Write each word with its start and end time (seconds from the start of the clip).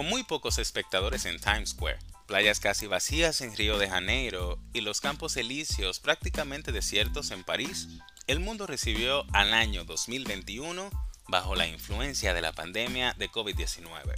con 0.00 0.08
muy 0.08 0.22
pocos 0.22 0.56
espectadores 0.56 1.26
en 1.26 1.38
Times 1.38 1.72
Square, 1.72 1.98
playas 2.26 2.58
casi 2.58 2.86
vacías 2.86 3.42
en 3.42 3.54
Río 3.54 3.76
de 3.76 3.86
Janeiro 3.86 4.58
y 4.72 4.80
los 4.80 5.02
campos 5.02 5.36
elíseos 5.36 6.00
prácticamente 6.00 6.72
desiertos 6.72 7.30
en 7.32 7.44
París, 7.44 7.86
el 8.26 8.40
mundo 8.40 8.66
recibió 8.66 9.26
al 9.34 9.52
año 9.52 9.84
2021 9.84 10.88
bajo 11.28 11.54
la 11.54 11.66
influencia 11.66 12.32
de 12.32 12.40
la 12.40 12.52
pandemia 12.52 13.14
de 13.18 13.30
COVID-19. 13.30 14.14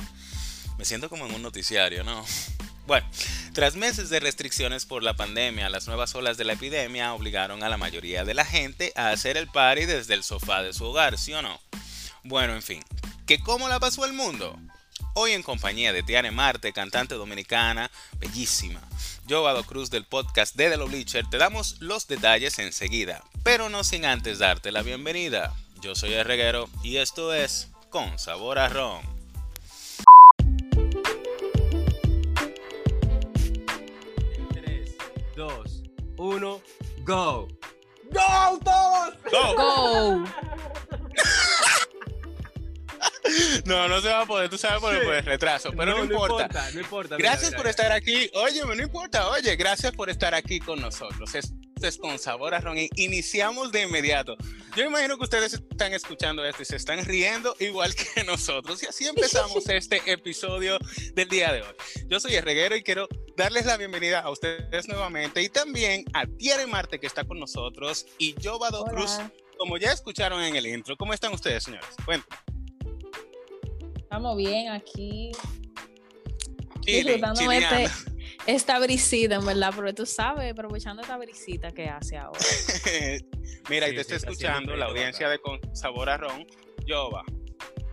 Me 0.79 0.85
siento 0.85 1.09
como 1.09 1.27
en 1.27 1.35
un 1.35 1.43
noticiario, 1.43 2.05
¿no? 2.05 2.25
Bueno, 2.87 3.09
tras 3.53 3.75
meses 3.75 4.09
de 4.09 4.21
restricciones 4.21 4.87
por 4.87 5.03
la 5.03 5.17
pandemia, 5.17 5.69
las 5.69 5.89
nuevas 5.89 6.15
olas 6.15 6.37
de 6.37 6.45
la 6.45 6.53
epidemia 6.53 7.13
obligaron 7.13 7.65
a 7.65 7.69
la 7.69 7.77
mayoría 7.77 8.25
de 8.25 8.35
la 8.35 8.45
gente 8.45 8.93
a 8.95 9.11
hacer 9.11 9.37
el 9.37 9.49
party 9.49 9.87
desde 9.87 10.15
el 10.15 10.23
sofá 10.23 10.63
de 10.63 10.75
su 10.75 10.85
hogar, 10.85 11.19
¿sí 11.19 11.33
o 11.33 11.43
no? 11.43 11.61
Bueno, 12.23 12.55
en 12.55 12.63
fin, 12.63 12.85
¿que 13.27 13.41
cómo 13.41 13.69
la 13.69 13.81
pasó 13.81 14.05
el 14.05 14.13
mundo? 14.13 14.57
Hoy 15.15 15.33
en 15.33 15.43
compañía 15.43 15.93
de 15.93 16.03
Tiane 16.03 16.31
Marte, 16.31 16.73
cantante 16.73 17.17
dominicana, 17.17 17.91
bellísima. 18.19 18.81
Yo, 19.27 19.43
Vado 19.43 19.63
Cruz 19.63 19.91
del 19.91 20.07
podcast 20.07 20.57
de 20.57 20.71
The 20.71 20.77
Bleacher, 20.79 21.27
te 21.29 21.37
damos 21.37 21.77
los 21.81 22.09
detalles 22.09 22.59
enseguida, 22.59 23.23
pero 23.43 23.69
no 23.69 23.85
sin 23.85 24.07
antes 24.07 24.39
darte 24.39 24.73
la 24.73 24.81
bienvenida. 24.81 25.53
Yo 25.83 25.95
soy 25.95 26.15
el 26.15 26.25
reguero 26.25 26.71
y 26.83 26.97
esto 26.97 27.35
es 27.35 27.69
Con 27.91 28.19
Sabor 28.19 28.59
a 28.59 28.71
Ron. 28.71 29.03
3, 34.55 34.97
2, 35.37 35.83
1, 36.17 36.63
go. 37.05 37.49
¡Go 38.11 38.59
todos! 38.65 39.15
¡Go! 39.31 39.57
Go. 39.57 40.25
No, 43.65 43.89
no 43.89 44.01
se 44.01 44.09
va 44.09 44.23
a 44.23 44.27
poder, 44.27 44.49
tú 44.49 44.59
sabes 44.59 44.81
por 44.81 44.95
el 44.95 45.25
retraso, 45.25 45.73
pero 45.77 45.97
no, 45.97 46.05
importa. 46.05 46.71
No 46.73 46.81
importa. 46.81 47.17
Gracias 47.17 47.51
mira, 47.51 47.57
por 47.57 47.65
mira. 47.67 47.71
estar 47.71 47.93
aquí. 47.93 48.31
Oye, 48.35 48.63
no 48.65 48.83
importa, 48.83 49.29
oye, 49.29 49.57
gracias 49.57 49.93
por 49.93 50.11
estar 50.11 50.35
aquí 50.35 50.61
con 50.61 50.81
nosotros. 50.81 51.35
Esto 51.35 51.55
es 51.83 51.99
con 51.99 52.19
sabor 52.19 52.55
a 52.55 52.61
ron 52.61 52.79
y 52.79 52.89
iniciamos 52.97 53.73
de 53.73 53.83
inmediato. 53.83 54.37
Yo 54.77 54.85
imagino 54.85 55.17
que 55.19 55.25
ustedes 55.25 55.55
están 55.55 55.93
escuchando 55.93 56.45
esto 56.45 56.63
y 56.63 56.65
se 56.65 56.77
están 56.77 57.05
riendo 57.05 57.55
igual 57.59 57.95
que 58.15 58.25
nosotros. 58.25 58.83
Y 58.83 58.87
así 58.87 59.07
empezamos 59.07 59.69
este 59.69 60.01
episodio 60.07 60.79
del 61.15 61.29
día 61.29 61.53
de 61.53 61.63
hoy. 61.63 61.75
Yo 62.09 62.21
soy 62.21 62.35
el 62.35 62.43
reguero 62.43 62.77
y 62.77 62.83
quiero 62.83 63.09
darles 63.37 63.67
la 63.67 63.77
bienvenida 63.77 64.21
a 64.21 64.31
ustedes 64.31 64.89
nuevamente 64.89 65.43
y 65.43 65.49
también 65.49 66.05
a 66.15 66.27
Tiare 66.27 66.67
Marte 66.67 66.99
que 66.99 67.07
está 67.07 67.25
con 67.25 67.39
nosotros 67.39 68.07
y 68.19 68.35
yo, 68.41 68.59
Vado. 68.59 68.85
Cruz, 68.85 69.19
como 69.59 69.77
ya 69.77 69.93
escucharon 69.93 70.43
en 70.43 70.57
el 70.57 70.67
intro. 70.67 70.97
¿Cómo 70.97 71.13
están 71.13 71.33
ustedes, 71.33 71.65
señores? 71.65 71.89
Bueno, 72.05 72.25
Estamos 74.13 74.37
bien 74.37 74.69
aquí. 74.69 75.33
disfrutando 76.85 77.51
este, 77.51 77.89
esta 78.47 78.79
brisita, 78.79 79.37
en 79.37 79.47
verdad, 79.47 79.73
porque 79.75 79.95
tú 79.95 80.05
sabes, 80.05 80.53
aprovechando 80.53 81.01
esta 81.01 81.17
brisita 81.17 81.73
que 81.73 81.89
hace 81.89 82.19
ahora. 82.19 82.39
Mira, 83.71 83.89
y 83.89 83.93
Sí, 83.93 83.97
te 83.97 84.01
está 84.03 84.11
sí, 84.11 84.17
está 84.17 84.31
escuchando 84.31 84.77
la 84.77 84.85
audiencia 84.85 85.31
de 85.31 85.39
Con 85.39 85.59
Sabor 85.75 86.11
a 86.11 86.19
Ron. 86.19 86.47
Yoba, 86.85 87.25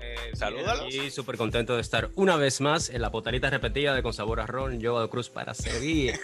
eh, 0.01 0.31
salúdalos. 0.33 0.93
Y 0.93 1.09
súper 1.09 1.37
contento 1.37 1.75
de 1.75 1.81
estar 1.81 2.09
una 2.15 2.35
vez 2.35 2.59
más 2.59 2.89
en 2.89 3.01
la 3.01 3.11
potalita 3.11 3.49
repetida 3.49 3.95
de 3.95 4.03
Con 4.03 4.11
Sabor 4.11 4.41
a 4.41 4.45
Ron, 4.45 4.81
yo 4.81 4.95
Vado 4.95 5.09
Cruz 5.09 5.29
para 5.29 5.53
servir. 5.53 6.19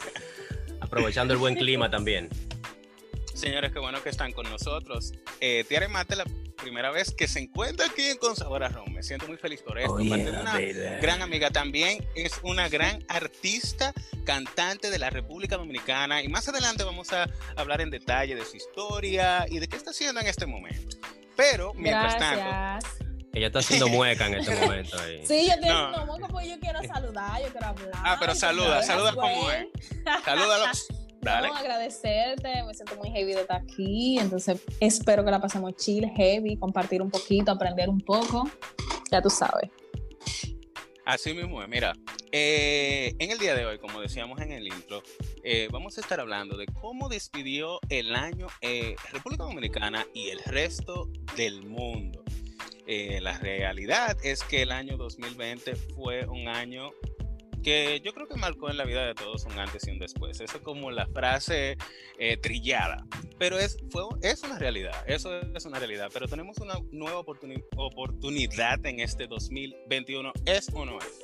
Aprovechando 0.81 1.33
el 1.33 1.39
buen 1.39 1.55
clima 1.55 1.89
también. 1.89 2.27
Señores, 3.35 3.71
qué 3.73 3.79
bueno 3.79 4.01
que 4.01 4.09
están 4.09 4.31
con 4.31 4.49
nosotros. 4.49 5.11
Eh, 5.41 5.65
Tiare 5.67 5.87
Mate, 5.89 6.15
la 6.15 6.23
primera 6.55 6.89
vez 6.89 7.13
que 7.13 7.27
se 7.27 7.39
encuentra 7.39 7.85
aquí 7.87 8.03
en 8.07 8.17
Con 8.17 8.33
Sabor 8.35 8.63
a 8.63 8.69
Ron. 8.69 8.93
Me 8.93 9.03
siento 9.03 9.27
muy 9.27 9.35
feliz 9.37 9.61
por 9.61 9.77
esto. 9.77 9.93
Oh, 9.93 9.99
yeah, 9.99 10.15
una 10.41 10.53
baby. 10.53 10.73
gran 11.01 11.21
amiga 11.21 11.51
también, 11.51 12.07
es 12.15 12.39
una 12.43 12.69
gran 12.69 13.03
artista, 13.09 13.93
cantante 14.25 14.89
de 14.89 14.97
la 14.99 15.09
República 15.09 15.57
Dominicana. 15.57 16.23
Y 16.23 16.29
más 16.29 16.47
adelante 16.47 16.85
vamos 16.85 17.11
a 17.11 17.27
hablar 17.57 17.81
en 17.81 17.89
detalle 17.89 18.35
de 18.35 18.45
su 18.45 18.55
historia 18.55 19.45
y 19.49 19.59
de 19.59 19.67
qué 19.67 19.75
está 19.75 19.89
haciendo 19.91 20.21
en 20.21 20.27
este 20.27 20.45
momento. 20.45 20.97
Pero, 21.35 21.73
mientras 21.73 22.17
tanto, 22.17 22.39
Gracias. 22.45 22.93
Ella 23.33 23.47
está 23.47 23.59
haciendo 23.59 23.89
mueca 23.89 24.27
en 24.27 24.35
este 24.35 24.55
momento. 24.55 24.97
Ahí. 24.97 25.21
Sí, 25.27 25.45
yo 25.47 25.53
estoy 25.55 25.67
No. 25.69 25.87
haciendo 25.89 26.05
moco 26.05 26.27
porque 26.31 26.47
yo 26.51 26.59
quiero 26.61 26.81
saludar, 26.83 27.41
yo 27.41 27.49
quiero 27.51 27.67
hablar. 27.67 27.89
Ah, 27.95 28.15
pero 28.17 28.33
saluda, 28.33 28.81
saluda 28.81 29.13
como 29.13 29.27
bien. 29.49 29.69
salúdalos. 30.23 30.87
Dale. 31.25 31.47
No, 31.47 31.55
agradecerte, 31.55 32.63
me 32.63 32.73
siento 32.75 32.95
muy 32.97 33.09
heavy 33.09 33.33
de 33.33 33.41
estar 33.41 33.59
aquí, 33.59 34.19
entonces 34.19 34.61
espero 34.79 35.25
que 35.25 35.31
la 35.31 35.41
pasemos 35.41 35.75
chill, 35.75 36.07
heavy, 36.15 36.55
compartir 36.55 37.01
un 37.01 37.09
poquito, 37.09 37.51
aprender 37.51 37.89
un 37.89 37.99
poco, 37.99 38.47
ya 39.11 39.23
tú 39.23 39.31
sabes. 39.31 39.71
Así 41.03 41.33
mismo 41.33 41.63
es, 41.63 41.67
mira, 41.67 41.93
eh, 42.31 43.15
en 43.17 43.31
el 43.31 43.39
día 43.39 43.55
de 43.55 43.65
hoy, 43.65 43.79
como 43.79 44.01
decíamos 44.01 44.39
en 44.39 44.51
el 44.51 44.67
intro, 44.67 45.01
eh, 45.43 45.67
vamos 45.71 45.97
a 45.97 46.01
estar 46.01 46.19
hablando 46.19 46.57
de 46.57 46.67
cómo 46.67 47.09
despidió 47.09 47.79
el 47.89 48.15
año 48.15 48.45
eh, 48.61 48.95
República 49.11 49.45
Dominicana 49.45 50.05
y 50.13 50.29
el 50.29 50.39
resto 50.43 51.09
del 51.35 51.63
mundo. 51.63 52.23
La 52.87 53.35
realidad 53.39 54.15
es 54.23 54.43
que 54.43 54.61
el 54.61 54.71
año 54.71 54.95
2020 54.95 55.75
fue 55.75 56.27
un 56.27 56.47
año 56.47 56.91
que 57.65 57.99
yo 58.05 58.13
creo 58.13 58.27
que 58.27 58.35
marcó 58.35 58.69
en 58.69 58.77
la 58.77 58.85
vida 58.85 59.05
de 59.07 59.15
todos 59.15 59.43
un 59.45 59.57
antes 59.57 59.87
y 59.87 59.91
un 59.91 59.97
después. 59.97 60.39
Eso 60.39 60.57
es 60.57 60.61
como 60.63 60.91
la 60.91 61.07
frase 61.07 61.77
eh, 62.19 62.37
trillada, 62.37 63.05
pero 63.39 63.57
es, 63.57 63.77
fue, 63.89 64.03
es 64.21 64.43
una 64.43 64.59
realidad, 64.59 64.93
eso 65.07 65.35
es 65.41 65.65
una 65.65 65.79
realidad, 65.79 66.09
pero 66.13 66.27
tenemos 66.27 66.57
una 66.59 66.75
nueva 66.91 67.19
oportuni- 67.21 67.63
oportunidad 67.75 68.85
en 68.85 68.99
este 68.99 69.25
2021, 69.25 70.31
¿es 70.45 70.69
o 70.73 70.85
no 70.85 70.99
es? 70.99 71.19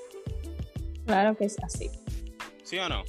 Claro 1.05 1.37
que 1.37 1.45
es 1.45 1.57
así. 1.63 1.89
¿Sí 2.63 2.77
o 2.79 2.89
no? 2.89 3.03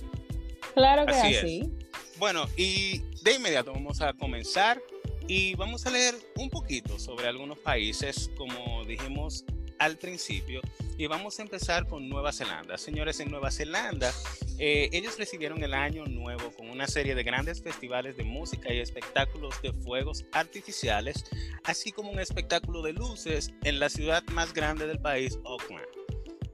Claro 0.74 1.06
que 1.06 1.12
Así 1.12 1.34
es. 1.34 1.38
así. 1.42 1.72
Bueno, 2.18 2.46
y 2.56 2.98
de 3.22 3.34
inmediato 3.36 3.72
vamos 3.72 4.00
a 4.02 4.12
comenzar 4.12 4.80
y 5.26 5.54
vamos 5.54 5.86
a 5.86 5.90
leer 5.90 6.14
un 6.36 6.50
poquito 6.50 6.98
sobre 6.98 7.28
algunos 7.28 7.58
países, 7.58 8.30
como 8.36 8.84
dijimos 8.84 9.44
al 9.82 9.98
principio, 9.98 10.60
y 10.96 11.08
vamos 11.08 11.38
a 11.38 11.42
empezar 11.42 11.88
con 11.88 12.08
Nueva 12.08 12.32
Zelanda. 12.32 12.78
Señores, 12.78 13.18
en 13.18 13.32
Nueva 13.32 13.50
Zelanda, 13.50 14.12
eh, 14.60 14.88
ellos 14.92 15.18
recibieron 15.18 15.60
el 15.64 15.74
año 15.74 16.04
nuevo 16.06 16.52
con 16.52 16.70
una 16.70 16.86
serie 16.86 17.16
de 17.16 17.24
grandes 17.24 17.60
festivales 17.60 18.16
de 18.16 18.22
música 18.22 18.72
y 18.72 18.78
espectáculos 18.78 19.60
de 19.60 19.72
fuegos 19.72 20.24
artificiales, 20.30 21.24
así 21.64 21.90
como 21.90 22.12
un 22.12 22.20
espectáculo 22.20 22.80
de 22.82 22.92
luces 22.92 23.52
en 23.64 23.80
la 23.80 23.88
ciudad 23.88 24.22
más 24.32 24.54
grande 24.54 24.86
del 24.86 25.00
país, 25.00 25.36
Auckland. 25.44 25.86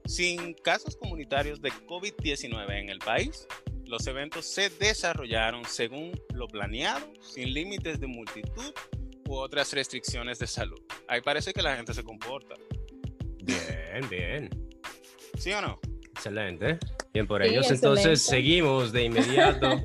Sin 0.07 0.55
casos 0.55 0.95
comunitarios 0.95 1.61
de 1.61 1.69
COVID-19 1.69 2.79
en 2.79 2.89
el 2.89 2.97
país, 2.97 3.47
los 3.85 4.07
eventos 4.07 4.45
se 4.45 4.71
desarrollaron 4.71 5.65
según 5.65 6.19
lo 6.33 6.47
planeado, 6.47 7.13
sin 7.21 7.53
límites 7.53 7.99
de 7.99 8.07
multitud 8.07 8.73
u 9.27 9.35
otras 9.35 9.71
restricciones 9.73 10.39
de 10.39 10.47
salud. 10.47 10.81
Ahí 11.07 11.21
parece 11.21 11.53
que 11.53 11.61
la 11.61 11.75
gente 11.75 11.93
se 11.93 12.03
comporta. 12.03 12.55
Bien, 13.49 14.09
bien. 14.09 14.49
¿Sí 15.37 15.51
o 15.53 15.61
no? 15.61 15.79
Excelente. 16.11 16.77
Bien 17.13 17.25
por 17.25 17.43
Sí, 17.43 17.49
ellos. 17.49 17.71
Entonces 17.71 18.21
seguimos 18.21 18.91
de 18.91 19.05
inmediato. 19.05 19.81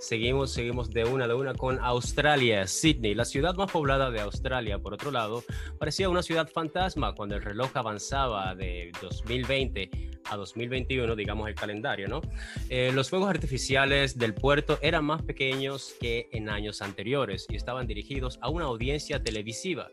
seguimos, 0.00 0.52
seguimos 0.52 0.90
de 0.90 1.04
una 1.04 1.28
de 1.28 1.34
una 1.34 1.54
con 1.54 1.78
Australia, 1.80 2.66
Sydney, 2.66 3.14
la 3.14 3.24
ciudad 3.24 3.54
más 3.54 3.70
poblada 3.70 4.10
de 4.10 4.20
Australia. 4.20 4.78
Por 4.78 4.94
otro 4.94 5.10
lado, 5.10 5.44
parecía 5.78 6.08
una 6.08 6.22
ciudad 6.22 6.48
fantasma 6.48 7.14
cuando 7.14 7.36
el 7.36 7.42
reloj 7.42 7.70
avanzaba 7.74 8.54
de 8.54 8.90
2020 9.00 9.90
a 10.30 10.36
2021, 10.36 11.14
digamos 11.16 11.48
el 11.48 11.54
calendario, 11.54 12.08
¿no? 12.08 12.20
Eh, 12.68 12.90
los 12.94 13.10
fuegos 13.10 13.28
artificiales 13.28 14.16
del 14.18 14.34
puerto 14.34 14.78
eran 14.80 15.04
más 15.04 15.22
pequeños 15.22 15.94
que 16.00 16.28
en 16.32 16.48
años 16.48 16.80
anteriores 16.80 17.46
y 17.50 17.56
estaban 17.56 17.86
dirigidos 17.86 18.38
a 18.40 18.48
una 18.48 18.66
audiencia 18.66 19.22
televisiva. 19.22 19.90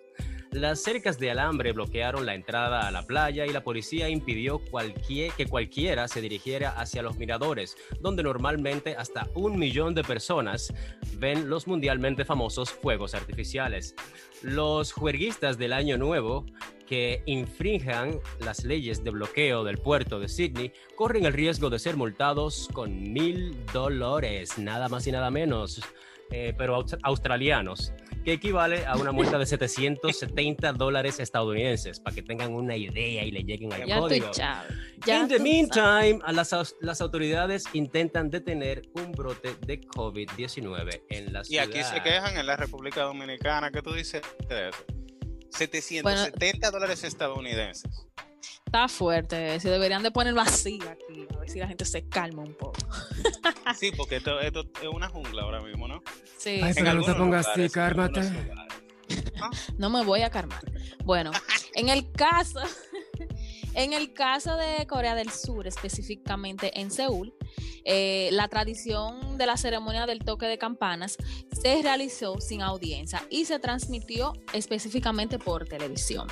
Las 0.52 0.82
cercas 0.82 1.20
de 1.20 1.30
alambre 1.30 1.74
bloquearon 1.74 2.26
la 2.26 2.34
entrada 2.34 2.88
a 2.88 2.92
la 2.92 3.04
playa 3.06 3.46
y 3.46 3.54
la 3.54 3.64
policía 3.64 4.10
impidió 4.10 4.60
que 5.38 5.46
cualquiera 5.46 6.08
se 6.08 6.22
dirigiera 6.22 6.72
hacia 6.72 7.04
los 7.04 7.18
miradores, 7.18 7.78
donde 8.00 8.24
normalmente 8.24 8.96
hasta 8.96 9.28
un 9.36 9.60
millón 9.60 9.94
de 9.94 10.04
personas 10.04 10.74
ven 11.18 11.50
los 11.50 11.68
mundialmente 11.68 12.26
famosos 12.26 12.72
fuegos 12.72 13.14
artificiales. 13.14 13.94
Los 14.42 14.92
juerguistas 14.92 15.60
del 15.60 15.72
Año 15.72 16.00
Nuevo 16.00 16.46
que 16.88 17.22
infrinjan 17.28 18.20
las 18.44 18.64
leyes 18.64 19.04
de 19.04 19.12
bloqueo 19.12 19.64
del 19.64 19.78
puerto 19.78 20.20
de 20.20 20.30
Sydney 20.30 20.74
corren 20.96 21.26
el 21.26 21.34
riesgo 21.34 21.70
de 21.70 21.78
ser 21.78 21.96
multados 21.96 22.68
con 22.74 23.14
mil 23.14 23.56
dólares, 23.72 24.58
nada 24.58 24.90
más 24.90 25.06
y 25.06 25.12
nada 25.12 25.30
menos, 25.30 25.80
eh, 26.32 26.56
pero 26.58 26.76
aus- 26.76 26.98
australianos 27.04 27.94
que 28.30 28.34
equivale 28.34 28.86
a 28.86 28.96
una 28.96 29.12
multa 29.12 29.40
de 29.40 29.46
770 29.48 30.74
dólares 30.74 31.20
estadounidenses, 31.20 32.00
para 32.00 32.14
que 32.14 32.22
tengan 32.22 32.54
una 32.54 32.76
idea 32.76 33.24
y 33.24 33.32
le 33.32 33.42
lleguen 33.44 33.74
al 33.74 33.88
Ya 33.88 33.98
código. 33.98 34.32
Ya 34.32 34.68
In 35.08 35.28
the 35.28 35.40
meantime, 35.40 36.20
a 36.24 36.32
las, 36.32 36.76
las 36.80 37.02
autoridades 37.02 37.64
intentan 37.74 38.30
detener 38.30 38.84
un 38.94 39.14
brote 39.14 39.56
de 39.66 39.82
COVID-19 39.82 41.02
en 41.10 41.34
la 41.34 41.42
Y 41.42 41.46
ciudad. 41.46 41.64
aquí 41.64 41.82
se 41.84 42.04
quejan 42.04 42.38
en 42.38 42.46
la 42.46 42.56
República 42.56 43.02
Dominicana. 43.02 43.72
¿Qué 43.72 43.82
tú 43.82 43.94
dices 43.94 44.22
de 44.48 44.70
eso? 44.70 44.86
770 45.50 46.70
dólares 46.70 47.04
estadounidenses. 47.04 48.06
Está 48.70 48.88
fuerte. 48.88 49.60
Se 49.60 49.68
deberían 49.68 50.04
de 50.04 50.12
poner 50.12 50.36
vacía 50.36 50.92
aquí. 50.92 51.26
A 51.34 51.40
ver 51.40 51.50
si 51.50 51.58
la 51.58 51.68
gente 51.68 51.86
se 51.86 52.08
calma 52.08 52.44
un 52.44 52.54
poco. 52.54 52.78
Sí, 53.76 53.92
porque 53.98 54.18
esto, 54.18 54.40
esto 54.40 54.62
es 54.80 54.88
una 54.94 55.10
jungla 55.10 55.42
ahora 55.42 55.60
mismo, 55.60 55.88
¿no? 55.88 56.04
Sí. 56.38 56.60
Ay, 56.62 56.74
pero 56.76 56.94
no 56.94 57.04
te 57.04 57.16
pongas 57.16 57.48
lugares, 57.58 57.76
así, 57.76 57.96
lugares. 57.96 58.32
No 59.80 59.90
me 59.90 60.04
voy 60.04 60.22
a 60.22 60.30
calmar. 60.30 60.62
Bueno, 61.04 61.32
en 61.74 61.90
el 61.90 62.12
caso, 62.12 62.60
en 63.74 63.94
el 63.94 64.14
caso 64.14 64.56
de 64.56 64.86
Corea 64.86 65.16
del 65.16 65.32
Sur, 65.32 65.66
específicamente 65.66 66.80
en 66.80 66.92
Seúl, 66.92 67.34
eh, 67.86 68.30
la 68.34 68.50
tradición 68.50 69.40
de 69.40 69.48
la 69.48 69.58
ceremonia 69.58 70.06
del 70.06 70.20
toque 70.20 70.46
de 70.46 70.60
campanas 70.60 71.18
se 71.60 71.82
realizó 71.82 72.40
sin 72.40 72.62
audiencia 72.62 73.26
y 73.32 73.46
se 73.46 73.58
transmitió 73.58 74.34
específicamente 74.54 75.40
por 75.40 75.66
televisión. 75.66 76.28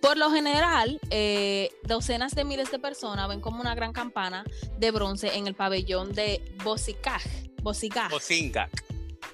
Por 0.00 0.18
lo 0.18 0.30
general, 0.30 1.00
eh, 1.10 1.70
docenas 1.84 2.34
de 2.34 2.44
miles 2.44 2.70
de 2.70 2.78
personas 2.78 3.28
ven 3.28 3.40
como 3.40 3.60
una 3.60 3.74
gran 3.74 3.92
campana 3.92 4.44
de 4.78 4.90
bronce 4.90 5.36
en 5.36 5.46
el 5.46 5.54
pabellón 5.54 6.12
de. 6.12 6.42
Bosikaj. 6.64 7.22
Bocinca. 7.62 8.08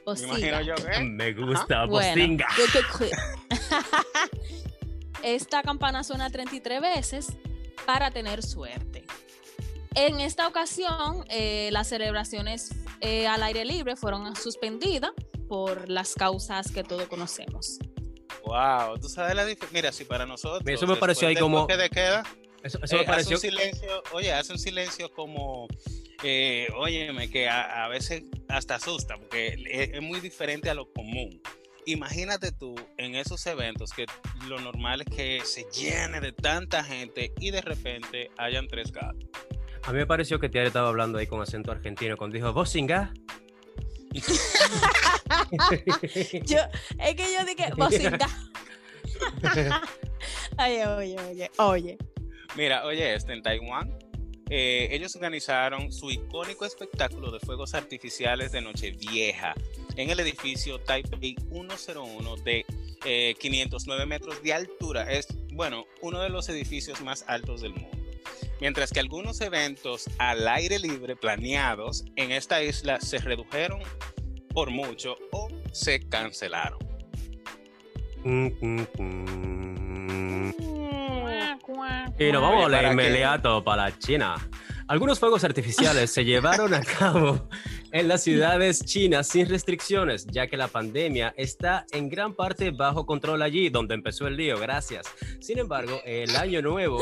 Me 0.07 0.65
yo 0.65 1.47
gusta 1.47 1.87
Bueno, 1.87 2.45
good. 2.99 3.11
Esta 5.23 5.63
campana 5.63 6.05
suena 6.05 6.31
33 6.31 6.81
veces 6.81 7.27
para 7.87 8.11
tener 8.11 8.43
suerte. 8.43 9.05
En 9.95 10.21
esta 10.21 10.47
ocasión, 10.47 11.25
eh, 11.29 11.71
las 11.73 11.89
celebraciones 11.89 12.71
eh, 13.01 13.27
al 13.27 13.43
aire 13.43 13.65
libre 13.65 13.97
fueron 13.97 14.37
suspendidas 14.37 15.11
por 15.49 15.89
las 15.89 16.15
causas 16.15 16.71
que 16.71 16.85
todos 16.85 17.09
conocemos. 17.09 17.79
Wow, 18.49 18.99
tú 18.99 19.09
sabes 19.09 19.35
la 19.35 19.45
diferencia. 19.45 19.69
Mira, 19.79 19.93
si 19.93 20.05
para 20.05 20.25
nosotros. 20.27 20.63
Eso 20.67 20.87
me 20.87 20.97
pareció 20.97 21.29
ahí 21.29 21.37
como- 21.37 21.67
de 21.67 21.91
queda, 21.91 22.23
Eso, 22.63 22.79
eso 22.83 22.97
eh, 22.97 22.99
me 23.01 23.05
pareció. 23.05 23.37
Hace 23.37 23.49
un 23.49 23.53
silencio, 23.55 24.03
oye, 24.13 24.33
hace 24.33 24.53
un 24.53 24.59
silencio 24.59 25.11
como. 25.13 25.69
Eh, 26.25 26.67
óyeme, 26.77 27.31
que 27.31 27.49
a, 27.49 27.85
a 27.85 27.89
veces 27.89 28.25
hasta 28.49 28.75
asusta, 28.77 29.17
porque 29.19 29.49
es, 29.71 29.91
es 29.93 30.03
muy 30.03 30.21
diferente 30.21 30.69
a 30.71 30.75
lo 30.75 30.91
común. 30.93 31.41
Imagínate 31.87 32.51
tú 32.53 32.75
en 32.97 33.15
esos 33.15 33.47
eventos 33.47 33.93
que 33.93 34.07
lo 34.49 34.59
normal 34.59 35.03
es 35.03 35.17
que 35.17 35.41
se 35.45 35.65
llene 35.73 36.21
de 36.21 36.33
tanta 36.33 36.83
gente 36.85 37.33
y 37.39 37.51
de 37.51 37.61
repente 37.63 38.31
hayan 38.37 38.67
tres 38.67 38.91
gatos. 38.93 39.29
A 39.85 39.93
mí 39.93 39.99
me 39.99 40.07
pareció 40.07 40.39
que 40.41 40.49
Tiare 40.49 40.67
estaba 40.67 40.89
hablando 40.89 41.19
ahí 41.19 41.27
con 41.27 41.41
acento 41.41 41.71
argentino 41.71 42.17
cuando 42.17 42.35
dijo 42.35 42.53
Bocinga. 42.53 43.13
Yo, 46.45 46.59
es 46.99 47.15
que 47.15 47.35
yo 47.35 47.45
dije. 47.45 47.69
Ay, 50.57 50.83
oye, 50.83 51.17
oye, 51.19 51.51
oye. 51.59 51.99
Mira, 52.57 52.85
oye, 52.85 53.15
este 53.15 53.35
en 53.35 53.43
Taiwán, 53.43 53.97
eh, 54.51 54.89
ellos 54.91 55.15
organizaron 55.17 55.93
su 55.93 56.11
icónico 56.11 56.65
espectáculo 56.65 57.31
de 57.31 57.39
fuegos 57.41 57.75
artificiales 57.75 58.53
de 58.53 58.63
Nochevieja 58.63 59.55
en 59.97 60.09
el 60.11 60.21
edificio 60.21 60.81
Taipei 60.81 61.37
101 61.51 62.37
de 62.37 62.65
eh, 63.05 63.35
509 63.39 64.07
metros 64.07 64.43
de 64.43 64.55
altura. 64.55 65.11
Es, 65.11 65.27
bueno, 65.53 65.85
uno 66.01 66.21
de 66.21 66.31
los 66.31 66.49
edificios 66.49 67.03
más 67.03 67.25
altos 67.27 67.61
del 67.61 67.75
mundo. 67.75 67.98
Mientras 68.61 68.91
que 68.93 69.01
algunos 69.01 69.41
eventos 69.41 70.09
al 70.19 70.47
aire 70.49 70.79
libre 70.79 71.17
planeados 71.17 72.05
en 72.17 72.33
esta 72.33 72.63
isla 72.63 73.01
se 73.01 73.19
redujeron 73.19 73.81
por 74.53 74.71
mucho 74.71 75.17
o 75.33 75.49
se 75.73 76.01
cancelaron. 76.09 76.79
Mm, 78.25 78.49
mm, 78.61 78.87
mm. 78.99 80.09
Y 82.19 82.33
nos 82.33 82.43
vamos 82.43 82.73
inmediato 82.91 83.63
para 83.63 83.97
China. 83.97 84.35
Algunos 84.89 85.21
fuegos 85.21 85.45
artificiales 85.45 86.11
se 86.11 86.25
llevaron 86.25 86.75
a 86.75 86.81
cabo 86.83 87.49
en 87.93 88.09
las 88.09 88.23
ciudades 88.23 88.85
chinas 88.85 89.29
sin 89.29 89.49
restricciones, 89.49 90.27
ya 90.27 90.47
que 90.47 90.57
la 90.57 90.69
pandemia 90.69 91.35
está 91.37 91.87
en 91.93 92.09
gran 92.09 92.35
parte 92.35 92.71
bajo 92.71 93.07
control 93.07 93.43
allí, 93.43 93.69
donde 93.69 93.95
empezó 93.95 94.27
el 94.27 94.37
lío. 94.37 94.59
Gracias. 94.59 95.07
Sin 95.41 95.59
embargo, 95.59 96.01
el 96.05 96.35
año 96.37 96.63
nuevo, 96.63 96.99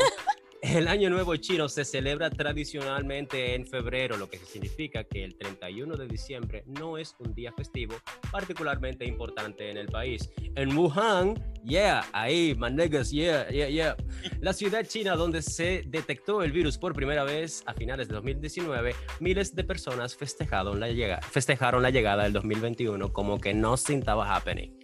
el 0.61 0.87
año 0.87 1.09
nuevo 1.09 1.35
chino 1.35 1.69
se 1.69 1.85
celebra 1.85 2.29
tradicionalmente 2.29 3.55
en 3.55 3.65
febrero, 3.65 4.17
lo 4.17 4.29
que 4.29 4.37
significa 4.37 5.03
que 5.03 5.23
el 5.23 5.37
31 5.37 5.95
de 5.95 6.07
diciembre 6.07 6.63
no 6.65 6.97
es 6.97 7.15
un 7.19 7.33
día 7.33 7.51
festivo 7.51 7.95
particularmente 8.31 9.05
importante 9.05 9.69
en 9.69 9.77
el 9.77 9.87
país. 9.87 10.29
En 10.55 10.75
Wuhan, 10.77 11.35
yeah, 11.63 12.05
ahí, 12.11 12.55
my 12.57 12.71
niggas, 12.71 13.11
yeah, 13.11 13.47
yeah, 13.49 13.67
yeah. 13.69 13.95
La 14.41 14.53
ciudad 14.53 14.85
china 14.85 15.15
donde 15.15 15.41
se 15.41 15.83
detectó 15.87 16.41
el 16.43 16.51
virus 16.51 16.77
por 16.77 16.93
primera 16.93 17.23
vez 17.23 17.63
a 17.65 17.73
finales 17.73 18.07
de 18.07 18.15
2019, 18.15 18.95
miles 19.19 19.55
de 19.55 19.63
personas 19.63 20.15
festejaron 20.15 20.79
la, 20.79 20.89
llega- 20.89 21.21
festejaron 21.21 21.81
la 21.83 21.89
llegada 21.89 22.23
del 22.23 22.33
2021 22.33 23.13
como 23.13 23.37
que 23.39 23.53
nothing 23.53 23.99
estaba 23.99 24.35
happening. 24.35 24.76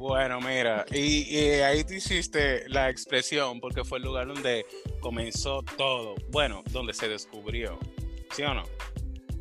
Bueno, 0.00 0.40
mira, 0.40 0.86
y, 0.90 1.24
y 1.36 1.60
ahí 1.60 1.84
tú 1.84 1.92
hiciste 1.92 2.64
la 2.70 2.88
expresión 2.88 3.60
porque 3.60 3.84
fue 3.84 3.98
el 3.98 4.04
lugar 4.04 4.28
donde 4.28 4.64
comenzó 4.98 5.62
todo. 5.76 6.14
Bueno, 6.30 6.62
donde 6.70 6.94
se 6.94 7.06
descubrió. 7.06 7.78
¿Sí 8.32 8.42
o 8.44 8.54
no? 8.54 8.62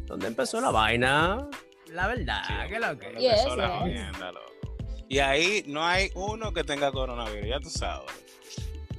Donde 0.06 0.28
empezó 0.28 0.60
la 0.60 0.70
vaina, 0.70 1.48
la 1.94 2.08
verdad, 2.08 2.42
Sí, 2.46 2.54
que 2.68 2.78
lo 2.78 3.00
que... 3.00 3.08
Yes, 3.20 3.32
empezó 3.40 3.56
la 3.56 3.70
jodienda, 3.70 4.32
loco. 4.34 4.52
Y 5.08 5.20
ahí 5.20 5.64
no 5.66 5.86
hay 5.88 6.12
uno 6.16 6.52
que 6.54 6.66
tenga 6.66 6.92
coronavirus, 6.92 7.48
ya 7.48 7.60
tú 7.62 7.70
sabes. 7.70 8.12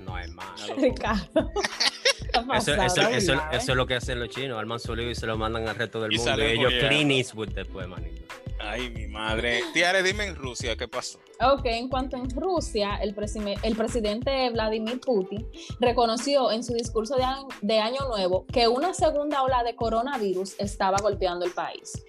No 0.00 0.14
hay 0.16 0.30
más. 0.30 0.62
Una 0.64 0.76
locura. 0.76 0.88
Ricardo. 0.88 1.50
¿Qué 1.52 2.28
Eso, 2.38 2.46
pasa, 2.46 2.86
eso- 2.86 3.08
eso- 3.10 3.32
verdad, 3.32 3.54
eso 3.54 3.72
es 3.72 3.76
lo 3.76 3.86
que 3.86 3.96
hacen 3.96 4.18
los 4.18 4.30
chinos, 4.30 4.58
arman 4.58 4.80
su 4.80 4.96
lío 4.96 5.10
y 5.10 5.14
se 5.14 5.26
lo 5.26 5.36
mandan 5.36 5.68
al 5.68 5.74
resto 5.76 6.00
del 6.00 6.14
Y 6.14 6.16
mundo. 6.16 6.38
Y 6.38 6.46
ellos 6.52 6.72
clean 6.78 7.10
Eastwood 7.10 7.50
después, 7.50 7.86
manito. 7.86 8.22
Ay, 8.62 8.90
mi 8.90 9.06
madre. 9.06 9.60
Tiare, 9.72 10.02
dime 10.02 10.26
en 10.26 10.36
Rusia 10.36 10.76
qué 10.76 10.86
pasó. 10.86 11.18
Ok, 11.40 11.64
en 11.64 11.88
cuanto 11.88 12.16
en 12.16 12.28
Rusia, 12.30 12.96
el, 13.02 13.14
presime- 13.14 13.56
el 13.62 13.74
presidente 13.74 14.50
Vladimir 14.50 15.00
Putin 15.00 15.46
reconoció 15.80 16.50
en 16.52 16.62
su 16.62 16.74
discurso 16.74 17.16
de, 17.16 17.24
año- 17.24 17.48
de 17.62 17.78
Año 17.78 18.06
Nuevo 18.08 18.44
que 18.52 18.68
una 18.68 18.92
segunda 18.92 19.42
ola 19.42 19.62
de 19.64 19.74
coronavirus 19.74 20.56
estaba 20.58 20.98
golpeando 21.00 21.46
el 21.46 21.52
país. 21.52 22.04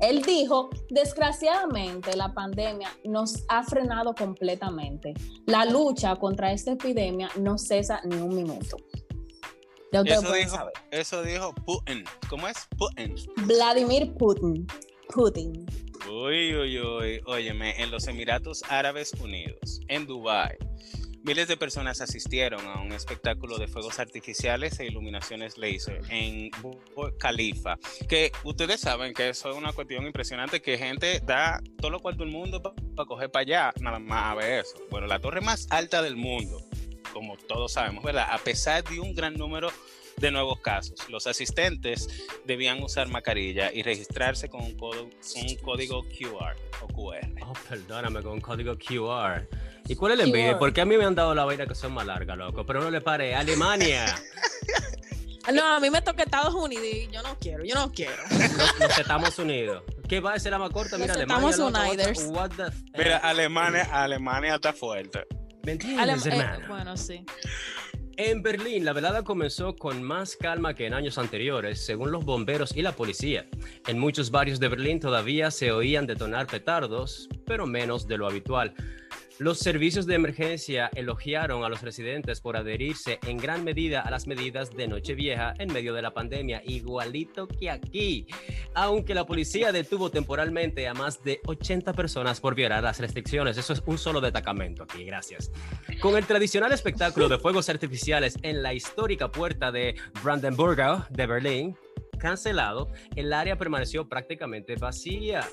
Él 0.00 0.22
dijo, 0.22 0.68
desgraciadamente 0.90 2.14
la 2.16 2.32
pandemia 2.34 2.90
nos 3.04 3.44
ha 3.48 3.62
frenado 3.64 4.14
completamente. 4.14 5.14
La 5.46 5.64
lucha 5.64 6.14
contra 6.16 6.52
esta 6.52 6.72
epidemia 6.72 7.28
no 7.40 7.58
cesa 7.58 8.00
ni 8.04 8.16
un 8.16 8.34
minuto. 8.36 8.76
Ya 9.92 10.02
Eso 10.02 10.32
dijo, 10.34 10.50
saber. 10.56 10.72
eso 10.90 11.22
dijo 11.22 11.54
Putin. 11.64 12.04
¿Cómo 12.28 12.46
es? 12.46 12.56
Putin. 12.76 13.14
Vladimir 13.46 14.12
Putin. 14.14 14.66
Putin. 15.12 15.66
Uy, 16.08 16.54
uy, 16.54 16.80
uy. 16.80 17.20
Óyeme, 17.24 17.82
en 17.82 17.90
los 17.90 18.06
Emiratos 18.06 18.62
Árabes 18.68 19.12
Unidos, 19.14 19.80
en 19.88 20.06
Dubái, 20.06 20.56
miles 21.26 21.48
de 21.48 21.56
personas 21.56 22.00
asistieron 22.00 22.64
a 22.66 22.80
un 22.80 22.92
espectáculo 22.92 23.58
de 23.58 23.66
fuegos 23.66 23.98
artificiales 23.98 24.78
e 24.78 24.86
iluminaciones 24.86 25.58
laser 25.58 26.00
en 26.08 26.50
Burj 26.62 27.16
Khalifa. 27.18 27.76
Que 28.08 28.30
ustedes 28.44 28.80
saben 28.80 29.12
que 29.12 29.30
eso 29.30 29.50
es 29.50 29.56
una 29.56 29.72
cuestión 29.72 30.06
impresionante, 30.06 30.62
que 30.62 30.78
gente 30.78 31.20
da 31.20 31.60
todo 31.78 31.90
lo 31.90 32.00
cual 32.00 32.14
todo 32.14 32.24
el 32.24 32.30
mundo 32.30 32.62
para 32.62 33.06
coger 33.06 33.30
para 33.30 33.42
allá, 33.42 33.72
nada 33.80 33.98
más 33.98 34.32
a 34.32 34.34
ver 34.36 34.60
eso. 34.60 34.76
Bueno, 34.90 35.08
la 35.08 35.18
torre 35.18 35.40
más 35.40 35.66
alta 35.70 36.00
del 36.02 36.14
mundo, 36.14 36.62
como 37.12 37.36
todos 37.36 37.72
sabemos, 37.72 38.04
¿verdad? 38.04 38.28
A 38.30 38.38
pesar 38.38 38.84
de 38.84 39.00
un 39.00 39.12
gran 39.12 39.34
número 39.34 39.70
de 40.16 40.30
nuevos 40.30 40.60
casos. 40.60 41.08
Los 41.10 41.26
asistentes 41.26 42.08
debían 42.44 42.82
usar 42.82 43.08
mascarilla 43.08 43.70
y 43.72 43.82
registrarse 43.82 44.48
con 44.48 44.62
un, 44.62 44.76
codo- 44.76 45.10
un 45.36 45.56
código 45.62 46.02
QR 46.04 46.56
o 46.82 46.86
QR. 46.88 47.30
Oh, 47.42 47.52
perdóname, 47.68 48.22
con 48.22 48.40
código 48.40 48.76
QR. 48.76 49.46
¿Y 49.88 49.94
cuál 49.94 50.12
es 50.12 50.20
el 50.20 50.26
envidia? 50.26 50.58
Porque 50.58 50.80
a 50.80 50.84
mí 50.84 50.96
me 50.96 51.04
han 51.04 51.14
dado 51.14 51.34
la 51.34 51.44
vaina 51.44 51.66
que 51.66 51.74
son 51.74 51.92
más 51.92 52.06
largas, 52.06 52.36
loco. 52.36 52.64
Pero 52.66 52.80
no 52.82 52.90
le 52.90 53.00
pare. 53.00 53.34
Alemania. 53.34 54.04
No, 55.54 55.64
a 55.76 55.78
mí 55.78 55.90
me 55.90 56.02
toca 56.02 56.24
Estados 56.24 56.52
Unidos 56.54 56.84
y 56.84 57.08
yo 57.12 57.22
no 57.22 57.38
quiero, 57.38 57.64
yo 57.64 57.76
no 57.76 57.92
quiero. 57.92 58.20
Los, 58.32 58.80
los 58.80 58.98
Estados 58.98 59.38
Unidos. 59.38 59.84
¿Qué 60.08 60.18
va 60.18 60.32
a 60.34 60.40
ser 60.40 60.50
la 60.50 60.58
más 60.58 60.70
corta? 60.70 60.98
Mira, 60.98 61.14
Los 61.14 61.22
Alemania. 61.22 61.64
What 61.64 61.70
the- 62.16 62.32
what 62.32 62.50
the 62.50 62.62
f- 62.66 62.76
Mira, 62.98 63.18
Alemania, 63.18 63.88
Alemania 63.92 64.56
está 64.56 64.72
fuerte. 64.72 65.24
¿Me 65.62 65.70
entiendes, 65.72 66.26
Alem- 66.26 66.62
eh, 66.62 66.64
bueno, 66.66 66.96
sí. 66.96 67.24
En 68.18 68.42
Berlín, 68.42 68.86
la 68.86 68.94
velada 68.94 69.24
comenzó 69.24 69.76
con 69.76 70.02
más 70.02 70.36
calma 70.36 70.72
que 70.72 70.86
en 70.86 70.94
años 70.94 71.18
anteriores, 71.18 71.84
según 71.84 72.12
los 72.12 72.24
bomberos 72.24 72.74
y 72.74 72.80
la 72.80 72.92
policía. 72.92 73.46
En 73.86 73.98
muchos 73.98 74.30
barrios 74.30 74.58
de 74.58 74.68
Berlín 74.68 75.00
todavía 75.00 75.50
se 75.50 75.70
oían 75.70 76.06
detonar 76.06 76.46
petardos, 76.46 77.28
pero 77.44 77.66
menos 77.66 78.08
de 78.08 78.16
lo 78.16 78.26
habitual. 78.26 78.72
Los 79.38 79.58
servicios 79.58 80.06
de 80.06 80.14
emergencia 80.14 80.90
elogiaron 80.94 81.62
a 81.62 81.68
los 81.68 81.82
residentes 81.82 82.40
por 82.40 82.56
adherirse 82.56 83.18
en 83.26 83.36
gran 83.36 83.64
medida 83.64 84.00
a 84.00 84.10
las 84.10 84.26
medidas 84.26 84.74
de 84.74 84.88
Nochevieja 84.88 85.52
en 85.58 85.70
medio 85.70 85.92
de 85.92 86.00
la 86.00 86.14
pandemia, 86.14 86.62
igualito 86.64 87.46
que 87.46 87.68
aquí. 87.68 88.26
Aunque 88.72 89.14
la 89.14 89.26
policía 89.26 89.72
detuvo 89.72 90.10
temporalmente 90.10 90.88
a 90.88 90.94
más 90.94 91.22
de 91.22 91.42
80 91.44 91.92
personas 91.92 92.40
por 92.40 92.54
violar 92.54 92.82
las 92.82 92.98
restricciones. 92.98 93.58
Eso 93.58 93.74
es 93.74 93.82
un 93.84 93.98
solo 93.98 94.22
destacamento 94.22 94.84
aquí, 94.84 95.04
gracias. 95.04 95.52
Con 96.00 96.16
el 96.16 96.24
tradicional 96.24 96.72
espectáculo 96.72 97.28
de 97.28 97.38
fuegos 97.38 97.68
artificiales 97.68 98.38
en 98.40 98.62
la 98.62 98.72
histórica 98.72 99.30
puerta 99.30 99.70
de 99.70 99.96
Brandenburg 100.24 101.10
de 101.10 101.26
Berlín, 101.26 101.76
cancelado, 102.18 102.90
el 103.14 103.34
área 103.34 103.58
permaneció 103.58 104.08
prácticamente 104.08 104.76
vacía. 104.76 105.46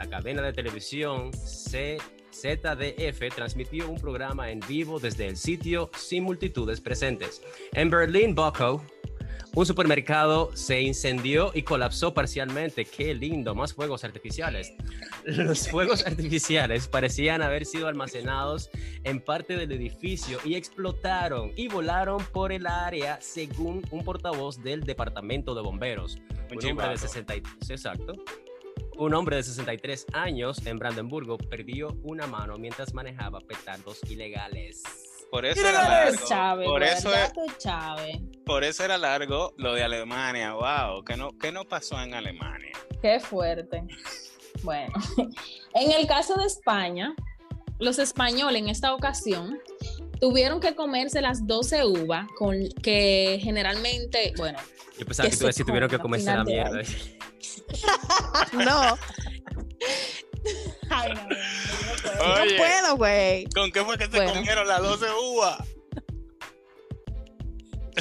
La 0.00 0.10
cadena 0.10 0.42
de 0.42 0.52
televisión 0.52 1.32
C 1.32 1.98
ZDF 2.32 3.34
transmitió 3.34 3.88
un 3.88 4.00
programa 4.00 4.50
en 4.50 4.60
vivo 4.60 4.98
desde 4.98 5.26
el 5.26 5.36
sitio 5.36 5.90
sin 5.96 6.24
multitudes 6.24 6.80
presentes. 6.80 7.42
En 7.72 7.90
Berlín, 7.90 8.34
Bochum, 8.34 8.80
un 9.52 9.66
supermercado 9.66 10.54
se 10.54 10.80
incendió 10.80 11.50
y 11.52 11.62
colapsó 11.62 12.14
parcialmente. 12.14 12.84
Qué 12.84 13.14
lindo, 13.14 13.52
más 13.52 13.74
fuegos 13.74 14.04
artificiales. 14.04 14.72
Los 15.24 15.68
fuegos 15.68 16.06
artificiales 16.06 16.86
parecían 16.86 17.42
haber 17.42 17.66
sido 17.66 17.88
almacenados 17.88 18.70
en 19.02 19.20
parte 19.20 19.56
del 19.56 19.72
edificio 19.72 20.38
y 20.44 20.54
explotaron 20.54 21.52
y 21.56 21.66
volaron 21.66 22.24
por 22.32 22.52
el 22.52 22.64
área, 22.66 23.18
según 23.20 23.82
un 23.90 24.04
portavoz 24.04 24.62
del 24.62 24.84
departamento 24.84 25.54
de 25.56 25.62
bomberos. 25.62 26.18
Un 26.50 26.58
Un 26.58 26.70
hombre 26.70 26.88
de 26.88 26.94
chivato. 26.94 26.98
60 26.98 27.34
exacto. 27.70 28.12
Un 29.00 29.14
hombre 29.14 29.36
de 29.36 29.42
63 29.42 30.08
años 30.12 30.66
en 30.66 30.78
Brandenburgo 30.78 31.38
perdió 31.38 31.88
una 32.02 32.26
mano 32.26 32.58
mientras 32.58 32.92
manejaba 32.92 33.40
petardos 33.40 33.98
ilegales. 34.10 34.82
Por 35.30 35.46
eso 35.46 35.66
era 35.66 35.88
largo. 35.88 36.18
Chávez, 36.28 36.68
Por 36.68 36.82
eso, 36.82 37.08
¿verdad 37.08 37.24
es- 37.24 37.32
tú, 37.32 37.40
Chávez? 37.56 38.16
por 38.44 38.62
eso 38.62 38.84
era 38.84 38.98
largo 38.98 39.54
lo 39.56 39.72
de 39.72 39.84
Alemania. 39.84 40.52
Wow, 40.52 41.02
¿qué 41.02 41.16
no, 41.16 41.30
qué 41.38 41.50
no 41.50 41.64
pasó 41.64 41.98
en 42.02 42.12
Alemania? 42.12 42.72
Qué 43.00 43.18
fuerte. 43.20 43.84
Bueno, 44.64 44.92
en 45.74 45.92
el 45.92 46.06
caso 46.06 46.34
de 46.34 46.44
España, 46.44 47.14
los 47.78 47.98
españoles 47.98 48.60
en 48.60 48.68
esta 48.68 48.92
ocasión 48.94 49.58
tuvieron 50.20 50.60
que 50.60 50.74
comerse 50.74 51.20
las 51.20 51.46
12 51.46 51.84
uvas 51.84 52.26
con 52.38 52.56
que 52.82 53.38
generalmente, 53.42 54.32
bueno, 54.36 54.58
Yo 54.98 55.06
pensaba 55.06 55.28
Que 55.28 55.32
que 55.34 55.40
tú 55.40 55.46
decir 55.46 55.64
tuvieron 55.66 55.88
que 55.90 55.96
come 55.98 56.18
comerse 56.22 56.26
la 56.36 56.44
mierda. 56.44 56.80
No. 58.52 58.98
Ay, 60.90 61.12
no, 61.14 61.22
no, 61.22 62.34
no 62.36 62.42
Oye. 62.42 62.56
puedo, 62.56 62.96
güey. 62.96 63.44
¿Con 63.54 63.70
qué 63.70 63.84
fue 63.84 63.96
que 63.96 64.04
se 64.06 64.10
Bueno. 64.16 64.34
comieron 64.34 64.66
las 64.66 64.82
12 64.82 65.06
uvas? 65.32 65.58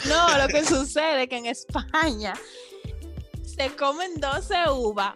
No, 0.08 0.38
lo 0.38 0.48
que 0.48 0.64
sucede 0.66 1.24
es 1.24 1.30
que 1.30 1.38
en 1.38 1.46
España 1.46 2.34
se 3.44 3.70
comen 3.76 4.20
12 4.20 4.56
uvas 4.72 5.14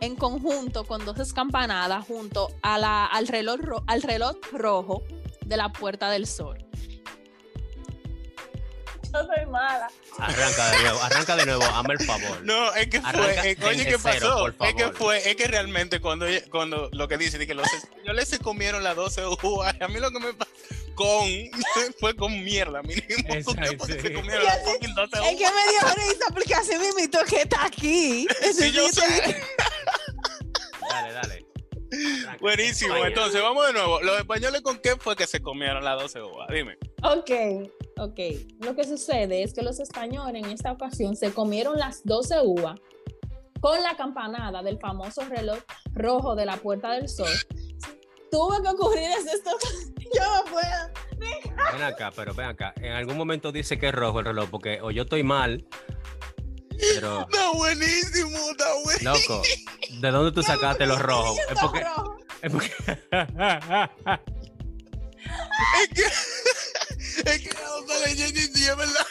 en 0.00 0.14
conjunto 0.16 0.84
con 0.84 1.04
12 1.04 1.34
campanadas 1.34 2.04
junto 2.06 2.48
a 2.62 2.78
la, 2.78 3.06
al, 3.06 3.28
reloj 3.28 3.58
ro- 3.60 3.84
al 3.86 4.02
reloj 4.02 4.36
rojo 4.52 5.02
de 5.50 5.56
la 5.56 5.68
Puerta 5.70 6.08
del 6.10 6.26
Sol. 6.26 6.64
Yo 9.12 9.26
soy 9.26 9.46
mala. 9.46 9.90
Arranca 10.18 10.70
de 10.70 10.78
nuevo, 10.82 11.02
arranca 11.02 11.36
de 11.36 11.46
nuevo, 11.46 11.64
hazme 11.64 11.94
el 11.94 12.06
favor. 12.06 12.42
No, 12.44 12.72
es 12.74 12.86
que 12.86 13.00
fue. 13.00 13.10
Arranca 13.10 13.48
eh, 13.48 13.56
oye, 13.66 13.84
¿qué 13.84 13.98
pasó? 13.98 14.46
Es 14.46 14.74
que 14.74 14.92
fue, 14.92 15.28
es 15.28 15.34
que 15.34 15.48
realmente 15.48 16.00
cuando, 16.00 16.26
cuando 16.52 16.88
lo 16.92 17.08
que 17.08 17.18
dice 17.18 17.36
de 17.36 17.48
que 17.48 17.54
los 17.54 17.66
españoles 17.72 18.28
se 18.28 18.38
comieron 18.38 18.84
las 18.84 18.94
12 18.94 19.26
uvas, 19.42 19.74
a 19.80 19.88
mí 19.88 19.98
lo 19.98 20.12
que 20.12 20.20
me 20.20 20.32
pasó 20.32 20.50
con 20.94 21.26
fue 22.00 22.14
con 22.14 22.44
mierda, 22.44 22.82
mínimo. 22.82 23.34
Exacto, 23.34 23.44
¿Por 23.44 23.56
qué? 23.58 23.76
Porque 23.76 23.94
sí. 23.94 24.00
se 24.00 24.12
comieron 24.12 24.44
las 24.44 24.62
fucking 24.62 24.94
12 24.94 25.16
es 25.16 25.38
que 25.38 25.46
me 25.46 25.70
dio 25.70 26.06
risa 26.06 26.26
porque 26.32 26.54
así 26.54 26.78
mismito 26.78 27.18
que 27.28 27.42
está 27.42 27.64
aquí. 27.64 28.28
Sí, 28.56 28.70
yo 28.70 28.88
sé. 28.90 29.42
Dale, 30.88 31.12
dale. 31.12 31.49
Buenísimo. 32.40 32.96
Entonces, 33.04 33.42
vamos 33.42 33.66
de 33.66 33.72
nuevo. 33.72 34.00
¿Los 34.00 34.18
españoles 34.18 34.60
con 34.62 34.78
qué 34.78 34.96
fue 34.96 35.16
que 35.16 35.26
se 35.26 35.40
comieron 35.40 35.84
las 35.84 36.00
12 36.00 36.22
uvas? 36.22 36.48
Dime. 36.48 36.78
Ok, 37.02 37.30
ok. 37.98 38.20
Lo 38.60 38.74
que 38.74 38.84
sucede 38.84 39.42
es 39.42 39.52
que 39.54 39.62
los 39.62 39.80
españoles 39.80 40.44
en 40.44 40.50
esta 40.50 40.72
ocasión 40.72 41.16
se 41.16 41.32
comieron 41.32 41.78
las 41.78 42.04
12 42.04 42.40
uvas 42.42 42.78
con 43.60 43.82
la 43.82 43.96
campanada 43.96 44.62
del 44.62 44.78
famoso 44.78 45.22
reloj 45.28 45.58
rojo 45.92 46.34
de 46.34 46.46
la 46.46 46.56
Puerta 46.56 46.92
del 46.92 47.08
Sol. 47.08 47.30
Tuvo 48.30 48.62
que 48.62 48.68
ocurrir 48.68 49.10
es 49.10 49.26
esto. 49.26 49.50
Yo 50.14 50.22
no 50.24 50.50
puedo. 50.50 51.00
Ven 51.72 51.82
acá, 51.82 52.12
pero 52.14 52.34
ven 52.34 52.46
acá. 52.46 52.72
En 52.76 52.92
algún 52.92 53.16
momento 53.16 53.52
dice 53.52 53.78
que 53.78 53.88
es 53.88 53.94
rojo 53.94 54.20
el 54.20 54.26
reloj, 54.26 54.48
porque 54.50 54.80
o 54.80 54.90
yo 54.90 55.02
estoy 55.02 55.22
mal, 55.22 55.66
pero, 56.80 57.20
Está 57.30 57.50
buenísimo, 57.50 58.38
está 58.50 58.74
buenísimo. 58.84 59.12
loco, 59.14 59.42
¿de 60.00 60.10
dónde 60.10 60.32
tú 60.32 60.42
sacaste 60.42 60.86
los 60.86 61.00
rojos? 61.00 61.38
Es 61.50 61.58
porque, 61.60 61.84
es 62.42 62.52
porque- 62.52 62.74
Es 65.82 65.88
que, 65.94 66.02
es 67.30 67.40
que 67.40 67.50
no 67.54 68.06
leyendo 68.06 68.40
es 68.40 68.76
verdad. 68.76 69.06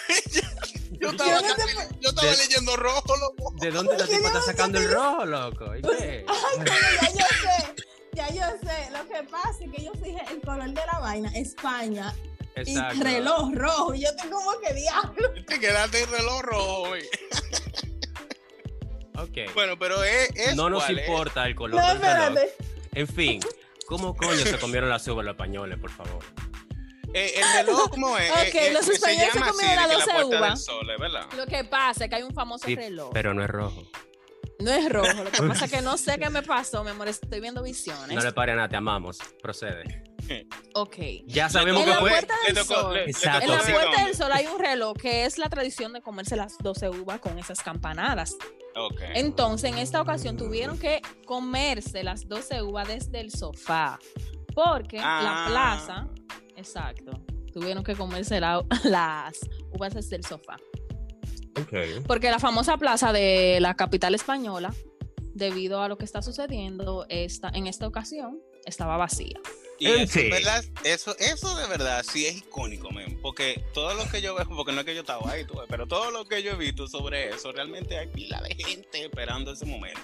Yo 1.00 1.12
estaba, 1.12 1.30
Yo 1.30 1.42
no 1.42 1.56
te 1.56 1.62
casi- 1.62 1.96
yo 2.02 2.10
estaba 2.10 2.28
De- 2.32 2.38
leyendo 2.38 2.76
rojo, 2.76 3.16
loco. 3.18 3.54
¿De 3.62 3.72
dónde 3.72 3.98
la 3.98 4.06
tipa 4.06 4.28
está 4.28 4.42
sacando 4.42 4.80
el 4.80 4.92
rojo, 4.92 5.26
loco? 5.26 5.76
¿Y 5.76 5.82
qué? 5.82 6.26
ya 6.26 7.10
yo 7.14 7.26
sé. 7.42 7.76
Ya 8.14 8.28
yo 8.30 8.44
sé. 8.68 8.90
Lo 8.92 9.08
que 9.08 9.24
pasa 9.30 9.50
es 9.64 9.72
que 9.72 9.84
yo 9.86 9.92
fijé 9.94 10.22
el 10.32 10.42
color 10.42 10.68
de 10.70 10.86
la 10.86 11.00
vaina, 11.00 11.32
España, 11.36 12.14
Exacto. 12.62 12.96
y 12.96 13.02
reloj 13.04 13.52
rojo. 13.54 13.94
Y 13.94 14.02
yo 14.02 14.10
estoy 14.10 14.30
como 14.30 14.52
que 14.60 14.74
diablo. 14.74 15.32
Te 15.48 15.60
quedaste 15.60 16.02
en 16.04 16.12
reloj 16.12 16.42
rojo, 16.42 16.88
güey. 16.90 17.04
Ok. 19.18 19.54
Bueno, 19.54 19.78
pero 19.78 20.04
es, 20.04 20.30
es 20.36 20.56
No 20.56 20.70
nos 20.70 20.84
cuál 20.84 21.00
es. 21.00 21.08
importa 21.08 21.46
el 21.46 21.56
color 21.56 21.82
No, 21.82 21.88
del 21.90 22.00
reloj. 22.02 22.38
espérate. 22.38 22.56
En 22.94 23.08
fin, 23.08 23.40
¿cómo 23.88 24.16
coño 24.16 24.38
se 24.38 24.58
comieron 24.60 24.90
las 24.90 25.08
uvas 25.08 25.26
los 25.26 25.34
españoles, 25.34 25.78
por 25.78 25.92
favor? 25.92 26.24
Eh, 27.14 27.34
el 27.38 27.66
reloj, 27.66 27.90
¿cómo 27.90 28.18
es? 28.18 28.32
Ok, 28.32 28.38
Eh, 28.56 28.68
eh, 28.68 28.74
los 28.74 28.88
españoles 28.88 29.30
se 29.34 29.40
comieron 29.40 29.76
las 29.76 29.88
que 29.88 29.94
la 29.94 29.94
12 29.94 30.12
Puerta 30.12 30.30
del 30.30 30.40
uvas. 30.40 31.36
Lo 31.38 31.46
que 31.48 31.64
pasa 31.66 32.04
es 32.06 32.10
que 32.10 32.16
hay 32.16 32.24
un 32.24 32.34
famoso 32.34 32.66
Sí, 32.66 32.76
reloj. 32.76 33.10
pero 33.14 33.34
no 33.34 33.44
es 33.44 33.50
rojo. 33.50 33.84
No 34.60 34.72
es 34.72 34.90
rojo. 34.92 35.24
Lo 35.24 35.32
que 35.32 35.42
pasa 35.44 35.66
es 35.66 35.72
que 35.72 35.82
no 35.82 35.98
sé 35.98 36.18
qué 36.20 36.30
me 36.30 36.44
pasó, 36.44 36.84
mi 36.84 36.92
amor. 36.92 37.08
Estoy 37.08 37.40
viendo 37.42 37.62
visiones. 37.64 38.16
No 38.16 38.22
le 38.22 38.32
pare 38.32 38.52
a 38.52 38.56
nada, 38.56 38.70
te 38.70 38.76
amamos. 38.76 39.18
Procede. 39.42 40.04
Ok. 40.76 40.96
Ya 41.28 41.50
sabemos 41.50 41.82
En 41.82 41.88
que 41.88 41.94
la 41.94 42.00
fue. 42.00 42.12
Le 42.12 42.18
tocó- 42.54 42.94
le 42.94 43.14
tocó 43.14 43.26
En 43.42 43.50
la 43.52 43.60
Puerta 43.60 44.06
del 44.06 44.16
Sol 44.16 44.32
hay 44.34 44.48
un 44.48 44.60
reloj 44.60 44.98
que 44.98 45.26
es 45.26 45.38
la 45.38 45.50
tradición 45.50 45.94
de 45.94 46.02
comerse 46.02 46.36
las 46.36 46.58
12 46.60 46.90
uvas 46.90 47.20
con 47.20 47.38
esas 47.40 47.62
campanadas. 47.62 48.36
Ok. 48.76 49.02
Entonces, 49.16 49.72
en 49.72 49.78
esta 49.78 50.02
ocasión 50.02 50.38
tuvieron 50.38 50.78
que 50.78 51.02
comerse 51.26 52.04
las 52.04 52.28
12 52.28 52.62
uvas 52.62 52.88
desde 52.88 53.20
el 53.20 53.32
sofá. 53.32 54.00
Porque 54.56 54.98
la 54.98 55.46
Ah. 55.46 55.48
plaza, 55.48 56.08
exacto, 56.56 57.12
tuvieron 57.54 57.84
que 57.84 57.96
comerse 57.96 58.40
la- 58.40 58.64
las 58.84 59.40
uvas 59.72 59.94
desde 59.94 60.16
el 60.18 60.26
sofá. 60.26 60.58
Ok. 61.60 61.74
Porque 62.08 62.30
la 62.32 62.40
famosa 62.40 62.78
plaza 62.78 63.12
de 63.12 63.58
la 63.60 63.74
capital 63.76 64.16
española, 64.16 64.74
debido 65.34 65.82
a 65.82 65.88
lo 65.88 65.98
que 65.98 66.06
está 66.06 66.22
sucediendo 66.22 67.06
esta, 67.10 67.50
en 67.54 67.68
esta 67.68 67.88
ocasión, 67.88 68.40
estaba 68.66 68.98
vacía. 68.98 69.40
Y 69.80 69.88
En 69.88 70.00
eso. 70.02 70.20
Eso, 70.84 71.16
eso 71.20 71.56
de 71.56 71.68
verdad 71.68 72.04
sí 72.10 72.26
es 72.26 72.38
icónico, 72.38 72.92
men, 72.92 73.18
porque 73.22 73.64
todo 73.74 73.94
lo 73.94 74.04
que 74.10 74.22
yo 74.22 74.36
veo, 74.36 74.46
porque 74.50 74.74
no 74.74 74.82
es 74.82 74.86
que 74.86 74.94
yo 74.94 75.02
estaba 75.02 75.32
ahí, 75.32 75.46
tú 75.46 75.60
pero 75.70 75.88
todo 75.88 76.12
lo 76.12 76.26
que 76.26 76.44
yo 76.44 76.52
he 76.52 76.56
visto 76.56 76.88
sobre 76.88 77.30
eso, 77.30 77.52
realmente 77.54 77.98
hay 77.98 78.08
pila 78.08 78.42
de 78.42 78.56
gente 78.56 79.06
esperando 79.06 79.54
ese 79.54 79.66
momento. 79.66 80.00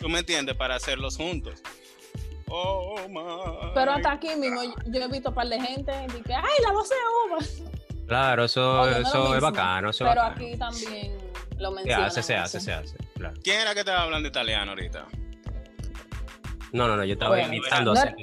¿Tú 0.00 0.08
me 0.08 0.20
entiendes? 0.20 0.54
Para 0.56 0.76
hacerlos 0.76 1.16
juntos. 1.16 1.60
Oh, 2.48 2.96
my. 3.08 3.72
Pero 3.74 3.90
hasta 3.92 4.12
aquí 4.12 4.28
mismo 4.36 4.62
yo- 4.86 5.02
he 5.02 5.08
visto 5.08 5.30
un 5.30 5.34
par 5.34 5.48
de 5.48 5.60
gente 5.60 5.92
y 6.16 6.22
que, 6.22 6.32
ay, 6.34 6.44
las 6.62 6.72
12 6.72 6.94
uvas. 7.26 7.62
Claro, 8.06 8.44
eso, 8.44 8.60
no 8.62 8.86
eso 8.86 9.34
es 9.34 9.40
bacano. 9.42 9.90
Eso 9.90 10.04
Pero 10.04 10.20
bacano. 10.20 10.36
aquí 10.46 10.56
también 10.56 11.18
lo 11.58 11.70
Se 11.70 11.74
mencionan. 11.74 12.04
hace, 12.06 12.22
se 12.22 12.36
hace, 12.36 12.60
se 12.60 12.72
hace. 12.72 12.96
Claro. 13.16 13.34
¿Quién 13.42 13.60
era 13.62 13.74
que 13.74 13.80
estaba 13.80 14.02
hablando 14.02 14.28
italiano 14.28 14.70
ahorita? 14.70 15.06
No, 16.72 16.86
no, 16.86 16.96
no, 16.96 17.04
yo 17.04 17.14
estaba 17.14 17.30
Bueno, 17.36 17.52
invitando 17.52 17.94
no- 17.94 17.98
a 17.98 18.02
hacer. 18.04 18.14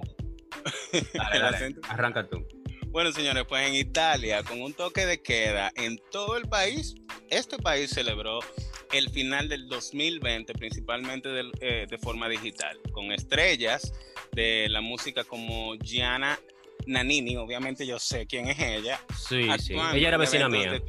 Dale, 1.13 1.39
dale. 1.39 1.75
Arranca 1.87 2.27
tú. 2.27 2.45
Bueno, 2.87 3.11
señores, 3.11 3.45
pues 3.49 3.67
en 3.67 3.73
Italia, 3.73 4.43
con 4.43 4.61
un 4.61 4.71
toque 4.73 5.07
de 5.07 5.19
queda 5.19 5.71
en 5.75 5.99
todo 6.11 6.37
el 6.37 6.47
país, 6.47 6.93
este 7.31 7.57
país 7.57 7.89
celebró 7.89 8.39
el 8.91 9.09
final 9.09 9.49
del 9.49 9.67
2020, 9.67 10.53
principalmente 10.53 11.29
eh, 11.59 11.87
de 11.89 11.97
forma 11.97 12.29
digital, 12.29 12.79
con 12.91 13.11
estrellas 13.11 13.93
de 14.33 14.69
la 14.69 14.81
música 14.81 15.23
como 15.23 15.75
Gianna 15.77 16.39
Nannini, 16.85 17.35
obviamente 17.37 17.85
yo 17.87 17.97
sé 17.97 18.27
quién 18.27 18.47
es 18.47 18.59
ella. 18.59 18.99
Sí, 19.17 19.47
sí. 19.59 19.73
Ella 19.73 20.09
era 20.09 20.17
vecina 20.17 20.47
mía. 20.47 20.79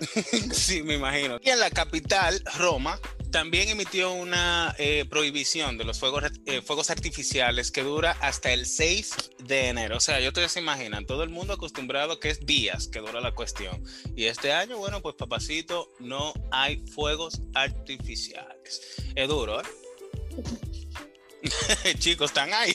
sí, 0.52 0.82
me 0.82 0.94
imagino. 0.94 1.38
Y 1.42 1.50
en 1.50 1.60
la 1.60 1.70
capital, 1.70 2.42
Roma, 2.56 2.98
también 3.30 3.68
emitió 3.68 4.12
una 4.12 4.74
eh, 4.78 5.04
prohibición 5.08 5.78
de 5.78 5.84
los 5.84 5.98
fuegos, 5.98 6.24
eh, 6.46 6.62
fuegos 6.62 6.90
artificiales 6.90 7.70
que 7.70 7.82
dura 7.82 8.16
hasta 8.20 8.52
el 8.52 8.66
6 8.66 9.32
de 9.44 9.68
enero. 9.68 9.96
O 9.96 10.00
sea, 10.00 10.20
yo 10.20 10.28
ustedes 10.28 10.52
se 10.52 10.60
imaginan, 10.60 11.06
todo 11.06 11.22
el 11.22 11.30
mundo 11.30 11.54
acostumbrado 11.54 12.20
que 12.20 12.30
es 12.30 12.44
días 12.44 12.88
que 12.88 13.00
dura 13.00 13.20
la 13.20 13.32
cuestión. 13.32 13.82
Y 14.16 14.24
este 14.24 14.52
año, 14.52 14.78
bueno, 14.78 15.00
pues 15.02 15.14
papacito, 15.14 15.88
no 15.98 16.32
hay 16.50 16.78
fuegos 16.92 17.42
artificiales. 17.54 19.02
Es 19.14 19.28
duro, 19.28 19.60
¿eh? 19.60 19.64
Chicos, 21.98 22.30
están 22.30 22.52
ahí. 22.52 22.74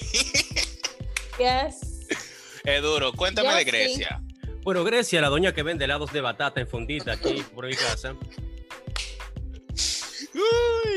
Yes. 1.38 2.08
Es 2.64 2.82
duro. 2.82 3.12
Cuéntame 3.14 3.54
de 3.54 3.60
sí. 3.60 3.66
Grecia. 3.66 4.22
Bueno, 4.64 4.84
Grecia, 4.84 5.20
la 5.20 5.30
doña 5.30 5.54
que 5.54 5.64
vende 5.64 5.86
helados 5.86 6.14
de 6.14 6.22
batata 6.22 6.62
en 6.62 6.68
fundita 6.68 7.14
aquí 7.14 7.44
por 7.54 7.68
mi 7.68 7.76
casa. 7.76 8.16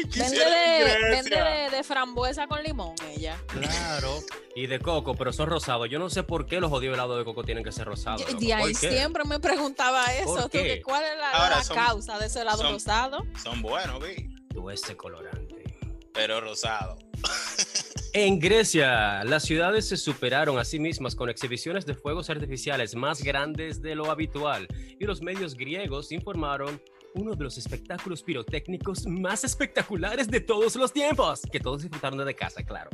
Vende, 0.04 0.38
de, 0.38 0.84
vende 1.10 1.30
Grecia. 1.30 1.44
de, 1.44 1.70
de 1.76 1.84
frambuesa 1.84 2.46
con 2.46 2.62
limón 2.62 2.94
ella. 3.16 3.36
Claro. 3.48 4.20
Y 4.54 4.66
de 4.66 4.78
coco, 4.80 5.14
pero 5.14 5.32
son 5.32 5.48
rosados. 5.48 5.88
Yo 5.90 5.98
no 5.98 6.08
sé 6.10 6.22
por 6.22 6.46
qué 6.46 6.60
los 6.60 6.70
jodidos 6.70 6.94
helados 6.94 7.18
de 7.18 7.24
coco 7.24 7.42
tienen 7.44 7.62
que 7.64 7.72
ser 7.72 7.86
rosados. 7.86 8.24
Yo- 8.26 8.36
de 8.38 8.54
ahí 8.54 8.74
siempre 8.74 9.24
me 9.24 9.38
preguntaba 9.40 10.04
eso. 10.14 10.26
¿Por 10.34 10.42
tú, 10.44 10.48
qué? 10.50 10.80
¿Cuál 10.82 11.04
es 11.04 11.18
la, 11.18 11.30
Ahora 11.32 11.56
la 11.56 11.64
son- 11.64 11.76
causa 11.76 12.18
de 12.18 12.26
ese 12.26 12.40
helado 12.40 12.58
son- 12.62 12.72
rosado? 12.72 13.26
Son 13.42 13.62
buenos, 13.62 14.00
vi, 14.02 14.28
Tú 14.52 14.70
ese 14.70 14.96
colorante. 14.96 15.64
pero 16.12 16.40
rosado. 16.40 16.96
En 18.12 18.38
Grecia, 18.40 19.24
las 19.24 19.42
ciudades 19.42 19.86
se 19.88 19.98
superaron 19.98 20.58
a 20.58 20.64
sí 20.64 20.78
mismas 20.78 21.14
con 21.14 21.28
exhibiciones 21.28 21.84
de 21.84 21.94
fuegos 21.94 22.30
artificiales 22.30 22.94
más 22.94 23.22
grandes 23.22 23.82
de 23.82 23.94
lo 23.94 24.10
habitual 24.10 24.66
y 24.98 25.04
los 25.04 25.20
medios 25.20 25.54
griegos 25.54 26.10
informaron 26.12 26.80
uno 27.16 27.34
de 27.34 27.44
los 27.44 27.58
espectáculos 27.58 28.22
pirotécnicos 28.22 29.06
más 29.06 29.44
espectaculares 29.44 30.28
de 30.28 30.40
todos 30.40 30.76
los 30.76 30.92
tiempos, 30.92 31.42
que 31.50 31.60
todos 31.60 31.82
disfrutaron 31.82 32.18
desde 32.18 32.34
casa, 32.34 32.62
claro. 32.64 32.90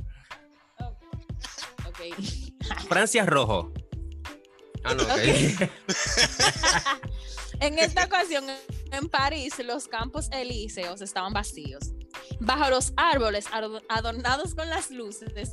Ok. 1.87 2.01
Francia 2.89 3.25
rojo. 3.27 3.73
Ah, 4.85 4.95
no, 4.95 5.03
ok. 5.03 5.11
En 7.61 7.79
esta 7.79 8.07
ocasión, 8.07 8.45
en 8.91 9.09
París, 9.09 9.55
los 9.65 9.87
campos 9.87 10.29
elíseos 10.33 11.01
estaban 11.01 11.33
vacíos. 11.33 11.93
Bajo 12.41 12.69
los 12.71 12.93
árboles 12.97 13.47
ado- 13.53 13.81
adornados 13.89 14.57
con 14.57 14.69
las 14.69 14.91
luces, 14.91 15.53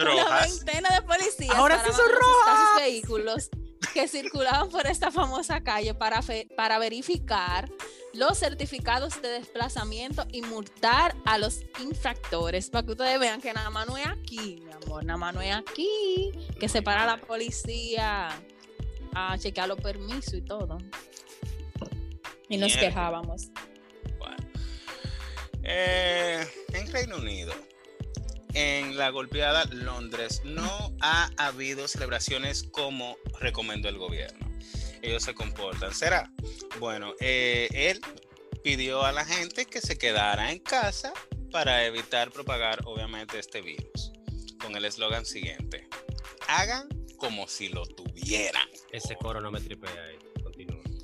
una 0.00 0.10
Rojas. 0.24 0.64
veintena 0.64 0.88
de 0.94 1.02
policías 1.02 1.54
Ahora 1.54 1.84
sí 1.84 1.92
son 1.92 2.10
los 2.10 2.18
rojas. 2.18 2.54
escasos 2.54 2.80
vehículos 2.80 3.50
que 3.94 4.08
circulaban 4.08 4.68
por 4.68 4.86
esta 4.88 5.10
famosa 5.12 5.62
calle 5.62 5.94
para, 5.94 6.20
fe- 6.20 6.48
para 6.56 6.78
verificar 6.78 7.70
los 8.12 8.38
certificados 8.38 9.22
de 9.22 9.28
desplazamiento 9.28 10.26
y 10.32 10.42
multar 10.42 11.14
a 11.24 11.38
los 11.38 11.60
infractores. 11.80 12.70
Para 12.70 12.84
que 12.84 12.92
ustedes 12.92 13.20
vean 13.20 13.40
que 13.40 13.52
nada 13.52 13.70
más 13.70 13.86
no 13.86 13.96
es 13.96 14.06
aquí, 14.06 14.60
mi 14.66 14.72
amor, 14.72 15.04
nada 15.04 15.16
más 15.16 15.32
no 15.34 15.40
es 15.40 15.54
aquí, 15.54 16.32
que 16.58 16.68
se 16.68 16.82
para 16.82 17.06
la 17.06 17.18
policía 17.20 18.28
a 19.14 19.38
chequear 19.38 19.68
los 19.68 19.80
permisos 19.80 20.34
y 20.34 20.42
todo. 20.42 20.76
Y 22.48 22.56
nos 22.56 22.76
quejábamos. 22.76 23.48
Bueno. 24.18 24.36
Eh, 25.62 26.46
en 26.72 26.92
Reino 26.92 27.16
Unido, 27.16 27.54
en 28.54 28.96
la 28.96 29.10
golpeada 29.10 29.64
Londres, 29.66 30.42
no 30.44 30.94
ha 31.00 31.30
habido 31.36 31.88
celebraciones 31.88 32.62
como 32.62 33.16
recomendó 33.40 33.88
el 33.88 33.98
gobierno. 33.98 34.48
Ellos 35.02 35.22
se 35.22 35.34
comportan. 35.34 35.92
¿Será? 35.94 36.30
Bueno, 36.78 37.14
eh, 37.20 37.68
él 37.72 38.00
pidió 38.62 39.04
a 39.04 39.12
la 39.12 39.24
gente 39.24 39.66
que 39.66 39.80
se 39.80 39.98
quedara 39.98 40.50
en 40.50 40.60
casa 40.60 41.12
para 41.50 41.84
evitar 41.84 42.30
propagar, 42.30 42.80
obviamente, 42.84 43.38
este 43.38 43.60
virus. 43.60 44.12
Con 44.58 44.76
el 44.76 44.84
eslogan 44.86 45.26
siguiente. 45.26 45.88
Hagan 46.48 46.88
como 47.18 47.46
si 47.48 47.68
lo 47.68 47.84
tuvieran. 47.84 48.68
Ese 48.92 49.16
coro 49.16 49.40
no 49.40 49.50
me 49.50 49.60
tripea 49.60 49.90
ahí. 49.90 50.18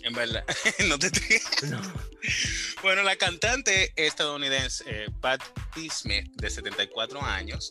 En 0.03 0.13
verdad, 0.15 0.45
no 0.89 0.99
te 0.99 1.11
No. 1.67 1.81
Bueno, 2.83 3.03
la 3.03 3.17
cantante 3.17 3.93
estadounidense 3.97 4.85
eh, 4.87 5.07
Patti 5.21 5.91
Smith, 5.91 6.31
de 6.37 6.49
74 6.49 7.23
años, 7.23 7.69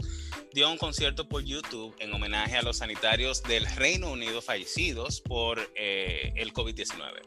dio 0.54 0.70
un 0.70 0.78
concierto 0.78 1.28
por 1.28 1.44
YouTube 1.44 1.96
en 2.00 2.14
homenaje 2.14 2.58
a 2.58 2.62
los 2.62 2.78
sanitarios 2.78 3.42
del 3.42 3.66
Reino 3.76 4.12
Unido 4.12 4.40
fallecidos 4.42 5.22
por 5.22 5.72
eh, 5.76 6.32
el 6.36 6.54
COVID-19. 6.54 7.22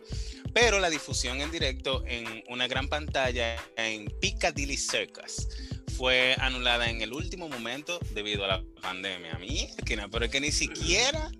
Pero 0.54 0.78
la 0.78 0.90
difusión 0.90 1.40
en 1.40 1.50
directo 1.50 2.04
en 2.06 2.44
una 2.48 2.68
gran 2.68 2.88
pantalla 2.88 3.56
en 3.76 4.06
Piccadilly 4.20 4.76
Circus 4.76 5.48
fue 5.96 6.36
anulada 6.38 6.88
en 6.88 7.00
el 7.02 7.12
último 7.12 7.48
momento 7.48 7.98
debido 8.12 8.44
a 8.44 8.48
la 8.48 8.64
pandemia. 8.80 9.38
Mierda, 9.38 10.08
pero 10.08 10.26
es 10.26 10.30
que 10.30 10.40
ni 10.40 10.52
siquiera 10.52 11.30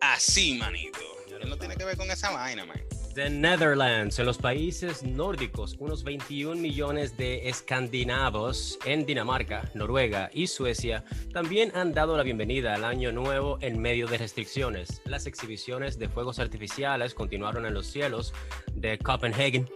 así, 0.00 0.54
manito. 0.54 0.98
No 1.46 1.56
tiene 1.56 1.76
que 1.76 1.84
ver 1.84 1.96
con 1.96 2.10
esa 2.10 2.30
vaina, 2.30 2.64
man. 2.64 2.82
The 3.18 3.30
Netherlands, 3.30 4.20
en 4.20 4.26
los 4.26 4.38
países 4.38 5.02
nórdicos, 5.02 5.74
unos 5.80 6.04
21 6.04 6.54
millones 6.54 7.16
de 7.16 7.48
escandinavos 7.48 8.78
en 8.84 9.06
Dinamarca, 9.06 9.68
Noruega 9.74 10.30
y 10.32 10.46
Suecia 10.46 11.02
también 11.32 11.72
han 11.74 11.92
dado 11.92 12.16
la 12.16 12.22
bienvenida 12.22 12.76
al 12.76 12.84
año 12.84 13.10
nuevo 13.10 13.58
en 13.60 13.82
medio 13.82 14.06
de 14.06 14.18
restricciones. 14.18 15.02
Las 15.04 15.26
exhibiciones 15.26 15.98
de 15.98 16.08
fuegos 16.08 16.38
artificiales 16.38 17.12
continuaron 17.12 17.66
en 17.66 17.74
los 17.74 17.88
cielos 17.88 18.32
de 18.72 18.96
Copenhagen, 18.98 19.68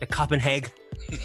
de 0.00 0.06
Copenhagen, 0.06 0.72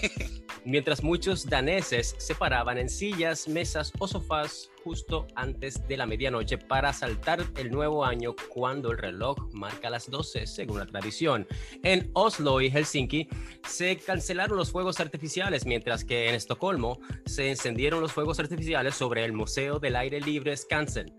mientras 0.65 1.01
muchos 1.01 1.45
daneses 1.45 2.15
se 2.17 2.35
paraban 2.35 2.79
en 2.79 2.89
sillas, 2.89 3.47
mesas 3.47 3.93
o 3.97 4.09
sofás 4.09 4.70
justo 4.83 5.27
antes 5.35 5.87
de 5.87 5.97
la 5.97 6.05
medianoche 6.05 6.57
para 6.57 6.93
saltar 6.93 7.43
el 7.57 7.71
nuevo 7.71 8.05
año 8.05 8.35
cuando 8.49 8.91
el 8.91 8.97
reloj 8.97 9.37
marca 9.53 9.89
las 9.89 10.09
12, 10.09 10.47
según 10.47 10.79
la 10.79 10.85
tradición. 10.85 11.47
En 11.83 12.09
Oslo 12.13 12.61
y 12.61 12.69
Helsinki 12.69 13.27
se 13.67 13.97
cancelaron 13.97 14.57
los 14.57 14.71
fuegos 14.71 14.99
artificiales, 14.99 15.65
mientras 15.65 16.03
que 16.03 16.29
en 16.29 16.35
Estocolmo 16.35 16.99
se 17.25 17.49
encendieron 17.49 18.01
los 18.01 18.11
fuegos 18.11 18.39
artificiales 18.39 18.95
sobre 18.95 19.23
el 19.25 19.33
Museo 19.33 19.79
del 19.79 19.95
Aire 19.95 20.21
Libre 20.21 20.55
Skansen, 20.55 21.13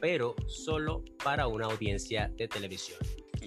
pero 0.00 0.34
solo 0.46 1.04
para 1.22 1.46
una 1.46 1.66
audiencia 1.66 2.30
de 2.36 2.48
televisión. 2.48 2.98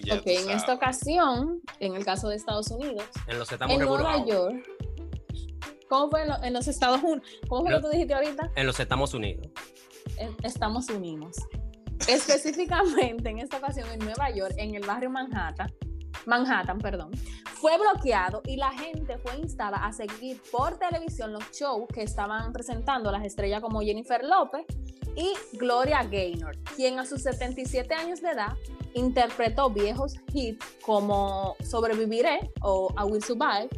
Ya 0.04 0.16
ok, 0.16 0.28
en 0.28 0.50
esta 0.52 0.74
ocasión, 0.74 1.62
en 1.80 1.96
el 1.96 2.06
caso 2.06 2.30
de 2.30 2.36
Estados 2.36 2.72
Unidos, 2.72 3.04
En 3.28 3.38
los 3.38 3.52
estamos 3.52 3.76
en 3.76 3.86
Nueva. 3.86 4.26
York, 4.26 4.66
¿cómo 5.90 6.10
fue 6.10 6.22
en, 6.22 6.28
lo- 6.30 6.44
en 6.44 6.54
los 6.54 6.68
Estados 6.68 7.02
Unidos? 7.04 7.24
¿Cómo 7.50 7.62
fue 7.64 7.72
No. 7.72 7.78
que 7.78 7.84
tú 7.84 7.90
dijiste 7.90 8.14
ahorita? 8.14 8.52
En 8.56 8.66
los 8.68 8.80
Estados 8.80 9.14
Unidos. 9.14 9.48
En- 10.18 10.36
Estamos 10.44 10.90
Unidos. 10.90 11.36
Específicamente 12.08 13.30
en 13.30 13.40
esta 13.40 13.58
ocasión 13.58 13.90
en 13.92 14.00
Nueva 14.00 14.30
York, 14.32 14.54
en 14.58 14.76
el 14.76 14.86
barrio 14.86 15.10
Manhattan, 15.10 15.72
Manhattan, 16.26 16.78
perdón, 16.80 17.12
fue 17.56 17.78
bloqueado 17.78 18.42
y 18.46 18.56
la 18.58 18.72
gente 18.72 19.18
fue 19.20 19.38
instada 19.38 19.78
a 19.86 19.92
seguir 19.94 20.42
por 20.52 20.78
televisión 20.78 21.34
los 21.34 21.44
shows 21.52 21.88
que 21.94 22.04
estaban 22.04 22.52
presentando 22.54 23.12
las 23.12 23.26
estrellas 23.26 23.62
como 23.62 23.82
Jennifer 23.82 24.24
López 24.24 24.66
y 25.16 25.34
Gloria 25.58 26.04
Gaynor, 26.04 26.58
quien 26.76 27.00
a 27.00 27.06
sus 27.06 27.24
77 27.24 27.94
años 27.94 28.22
de 28.22 28.32
edad 28.32 28.54
interpretó 28.94 29.70
viejos 29.70 30.16
hits 30.34 30.66
como 30.86 31.56
Sobreviviré 31.64 32.52
o 32.62 32.94
I 32.98 33.04
Will 33.10 33.24
Survive. 33.24 33.70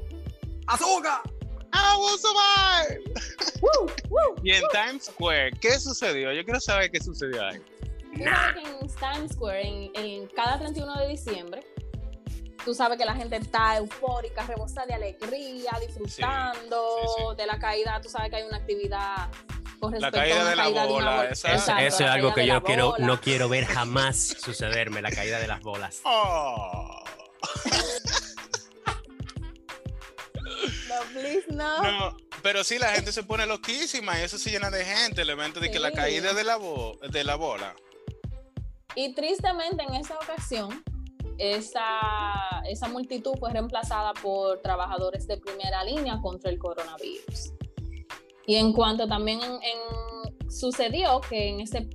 ¡Azúcar! 0.67 1.21
I 1.73 1.97
will 1.97 2.17
survive. 2.17 3.01
¡Woo! 3.61 3.91
¡Woo! 4.09 4.35
Y 4.43 4.51
en 4.53 4.63
Times 4.71 5.05
Square, 5.05 5.51
¿qué 5.59 5.79
sucedió? 5.79 6.31
Yo 6.33 6.43
quiero 6.43 6.59
saber 6.59 6.91
qué 6.91 6.99
sucedió 6.99 7.45
ahí. 7.45 7.61
Sabes 8.23 8.55
que 8.55 8.69
en 8.69 8.87
Times 8.87 9.31
Square, 9.33 9.67
en, 9.67 9.91
en 9.95 10.27
cada 10.27 10.59
31 10.59 10.99
de 10.99 11.07
diciembre, 11.07 11.63
tú 12.65 12.73
sabes 12.73 12.97
que 12.97 13.05
la 13.05 13.15
gente 13.15 13.37
está 13.37 13.77
eufórica, 13.77 14.45
rebosa 14.45 14.85
de 14.85 14.93
alegría, 14.93 15.71
disfrutando 15.79 16.85
sí, 17.17 17.23
sí. 17.29 17.35
de 17.37 17.45
la 17.47 17.57
caída. 17.59 18.01
Tú 18.01 18.09
sabes 18.09 18.29
que 18.29 18.37
hay 18.37 18.43
una 18.43 18.57
actividad 18.57 19.29
con 19.79 19.91
La 19.93 20.09
respecto 20.09 20.17
caída 20.19 20.49
de 20.49 20.55
la 20.55 20.63
caída 20.63 20.81
de 20.83 20.87
bola, 20.87 21.11
una 21.11 21.23
Eso, 21.25 21.47
Exacto, 21.47 21.83
eso 21.83 22.03
la 22.03 22.09
es 22.09 22.15
algo 22.15 22.33
que 22.33 22.45
yo 22.45 22.63
quiero, 22.63 22.91
bola. 22.91 23.05
no 23.07 23.21
quiero 23.21 23.49
ver 23.49 23.65
jamás 23.65 24.17
sucederme, 24.39 25.01
la 25.01 25.11
caída 25.11 25.39
de 25.39 25.47
las 25.47 25.61
bolas. 25.61 26.01
Oh. 26.05 27.03
No, 31.13 31.19
please, 31.19 31.45
no. 31.49 31.83
No, 31.83 32.17
pero 32.43 32.63
sí, 32.63 32.77
la 32.79 32.89
gente 32.89 33.11
se 33.11 33.23
pone 33.23 33.45
loquísima 33.45 34.19
y 34.19 34.23
eso 34.23 34.37
se 34.37 34.49
llena 34.51 34.69
de 34.69 34.83
gente. 34.85 35.21
El 35.21 35.29
evento 35.29 35.59
de 35.59 35.71
que 35.71 35.79
la 35.79 35.91
caída 35.91 36.33
de 36.33 36.43
la, 36.43 36.57
bo- 36.57 36.97
de 37.09 37.23
la 37.23 37.35
bola. 37.35 37.75
Y 38.95 39.13
tristemente 39.13 39.83
en 39.83 39.95
esta 39.95 40.15
ocasión, 40.15 40.83
esa, 41.37 41.81
esa 42.69 42.87
multitud 42.89 43.33
fue 43.39 43.51
reemplazada 43.51 44.13
por 44.15 44.61
trabajadores 44.61 45.27
de 45.27 45.37
primera 45.37 45.83
línea 45.83 46.19
contra 46.21 46.51
el 46.51 46.59
coronavirus. 46.59 47.53
Y 48.47 48.55
en 48.55 48.73
cuanto 48.73 49.07
también 49.07 49.39
en- 49.41 49.59
en- 49.63 50.51
sucedió 50.51 51.21
que 51.21 51.49
en 51.49 51.61
ese 51.61 51.87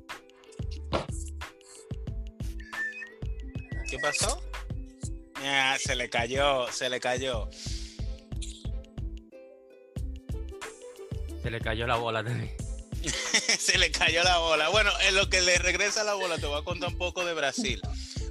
¿Qué 3.89 3.99
pasó? 3.99 4.41
Ah, 5.37 5.77
se 5.79 5.95
le 5.95 6.09
cayó, 6.11 6.67
se 6.73 6.89
le 6.91 6.99
cayó. 6.99 7.49
Se 11.47 11.51
le 11.53 11.61
cayó 11.61 11.87
la 11.87 11.95
bola 11.95 12.25
también. 12.25 12.53
se 13.61 13.79
le 13.79 13.93
cayó 13.93 14.25
la 14.25 14.39
bola. 14.39 14.69
Bueno, 14.71 14.91
en 15.07 15.15
lo 15.15 15.31
que 15.31 15.41
le 15.41 15.57
regresa 15.59 16.03
la 16.03 16.15
bola, 16.15 16.39
te 16.39 16.47
voy 16.47 16.59
a 16.61 16.65
contar 16.65 16.89
un 16.89 16.99
poco 16.99 17.25
de 17.25 17.35
Brasil. 17.35 17.81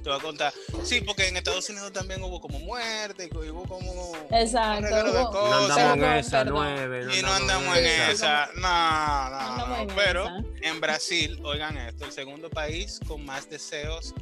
Te 0.04 0.10
voy 0.10 0.18
a 0.18 0.22
contar. 0.22 0.52
Sí, 0.84 1.00
porque 1.00 1.26
en 1.28 1.38
Estados 1.38 1.66
Unidos 1.70 1.94
también 1.94 2.22
hubo 2.22 2.42
como 2.42 2.58
muerte, 2.60 3.30
hubo 3.32 3.64
como. 3.64 4.12
Exacto, 4.32 4.84
un 4.84 5.04
de 5.04 5.10
hubo- 5.12 5.22
No 5.22 5.30
cosas. 5.30 5.70
andamos 5.78 6.06
en 6.06 6.12
esa, 6.18 6.44
nueve. 6.44 7.06
Y 7.18 7.22
no 7.22 7.32
andamos 7.32 7.74
en 7.78 7.86
esa. 7.86 8.10
esa. 8.12 8.50
No, 8.56 9.56
no, 9.56 9.66
no. 9.66 9.76
en 9.80 9.86
Pero 9.96 10.26
esa. 10.26 10.68
en 10.68 10.80
Brasil, 10.82 11.40
oigan 11.42 11.78
esto, 11.78 12.04
el 12.04 12.12
segundo 12.12 12.50
país 12.50 13.00
con 13.08 13.24
más 13.24 13.48
deseos, 13.48 14.12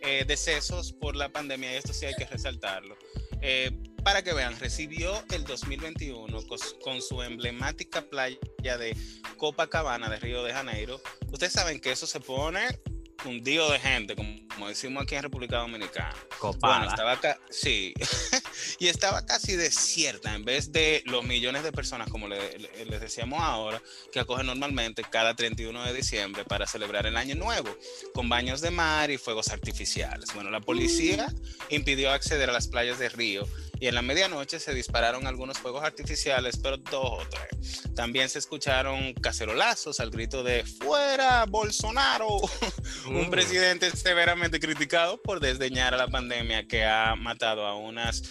eh, 0.00 0.24
decesos 0.28 0.92
por 0.92 1.16
la 1.16 1.28
pandemia, 1.28 1.72
y 1.72 1.74
esto 1.74 1.92
sí 1.92 2.06
hay 2.06 2.14
que 2.14 2.26
resaltarlo. 2.26 2.96
Eh, 3.42 3.72
para 4.04 4.22
que 4.22 4.32
vean, 4.32 4.58
recibió 4.60 5.24
el 5.32 5.44
2021 5.44 6.42
cos- 6.42 6.78
con, 6.82 7.00
su 7.02 7.22
emblemática 7.22 8.02
playa 8.02 8.38
de 8.78 8.96
Copacabana 9.36 10.08
de 10.10 10.18
Río 10.18 10.42
de 10.44 10.52
Janeiro. 10.52 11.00
Ustedes 11.32 11.52
saben 11.52 11.80
que 11.80 11.90
eso 11.92 12.06
se 12.06 12.20
pone 12.20 12.78
hundido 13.24 13.70
de 13.72 13.80
gente, 13.80 14.14
como, 14.14 14.36
como 14.48 14.68
decimos 14.68 15.02
aquí 15.02 15.14
en 15.14 15.22
República 15.22 15.56
Dominicana. 15.56 16.12
Bueno, 16.12 16.36
Copada. 16.38 16.86
estaba 16.88 17.12
acá, 17.12 17.40
sí, 17.48 17.94
y 18.78 18.88
estaba 18.88 19.24
casi 19.24 19.56
desierta 19.56 20.34
en 20.34 20.44
vez 20.44 20.72
de 20.72 21.02
los 21.06 21.24
millones 21.24 21.62
de 21.62 21.72
personas, 21.72 22.10
como 22.10 22.28
le- 22.28 22.58
le- 22.58 22.84
les 22.84 23.00
decíamos 23.00 23.40
ahora, 23.40 23.80
que 24.12 24.20
acogen 24.20 24.44
normalmente 24.44 25.02
cada 25.10 25.34
31 25.34 25.84
de 25.84 25.94
diciembre 25.94 26.44
para 26.44 26.66
celebrar 26.66 27.06
el 27.06 27.16
Año 27.16 27.34
Nuevo, 27.34 27.74
con 28.12 28.28
baños 28.28 28.60
de 28.60 28.70
mar 28.70 29.10
y 29.10 29.16
fuegos 29.16 29.48
artificiales. 29.48 30.28
Bueno, 30.34 30.50
la 30.50 30.60
policía 30.60 31.26
impidió 31.70 32.10
acceder 32.10 32.50
a 32.50 32.52
las 32.52 32.68
playas 32.68 32.98
de 32.98 33.08
Río 33.08 33.48
y 33.80 33.86
en 33.88 33.94
la 33.94 34.02
medianoche 34.02 34.58
se 34.60 34.72
dispararon 34.74 35.26
algunos 35.26 35.58
fuegos 35.58 35.82
artificiales, 35.84 36.56
pero 36.62 36.76
dos 36.78 37.22
o 37.22 37.22
tres. 37.28 37.82
También 37.94 38.28
se 38.28 38.38
escucharon 38.38 39.12
cacerolazos 39.14 40.00
al 40.00 40.10
grito 40.10 40.42
de 40.42 40.64
¡Fuera, 40.64 41.44
Bolsonaro! 41.46 42.28
un 43.06 43.26
Mm. 43.28 43.30
presidente 43.30 43.90
severamente 43.90 44.60
criticado 44.60 45.20
por 45.20 45.40
desdeñar 45.40 45.94
a 45.94 45.96
la 45.96 46.08
pandemia 46.08 46.66
que 46.66 46.84
ha 46.84 47.14
matado 47.16 47.66
a 47.66 47.76
unas 47.76 48.22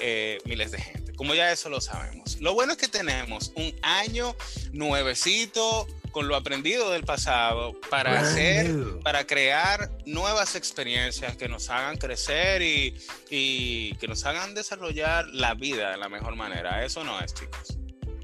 eh, 0.00 0.38
miles 0.44 0.70
de 0.70 0.80
gente. 0.80 1.12
Como 1.14 1.34
ya 1.34 1.52
eso 1.52 1.68
lo 1.68 1.80
sabemos. 1.80 2.40
Lo 2.40 2.54
bueno 2.54 2.72
es 2.72 2.78
que 2.78 2.88
tenemos 2.88 3.52
un 3.56 3.74
año 3.82 4.34
nuevecito 4.72 5.86
con 6.10 6.28
lo 6.28 6.36
aprendido 6.36 6.90
del 6.90 7.04
pasado 7.04 7.78
para 7.90 8.10
Brand 8.10 8.26
hacer, 8.26 8.68
new. 8.70 9.00
para 9.02 9.26
crear 9.26 9.90
nuevas 10.06 10.54
experiencias 10.56 11.36
que 11.36 11.48
nos 11.48 11.70
hagan 11.70 11.96
crecer 11.96 12.62
y, 12.62 12.96
y 13.30 13.94
que 13.96 14.08
nos 14.08 14.24
hagan 14.26 14.54
desarrollar 14.54 15.26
la 15.28 15.54
vida 15.54 15.90
de 15.90 15.96
la 15.96 16.08
mejor 16.08 16.36
manera. 16.36 16.84
Eso 16.84 17.04
no 17.04 17.20
es, 17.20 17.34
chicos. 17.34 17.79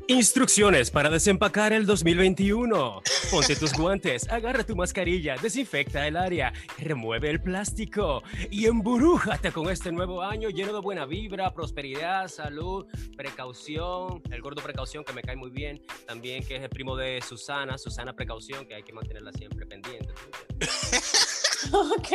Instrucciones 0.09 0.93
para 0.93 1.11
desempacar 1.11 1.73
el 1.73 1.85
2021. 1.85 3.03
Ponte 3.29 3.57
tus 3.57 3.73
guantes, 3.77 4.29
agarra 4.29 4.63
tu 4.63 4.77
mascarilla, 4.77 5.35
desinfecta 5.37 6.07
el 6.07 6.17
área, 6.17 6.53
remueve 6.79 7.29
el 7.29 7.43
plástico 7.43 8.23
y 8.49 8.67
emburújate 8.67 9.51
con 9.51 9.69
este 9.69 9.91
nuevo 9.91 10.23
año 10.23 10.49
lleno 10.51 10.73
de 10.73 10.81
buena 10.81 11.07
vibra, 11.07 11.53
prosperidad, 11.53 12.29
salud, 12.29 12.87
precaución. 13.17 14.23
El 14.31 14.41
gordo 14.43 14.63
precaución 14.63 15.03
que 15.03 15.13
me 15.13 15.23
cae 15.23 15.35
muy 15.35 15.51
bien. 15.51 15.83
También 16.07 16.45
que 16.47 16.57
es 16.57 16.63
el 16.63 16.69
primo 16.69 16.95
de 16.97 17.21
Susana, 17.27 17.77
Susana 17.77 18.13
precaución, 18.15 18.65
que 18.65 18.77
hay 18.77 18.85
que 18.85 18.93
mantenerla 18.93 19.33
siempre 19.33 19.67
pendiente. 19.67 20.13
Ok. 21.73 22.13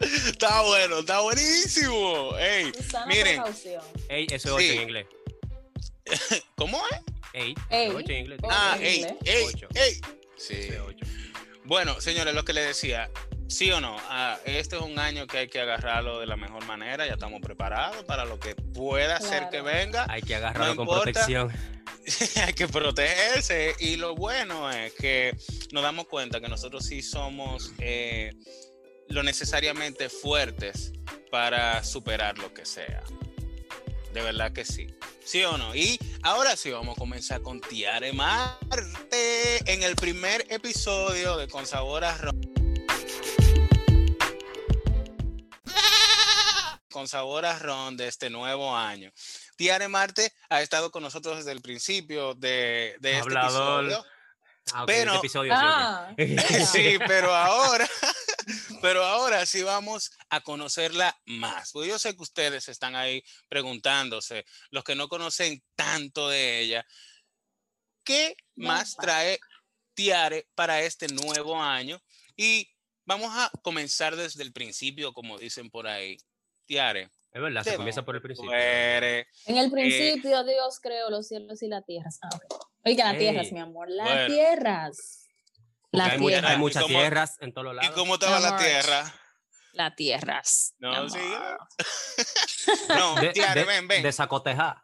Está 0.00 0.62
bueno, 0.62 1.00
está 1.00 1.20
buenísimo. 1.22 2.36
Ey, 2.38 2.72
Susana 2.72 3.06
miren, 3.06 3.24
precaución. 3.42 3.82
Ey, 4.08 4.26
eso 4.30 4.58
es 4.58 4.64
Sí. 4.64 4.70
8 4.70 4.72
en 4.74 4.82
inglés. 4.82 5.06
¿cómo 6.56 6.80
es? 6.90 7.00
Ey, 7.32 7.54
Ey. 7.70 7.88
8 7.94 8.10
en 8.12 8.18
inglés. 8.18 8.38
Ocho 8.42 8.48
Ah, 8.56 8.76
inglés. 8.76 9.14
ey, 9.24 9.44
Ocho. 9.54 9.68
ey. 9.74 10.00
Sí. 10.36 10.68
Ocho. 10.86 11.04
Bueno, 11.64 12.00
señores, 12.00 12.34
lo 12.34 12.44
que 12.44 12.52
les 12.52 12.66
decía, 12.66 13.10
sí 13.48 13.70
o 13.70 13.80
no, 13.80 13.96
ah, 14.08 14.38
este 14.44 14.76
es 14.76 14.82
un 14.82 14.98
año 14.98 15.26
que 15.26 15.38
hay 15.38 15.48
que 15.48 15.60
agarrarlo 15.60 16.18
de 16.18 16.26
la 16.26 16.36
mejor 16.36 16.64
manera, 16.64 17.06
ya 17.06 17.12
estamos 17.12 17.40
preparados 17.40 18.02
para 18.04 18.24
lo 18.24 18.40
que 18.40 18.54
pueda 18.56 19.20
ser 19.20 19.48
Claro. 19.48 19.50
que 19.50 19.60
venga, 19.60 20.06
Hay 20.08 20.22
que 20.22 20.34
agarrarlo 20.34 20.74
con 20.76 20.84
importa. 20.88 21.02
protección. 21.04 21.52
hay 22.46 22.54
que 22.54 22.66
protegerse 22.66 23.76
y 23.78 23.96
lo 23.96 24.14
bueno 24.16 24.70
es 24.70 24.92
que 24.94 25.36
nos 25.70 25.82
damos 25.82 26.06
cuenta 26.08 26.40
que 26.40 26.48
nosotros 26.48 26.84
sí 26.86 27.02
somos 27.02 27.72
eh, 27.78 28.32
lo 29.08 29.22
necesariamente 29.22 30.08
fuertes 30.08 30.92
para 31.30 31.84
superar 31.84 32.38
lo 32.38 32.52
que 32.52 32.64
sea. 32.64 33.02
De 34.12 34.22
verdad 34.22 34.52
que 34.52 34.64
sí. 34.64 34.88
¿Sí 35.24 35.44
o 35.44 35.56
no? 35.56 35.74
Y 35.74 35.98
ahora 36.22 36.56
sí 36.56 36.70
vamos 36.70 36.96
a 36.96 36.98
comenzar 36.98 37.42
con 37.42 37.60
Tiare 37.60 38.12
Marte 38.12 39.72
en 39.72 39.82
el 39.84 39.94
primer 39.94 40.44
episodio 40.50 41.36
de 41.36 41.46
Con 41.48 41.66
Sabor 41.66 42.04
a 42.04 42.16
Ron. 42.18 42.40
Con 46.90 47.06
Sabor 47.06 47.46
a 47.46 47.56
Ron 47.58 47.96
de 47.96 48.08
este 48.08 48.30
nuevo 48.30 48.76
año. 48.76 49.12
Tiare 49.56 49.86
Marte 49.86 50.32
ha 50.48 50.60
estado 50.60 50.90
con 50.90 51.02
nosotros 51.04 51.36
desde 51.38 51.52
el 51.52 51.60
principio 51.60 52.34
de, 52.34 52.96
de 52.98 53.10
este 53.12 53.20
Hablador. 53.22 53.84
episodio. 53.84 54.06
Ah, 54.72 54.84
Pero- 54.86 55.14
este 55.14 55.18
episodio 55.18 55.52
sí, 55.54 55.60
ok. 55.60 55.64
Ah. 55.64 56.14
Sí, 56.72 56.98
pero 57.06 57.32
ahora, 57.34 57.88
pero 58.82 59.04
ahora 59.04 59.44
sí 59.46 59.62
vamos 59.62 60.10
a 60.28 60.40
conocerla 60.40 61.16
más. 61.26 61.72
Porque 61.72 61.88
yo 61.88 61.98
sé 61.98 62.14
que 62.16 62.22
ustedes 62.22 62.68
están 62.68 62.94
ahí 62.96 63.22
preguntándose, 63.48 64.44
los 64.70 64.84
que 64.84 64.94
no 64.94 65.08
conocen 65.08 65.62
tanto 65.74 66.28
de 66.28 66.60
ella, 66.60 66.86
¿qué 68.04 68.34
más 68.56 68.96
trae 68.96 69.38
Tiare 69.94 70.46
para 70.54 70.80
este 70.82 71.08
nuevo 71.08 71.60
año? 71.60 72.00
Y 72.36 72.68
vamos 73.04 73.30
a 73.34 73.50
comenzar 73.62 74.16
desde 74.16 74.42
el 74.42 74.52
principio, 74.52 75.12
como 75.12 75.38
dicen 75.38 75.70
por 75.70 75.86
ahí. 75.86 76.16
Tiare, 76.66 77.10
Es 77.32 77.42
verdad, 77.42 77.64
se 77.64 77.70
¿de 77.70 77.76
comienza 77.76 78.04
por 78.04 78.14
el 78.14 78.22
principio. 78.22 78.52
eres? 78.52 79.26
En 79.46 79.56
el 79.56 79.70
principio 79.72 80.44
Dios 80.44 80.78
creó 80.80 81.10
los 81.10 81.26
cielos 81.26 81.60
y 81.62 81.68
las 81.68 81.84
tierras. 81.84 82.18
Ah. 82.22 82.28
Oiga, 82.84 83.04
las 83.06 83.14
Ey. 83.14 83.18
tierras, 83.18 83.52
mi 83.52 83.58
amor. 83.58 83.88
Las 83.90 84.06
Bueno. 84.08 84.26
tierras. 84.28 85.19
Hay, 85.92 86.18
mucha- 86.18 86.28
tierras. 86.34 86.50
hay 86.50 86.56
¿Y 86.56 86.60
muchas 86.60 86.82
cómo- 86.84 86.98
tierras 86.98 87.36
en 87.40 87.52
todos 87.52 87.72
¿Y 87.72 87.76
lados. 87.76 87.94
cómo 87.96 88.14
estaba 88.14 88.38
la 88.40 88.56
tierra? 88.56 89.14
Las 89.72 89.94
tierras. 89.96 90.74
No, 90.78 91.08
sí. 91.08 91.18
No, 92.88 93.14
De, 93.20 93.28
Tiare, 93.32 93.60
de- 93.60 93.66
ven, 93.66 93.88
ven. 93.88 94.02
de. 94.02 94.82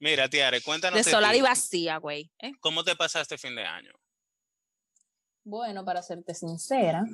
Mira, 0.00 0.28
Tiare, 0.28 0.60
cuéntanos 0.60 0.96
de 0.96 1.02
Desolada 1.04 1.32
ti. 1.32 1.38
y 1.38 1.42
vacía, 1.42 1.96
güey. 1.98 2.30
¿eh? 2.38 2.52
¿Cómo 2.60 2.84
te 2.84 2.94
pasaste 2.94 3.36
fin 3.38 3.54
de 3.56 3.64
año? 3.64 3.92
Bueno, 5.44 5.84
para 5.84 6.02
serte 6.02 6.34
sincera, 6.34 7.04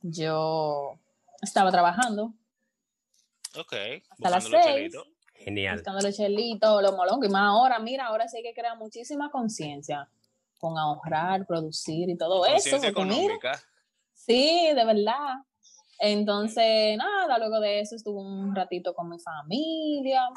yo 0.00 0.98
estaba 1.42 1.70
trabajando 1.70 2.32
Ok. 3.56 3.72
hasta 4.10 4.30
las 4.30 4.48
los 4.48 4.62
seis. 4.62 4.94
Genial. 5.36 5.74
buscando 5.76 6.00
los 6.00 6.16
chelitos, 6.16 6.82
los 6.82 6.92
molongos, 6.94 7.28
y 7.28 7.32
más 7.32 7.42
ahora, 7.48 7.78
mira, 7.78 8.06
ahora 8.06 8.28
sí 8.28 8.38
hay 8.38 8.42
que 8.44 8.54
crear 8.54 8.78
muchísima 8.78 9.30
conciencia 9.30 10.08
con 10.58 10.78
ahorrar, 10.78 11.46
producir 11.46 12.08
y 12.08 12.16
todo 12.16 12.44
eso. 12.46 12.54
Conciencia 12.54 12.92
porque 12.92 13.04
mira, 13.08 13.14
económica. 13.34 13.62
Sí, 14.14 14.68
de 14.74 14.84
verdad. 14.84 15.34
Entonces, 15.98 16.96
nada, 16.96 17.38
luego 17.38 17.60
de 17.60 17.80
eso 17.80 17.96
estuve 17.96 18.20
un 18.20 18.54
ratito 18.54 18.94
con 18.94 19.08
mi 19.08 19.18
familia. 19.20 20.28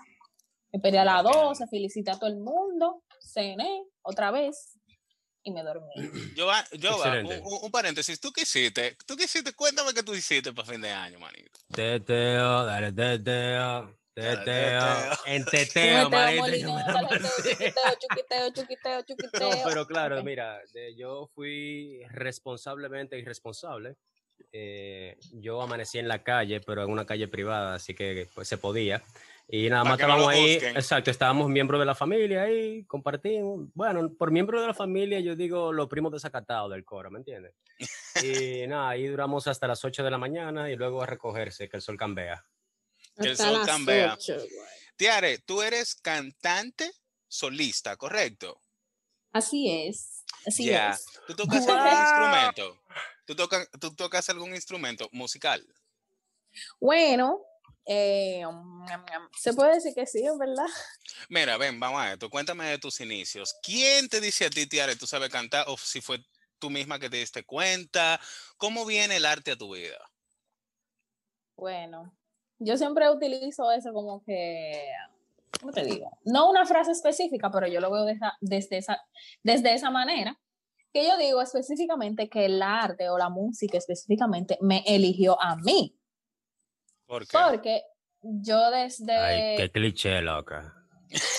Esperé 0.71 0.99
a 0.99 1.05
las 1.05 1.23
Bacán. 1.23 1.43
12, 1.43 1.67
felicité 1.67 2.11
a 2.11 2.15
todo 2.19 2.29
el 2.29 2.37
mundo, 2.37 3.03
cené 3.19 3.83
otra 4.01 4.31
vez 4.31 4.77
y 5.43 5.51
me 5.51 5.63
dormí. 5.63 5.93
Yo, 6.35 6.47
yo 6.77 6.89
Excelente. 6.95 7.41
un, 7.41 7.53
un- 7.53 7.59
un 7.63 7.71
paréntesis. 7.71 8.19
¿Tú 8.19 8.31
qué 8.31 8.41
hiciste? 8.41 8.97
¿Tú 9.07 9.15
qué 9.15 9.23
hiciste? 9.23 9.53
Cuéntame 9.53 9.93
qué 9.93 10.03
tú 10.03 10.13
hiciste 10.13 10.51
para 10.53 10.67
fin 10.67 10.81
de 10.81 10.91
año, 10.91 11.19
manito. 11.19 11.59
Teteo, 11.73 12.65
dale 12.65 12.91
teteo, 12.91 13.95
teteo. 14.21 14.43
teteo. 14.45 15.13
En 15.25 15.45
teteo, 15.45 16.09
chuquiteo, 17.99 18.49
chuquiteo, 18.53 19.01
chuquiteo, 19.01 19.49
No, 19.51 19.63
pero 19.65 19.85
claro, 19.85 20.23
mira, 20.23 20.59
de- 20.73 20.95
yo 20.95 21.29
fui 21.33 22.01
responsablemente 22.09 23.17
irresponsable. 23.17 23.95
Eh, 24.51 25.17
yo 25.33 25.61
amanecí 25.61 25.97
en 25.99 26.07
la 26.07 26.23
calle, 26.23 26.61
pero 26.61 26.83
en 26.83 26.89
una 26.91 27.05
calle 27.05 27.27
privada, 27.27 27.75
así 27.75 27.93
que 27.93 28.27
pues, 28.33 28.47
se 28.47 28.57
podía. 28.57 29.01
Y 29.49 29.69
nada 29.69 29.83
más 29.83 29.91
no 29.91 29.95
estábamos 29.95 30.23
lo 30.23 30.29
ahí, 30.29 30.53
juzguen. 30.55 30.75
exacto, 30.75 31.09
estábamos 31.09 31.49
miembros 31.49 31.79
de 31.79 31.85
la 31.85 31.95
familia 31.95 32.43
ahí, 32.43 32.83
compartimos. 32.83 33.69
Bueno, 33.73 34.11
por 34.13 34.29
miembros 34.29 34.59
de 34.61 34.67
la 34.67 34.73
familia 34.73 35.21
yo 35.21 35.35
digo 35.37 35.71
los 35.71 35.87
primos 35.87 36.11
desacatados 36.11 36.69
del 36.71 36.83
coro, 36.83 37.09
¿me 37.11 37.19
entiendes? 37.19 37.53
Y 38.23 38.65
nada, 38.67 38.89
ahí 38.89 39.05
duramos 39.07 39.47
hasta 39.47 39.67
las 39.67 39.85
8 39.85 40.03
de 40.03 40.09
la 40.11 40.17
mañana 40.17 40.69
y 40.71 40.75
luego 40.75 41.01
a 41.01 41.05
recogerse, 41.05 41.69
que 41.69 41.77
el 41.77 41.83
sol 41.83 41.97
cambia. 41.97 42.43
Que 43.19 43.29
el 43.29 43.37
sol 43.37 43.65
cambia. 43.65 44.17
Tiare, 44.95 45.39
tú 45.39 45.61
eres 45.61 45.95
cantante 45.95 46.91
solista, 47.27 47.97
¿correcto? 47.97 48.61
Así 49.31 49.69
es. 49.69 50.23
Así 50.45 50.69
es. 50.71 51.05
¿Tú 51.27 51.35
tocas 51.35 51.67
algún 51.67 51.99
instrumento? 51.99 52.79
¿Tú, 53.25 53.35
toca- 53.35 53.67
¿Tú 53.79 53.93
tocas 53.95 54.29
algún 54.29 54.55
instrumento 54.55 55.09
musical? 55.11 55.65
Bueno, 56.79 57.41
Eh, 57.89 58.45
um, 58.45 58.85
se 59.39 59.53
puede 59.53 59.75
decir 59.75 59.93
que 59.95 60.05
sí, 60.05 60.21
verdad. 60.37 60.67
Mira, 61.29 61.55
ven, 61.55 61.79
vamos 61.79 62.01
a 62.01 62.11
esto. 62.11 62.29
Cuéntame 62.29 62.65
de 62.65 62.77
tus 62.77 62.99
inicios. 62.99 63.55
¿Quién 63.63 64.09
te 64.09 64.19
dice 64.19 64.45
a 64.47 64.49
ti, 64.49 64.67
Tiare, 64.67 64.97
tú 64.97 65.07
sabes 65.07 65.29
cantar? 65.29 65.63
O 65.69 65.77
si 65.77 66.01
fue 66.01 66.19
tú 66.59 66.69
misma 66.69 66.99
que 66.99 67.09
te 67.09 67.15
diste 67.15 67.45
cuenta. 67.45 68.19
¿Cómo 68.57 68.85
viene 68.85 69.15
el 69.15 69.25
arte 69.25 69.51
a 69.51 69.55
tu 69.55 69.73
vida? 69.73 69.97
Bueno, 71.55 72.13
yo 72.59 72.77
siempre 72.77 73.09
utilizo 73.09 73.71
eso 73.71 73.93
como 73.93 74.23
que, 74.23 74.89
¿cómo 75.59 75.71
te 75.71 75.83
digo? 75.83 76.17
No 76.25 76.49
una 76.49 76.65
frase 76.65 76.91
específica, 76.91 77.49
pero 77.51 77.67
yo 77.67 77.79
lo 77.81 77.91
veo 77.91 78.05
de 78.05 78.13
esa- 78.13 78.37
desde, 78.41 78.77
esa, 78.77 79.01
desde 79.43 79.73
esa 79.73 79.89
manera. 79.91 80.39
Que 80.93 81.05
yo 81.05 81.17
digo 81.17 81.41
específicamente 81.41 82.29
que 82.29 82.45
el 82.45 82.61
arte 82.61 83.09
o 83.09 83.17
la 83.17 83.29
música 83.29 83.77
específicamente 83.77 84.57
me 84.61 84.83
eligió 84.87 85.39
a 85.41 85.55
mí. 85.57 85.95
¿Por 87.05 87.27
qué? 87.27 87.37
Porque 87.37 87.83
yo 88.21 88.71
desde... 88.71 89.13
Ay, 89.15 89.57
qué 89.57 89.69
cliché, 89.71 90.21
loca. 90.21 90.73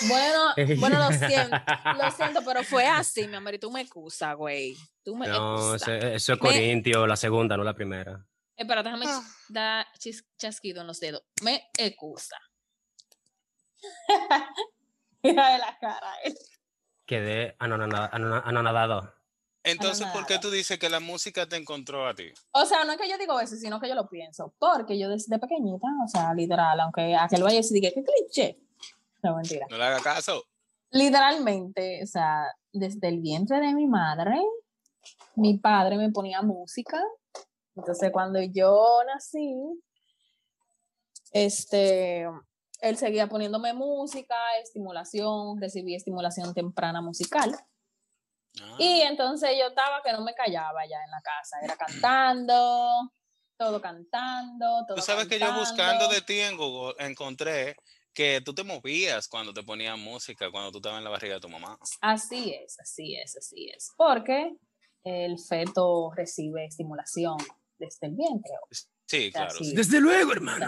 Bueno, 0.07 0.79
bueno, 0.79 0.97
lo 0.99 1.11
siento, 1.27 1.57
lo 2.01 2.11
siento, 2.11 2.41
pero 2.45 2.63
fue 2.63 2.85
así, 2.87 3.27
mi 3.27 3.35
amor, 3.35 3.53
y 3.55 3.59
tú 3.59 3.69
me 3.71 3.81
excusas, 3.81 4.35
güey. 4.35 4.75
Tú 5.03 5.15
me 5.15 5.27
No, 5.27 5.75
excusas. 5.75 6.03
eso 6.03 6.33
es 6.33 6.41
Me- 6.41 6.47
Corintio, 6.47 7.05
la 7.05 7.15
segunda, 7.15 7.57
no 7.57 7.63
la 7.63 7.73
primera. 7.75 8.25
Espera, 8.59 8.83
déjame 8.83 9.05
Ah. 9.07 9.23
dar 9.47 9.87
chis- 9.97 10.25
chasquido 10.37 10.81
en 10.81 10.87
los 10.87 10.99
dedos. 10.99 11.23
Me 11.41 11.69
excusa. 11.77 12.35
Mira 15.23 15.51
de 15.53 15.57
la 15.59 15.77
cara. 15.79 16.13
eh. 16.25 16.33
Quedé 17.05 17.55
anonada- 17.59 18.09
anona- 18.11 18.41
anonadado. 18.45 19.13
Entonces, 19.63 20.07
¿por 20.13 20.25
qué 20.25 20.39
tú 20.39 20.49
dices 20.51 20.77
que 20.79 20.89
la 20.89 20.99
música 20.99 21.45
te 21.47 21.55
encontró 21.57 22.07
a 22.07 22.13
ti? 22.13 22.31
O 22.51 22.65
sea, 22.65 22.83
no 22.85 22.91
es 22.93 22.97
que 22.97 23.09
yo 23.09 23.17
digo 23.17 23.39
eso, 23.39 23.55
sino 23.55 23.79
que 23.79 23.87
yo 23.89 23.95
lo 23.95 24.07
pienso. 24.09 24.53
Porque 24.59 24.97
yo 24.99 25.09
desde 25.09 25.37
pequeñita, 25.39 25.87
o 26.03 26.07
sea, 26.07 26.33
literal, 26.33 26.79
aunque 26.79 27.15
aquel 27.15 27.43
vaya 27.43 27.61
se 27.63 27.73
diga, 27.73 27.89
qué 27.93 28.03
cliché. 28.03 28.59
No, 29.23 29.35
mentira. 29.35 29.65
No 29.69 29.77
le 29.77 29.83
haga 29.85 29.99
caso. 30.01 30.43
Literalmente, 30.91 32.01
o 32.03 32.07
sea, 32.07 32.45
desde 32.71 33.07
el 33.09 33.19
vientre 33.19 33.59
de 33.59 33.73
mi 33.73 33.85
madre, 33.87 34.35
mi 35.35 35.57
padre 35.57 35.97
me 35.97 36.09
ponía 36.11 36.41
música. 36.41 37.01
Entonces, 37.79 38.11
cuando 38.11 38.41
yo 38.41 39.01
nací, 39.07 39.55
este, 41.31 42.25
él 42.81 42.97
seguía 42.97 43.27
poniéndome 43.27 43.73
música, 43.73 44.35
estimulación, 44.61 45.59
recibí 45.59 45.95
estimulación 45.95 46.53
temprana 46.53 47.01
musical. 47.01 47.55
Ah, 48.61 48.75
Y 48.79 49.01
entonces 49.01 49.51
yo 49.59 49.67
estaba 49.67 50.01
que 50.03 50.11
no 50.11 50.23
me 50.23 50.33
callaba 50.33 50.85
ya 50.85 50.97
en 51.03 51.11
la 51.11 51.21
casa, 51.21 51.57
era 51.63 51.75
cantando, 51.77 53.11
todo 53.57 53.81
cantando, 53.81 54.85
todo 54.87 54.95
Tú 54.97 55.01
sabes 55.01 55.27
que 55.27 55.39
yo 55.39 55.53
buscando 55.53 56.07
cantando. 56.07 56.07
de 56.09 56.21
ti 56.21 56.39
en 56.39 56.57
Google 56.57 56.95
encontré 56.99 57.75
que 58.13 58.41
tú 58.43 58.53
te 58.53 58.63
movías 58.63 59.27
cuando 59.27 59.53
te 59.53 59.63
ponían 59.63 59.99
música, 59.99 60.49
cuando 60.51 60.71
tú 60.71 60.79
estabas 60.79 60.97
en 60.97 61.03
la 61.03 61.09
barriga 61.11 61.35
de 61.35 61.41
tu 61.41 61.49
mamá. 61.49 61.77
Así 62.01 62.53
es, 62.53 62.79
así 62.79 63.15
es, 63.15 63.37
así 63.37 63.69
es. 63.69 63.91
Porque 63.95 64.55
el 65.03 65.37
feto 65.39 66.11
recibe 66.15 66.65
estimulación 66.65 67.37
desde 67.79 68.07
el 68.07 68.15
vientre. 68.15 68.51
Sí, 69.05 69.31
claro. 69.31 69.51
Así. 69.51 69.73
Desde 69.73 69.99
luego, 69.99 70.33
hermano. 70.33 70.67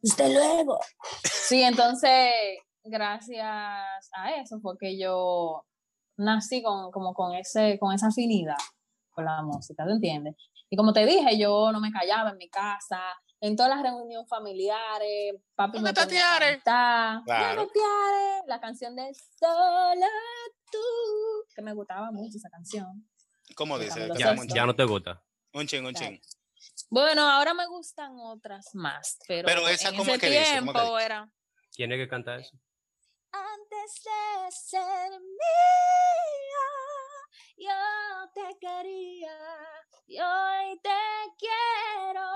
Desde 0.00 0.34
luego. 0.34 0.78
Sí, 1.22 1.62
entonces, 1.62 2.30
gracias 2.82 3.46
a 3.46 4.34
eso 4.40 4.60
fue 4.60 4.76
que 4.78 4.98
yo 4.98 5.64
nací 6.16 6.62
con, 6.62 6.90
como 6.90 7.14
con, 7.14 7.34
ese, 7.34 7.78
con 7.78 7.94
esa 7.94 8.08
afinidad 8.08 8.56
con 9.10 9.24
la 9.24 9.42
música, 9.42 9.84
¿te 9.86 9.92
entiendes? 9.92 10.34
Y 10.68 10.76
como 10.76 10.92
te 10.92 11.06
dije, 11.06 11.38
yo 11.38 11.70
no 11.72 11.80
me 11.80 11.92
callaba 11.92 12.30
en 12.30 12.36
mi 12.36 12.48
casa, 12.48 13.00
en 13.40 13.54
todas 13.54 13.70
las 13.70 13.82
reuniones 13.82 14.28
familiares, 14.28 15.36
papi 15.54 15.78
¿Dónde 15.78 15.82
me 15.82 15.90
está 15.90 16.04
ponía 16.04 16.34
a 16.34 16.38
Tiare? 16.38 16.54
cantar, 16.56 17.22
Claro. 17.24 17.68
La 18.46 18.60
canción 18.60 18.96
de 18.96 19.12
Sola 19.38 20.08
tú, 20.70 20.78
que 21.54 21.62
me 21.62 21.74
gustaba 21.74 22.10
mucho 22.10 22.36
esa 22.36 22.50
canción. 22.50 23.08
¿Cómo 23.54 23.78
dice? 23.78 24.08
Ya, 24.16 24.66
no 24.66 24.74
te 24.74 24.84
gusta. 24.84 25.22
Un 25.54 25.66
chin, 25.66 25.84
un 25.86 25.92
Claro. 25.94 26.08
chin. 26.16 26.20
Bueno, 26.90 27.28
ahora 27.30 27.54
me 27.54 27.66
gustan 27.66 28.12
otras 28.20 28.74
más, 28.74 29.18
pero, 29.26 29.46
Pero 29.46 29.68
esa, 29.68 29.88
en 29.90 29.96
¿cómo 29.96 30.10
ese 30.12 30.20
que 30.20 30.30
que 30.30 30.42
tiempo 30.44 30.72
dice? 30.94 31.04
era... 31.04 31.28
¿Quién 31.74 31.92
es 31.92 31.98
que 31.98 32.08
canta 32.08 32.36
eso? 32.36 32.56
Antes 33.32 34.02
de 34.04 34.52
ser 34.52 35.10
mía, 35.20 36.66
yo 37.56 38.30
te 38.34 38.58
quería 38.60 39.38
y 40.06 40.20
hoy 40.20 40.80
te 40.82 40.90
quiero. 41.38 42.30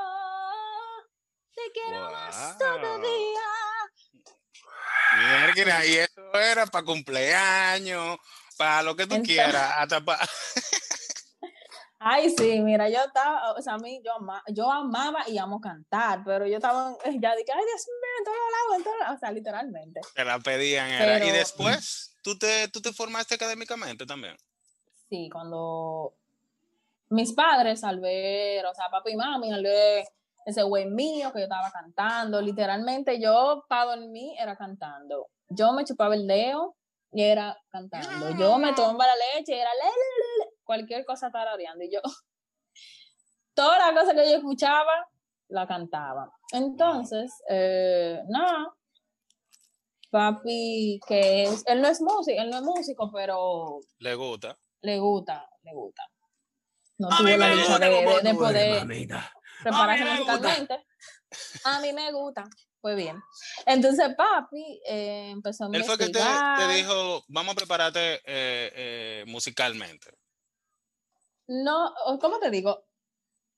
Te 1.55 1.73
quiero 1.73 2.11
más 2.11 2.59
todavía. 2.59 3.41
Mierda, 5.55 5.87
y 5.87 5.97
eso 5.99 6.35
era 6.35 6.67
para 6.67 6.85
cumpleaños, 6.85 8.19
para 8.57 8.83
lo 8.83 8.95
que 8.97 9.07
tú 9.07 9.15
Entonces- 9.15 9.35
quieras, 9.37 9.73
hasta 9.77 10.01
para... 10.05 10.29
Ay, 12.11 12.31
sí, 12.31 12.61
mira, 12.61 12.89
yo 12.89 13.01
estaba, 13.05 13.53
o 13.53 13.61
sea, 13.61 13.75
a 13.75 13.79
mí, 13.79 14.01
yo, 14.05 14.13
ama- 14.15 14.43
yo 14.49 14.71
amaba 14.71 15.29
y 15.29 15.37
amo 15.37 15.61
cantar, 15.61 16.23
pero 16.25 16.47
yo 16.47 16.57
estaba, 16.57 16.93
ya 17.05 17.35
dije, 17.37 17.53
ay, 17.53 17.65
Dios 17.67 17.87
mío, 17.87 18.19
en 18.19 18.25
todos 18.25 18.37
lados, 18.37 18.77
en 18.79 18.85
todos 18.85 18.99
lados, 19.01 19.17
o 19.17 19.19
sea, 19.19 19.33
literalmente. 19.33 20.01
Te 20.15 20.25
la 20.25 20.39
pedían. 20.39 20.91
Era. 20.91 21.25
Y 21.27 21.31
después, 21.31 22.17
¿tú 22.23 22.39
te, 22.39 22.69
¿tú 22.69 22.81
te 22.81 22.93
formaste 22.93 23.35
académicamente 23.35 24.07
también? 24.07 24.37
Sí, 25.11 25.29
cuando 25.31 26.15
mis 27.11 27.33
padres, 27.33 27.85
al 27.85 28.01
ver, 28.01 28.65
o 28.67 28.75
sea, 28.75 28.89
papi 28.91 29.13
y 29.13 29.17
mami, 29.17 29.53
al 29.53 29.63
ver 29.63 30.05
ese 30.47 30.63
güey 30.63 30.87
mío 30.87 31.31
que 31.33 31.41
yo 31.41 31.45
estaba 31.45 31.71
cantando, 31.71 32.41
literalmente 32.41 33.21
yo 33.21 33.65
para 33.69 33.97
dormir 33.97 34.35
era 34.39 34.57
cantando. 34.57 35.29
Yo 35.51 35.73
me 35.73 35.85
chupaba 35.85 36.15
el 36.15 36.27
dedo 36.27 36.75
y 37.13 37.23
era 37.23 37.59
cantando. 37.71 38.31
Yo 38.39 38.59
me 38.59 38.73
tomaba 38.75 39.07
la 39.07 39.15
leche 39.35 39.57
y 39.57 39.59
era 39.59 39.71
le, 39.75 39.85
le, 39.85 39.91
le, 39.91 39.93
le, 40.21 40.28
cualquier 40.69 41.07
cosa 41.07 41.31
tarareando. 41.31 41.83
Y 41.83 41.91
yo, 41.91 42.01
toda 43.55 43.79
la 43.79 43.99
cosa 43.99 44.15
que 44.15 44.31
yo 44.31 44.37
escuchaba, 44.37 45.09
la 45.49 45.67
cantaba. 45.67 46.31
Entonces, 46.53 47.33
eh, 47.49 48.21
nada, 48.29 48.75
papi, 50.11 51.01
que 51.09 51.45
es, 51.45 51.65
él 51.67 51.81
no 51.81 51.89
es 51.89 52.03
músico, 52.03 52.39
él 52.39 52.51
no 52.51 52.59
es 52.59 52.63
músico, 52.63 53.11
pero 53.11 53.81
¿Le 53.99 54.15
gusta? 54.15 54.59
le 54.83 54.99
gusta, 54.99 55.49
le 55.63 55.73
gusta. 55.73 56.03
No 56.99 57.09
tuvo 57.09 57.29
la 57.29 57.37
me 57.37 57.57
dicha 57.57 57.79
de, 57.79 58.35
poder 58.35 58.79
mamita. 58.81 59.33
prepararse 59.63 60.05
musicalmente. 60.05 60.87
A 61.65 61.81
mí 61.81 61.93
me 61.93 62.13
gusta. 62.13 62.45
Pues 62.81 62.97
bien. 62.97 63.21
Entonces, 63.67 64.15
papi 64.17 64.81
eh, 64.87 65.31
empezó 65.31 65.65
a 65.65 65.69
Él 65.73 65.85
fue 65.85 65.99
que 65.99 66.09
te, 66.09 66.19
investigar. 66.19 66.59
te 66.59 66.75
dijo, 66.75 67.25
vamos 67.29 67.53
a 67.53 67.57
prepararte 67.57 68.15
eh, 68.15 68.21
eh, 68.75 69.25
musicalmente. 69.27 70.11
No, 71.49 71.93
¿cómo 72.21 72.39
te 72.39 72.51
digo? 72.51 72.85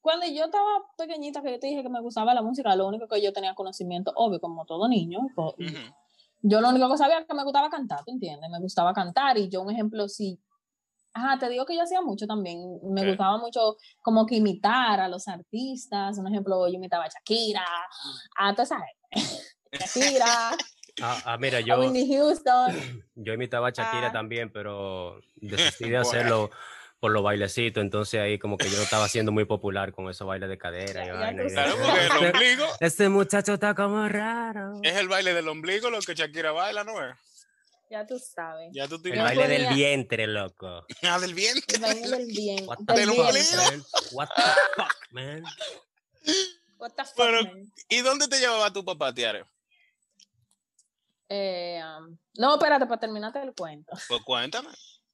Cuando 0.01 0.25
yo 0.27 0.45
estaba 0.45 0.87
pequeñita, 0.97 1.43
que 1.43 1.51
yo 1.51 1.59
te 1.59 1.67
dije 1.67 1.83
que 1.83 1.89
me 1.89 2.01
gustaba 2.01 2.33
la 2.33 2.41
música, 2.41 2.75
lo 2.75 2.87
único 2.87 3.07
que 3.07 3.21
yo 3.21 3.33
tenía 3.33 3.55
conocimiento, 3.55 4.13
obvio, 4.15 4.41
como 4.41 4.65
todo 4.65 4.89
niño, 4.89 5.19
Ujú. 5.37 5.57
yo 6.41 6.61
lo 6.61 6.71
único 6.71 6.89
que 6.91 6.97
sabía 6.97 7.19
es 7.19 7.27
que 7.27 7.35
me 7.35 7.45
gustaba 7.45 7.69
cantar, 7.69 8.03
¿tú 8.05 8.13
entiendes? 8.13 8.49
Me 8.49 8.61
gustaba 8.61 8.95
cantar 8.95 9.37
y 9.37 9.49
yo, 9.51 9.61
un 9.61 9.71
ejemplo, 9.71 10.09
si, 10.09 10.41
ajá, 11.13 11.39
te 11.39 11.51
digo 11.51 11.67
que 11.67 11.75
yo 11.75 11.83
hacía 11.83 12.01
mucho 12.01 12.27
también, 12.27 12.79
me 12.85 13.05
gustaba 13.05 13.37
mucho 13.37 13.77
como 14.01 14.25
que 14.25 14.37
imitar 14.37 15.01
a 15.01 15.09
los 15.09 15.29
artistas, 15.29 16.17
un 16.17 16.29
ejemplo, 16.29 16.67
yo 16.69 16.75
imitaba 16.75 17.05
a 17.05 17.09
Shakira, 17.09 17.67
a 18.39 18.53
toda 18.53 18.63
esa 18.63 18.77
gente. 18.79 19.31
Shakira, 19.73 20.51
Ah, 21.03 21.23
ah, 21.25 21.39
mira, 21.39 21.59
a 21.59 21.61
yo, 21.61 21.79
Whitney 21.81 22.15
Houston, 22.15 22.75
yo 23.15 23.33
imitaba 23.33 23.69
a 23.69 23.71
Shakira 23.71 24.09
Ah. 24.09 24.13
también, 24.13 24.53
pero 24.53 25.21
desistí 25.37 25.89
de 25.89 25.97
hacerlo 25.99 26.51
por 27.01 27.11
los 27.13 27.23
bailecitos, 27.23 27.81
entonces 27.83 28.21
ahí 28.21 28.39
como 28.39 28.59
que 28.59 28.69
yo 28.69 28.77
no 28.77 28.83
estaba 28.83 29.09
siendo 29.09 29.33
muy 29.33 29.47
popular 29.47 29.91
con 29.93 30.09
esos 30.11 30.27
bailes 30.27 30.49
de 30.51 30.59
cadera. 30.59 31.03
y 31.03 31.07
Ya- 31.09 31.15
Claro, 31.49 31.77
de- 31.77 31.83
porque 31.83 32.01
el 32.01 32.07
este, 32.13 32.27
ombligo 32.37 32.67
este 32.81 33.09
muchacho 33.09 33.55
está 33.55 33.75
como 33.75 34.07
raro. 34.09 34.81
es 34.83 34.95
el 34.97 35.09
baile 35.09 35.33
del 35.35 35.49
ombligo, 35.49 35.89
lo 35.91 35.99
que 36.01 36.15
Shakira 36.15 36.53
baila, 36.53 36.85
¿no 36.85 37.03
es? 37.05 37.17
ya 37.91 38.07
tú 38.07 38.19
sabes. 38.21 38.69
Ya 38.73 38.87
tú 38.87 39.01
El 39.03 39.19
baile 39.19 39.49
del 39.49 39.75
vientre, 39.75 40.27
loco. 40.29 40.87
Ah, 41.03 41.19
del 41.19 41.35
vientre. 41.35 41.77
El 41.77 41.81
baile 41.83 42.09
del 42.09 42.27
bien. 42.27 42.65
What 42.69 42.79
del 42.79 42.87
the 42.87 42.95
Del 42.95 43.09
fuck, 43.11 43.33
vientre. 43.33 43.59
ombligo. 43.59 43.83
man? 43.83 43.85
What 44.13 44.29
the 44.37 44.43
fuck, 44.77 45.13
man? 45.13 45.43
What 46.79 46.91
the 46.93 47.05
fuck, 47.05 47.19
man? 47.55 47.73
¿Y 47.89 48.01
dónde 48.03 48.29
te 48.29 48.39
llevaba 48.39 48.73
tu 48.73 48.85
papá, 48.85 49.13
Tiare? 49.13 49.45
Eh, 51.29 51.81
um, 51.99 52.17
no, 52.39 52.55
espérate, 52.55 52.87
para 52.87 53.01
terminarte 53.01 53.41
el 53.43 53.55
cuento. 53.55 53.93
Pues 54.09 54.21
cuéntame. 54.23 54.69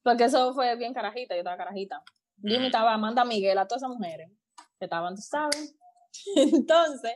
Porque 0.07 0.23
eso 0.23 0.55
fue 0.55 0.77
bien 0.77 0.95
carajita, 0.95 1.35
yo 1.35 1.41
estaba 1.41 1.57
carajita. 1.57 2.01
Yo 2.37 2.55
Ujú. 2.55 2.63
imitaba 2.63 2.93
a 2.93 2.95
Amanda 2.95 3.25
Miguel, 3.25 3.59
a 3.59 3.67
todas 3.67 3.83
esas 3.83 3.91
mujeres 3.91 4.31
que 4.79 4.85
estaban, 4.85 5.17
tú 5.17 5.21
sabes. 5.21 5.77
Entonces, 6.37 7.11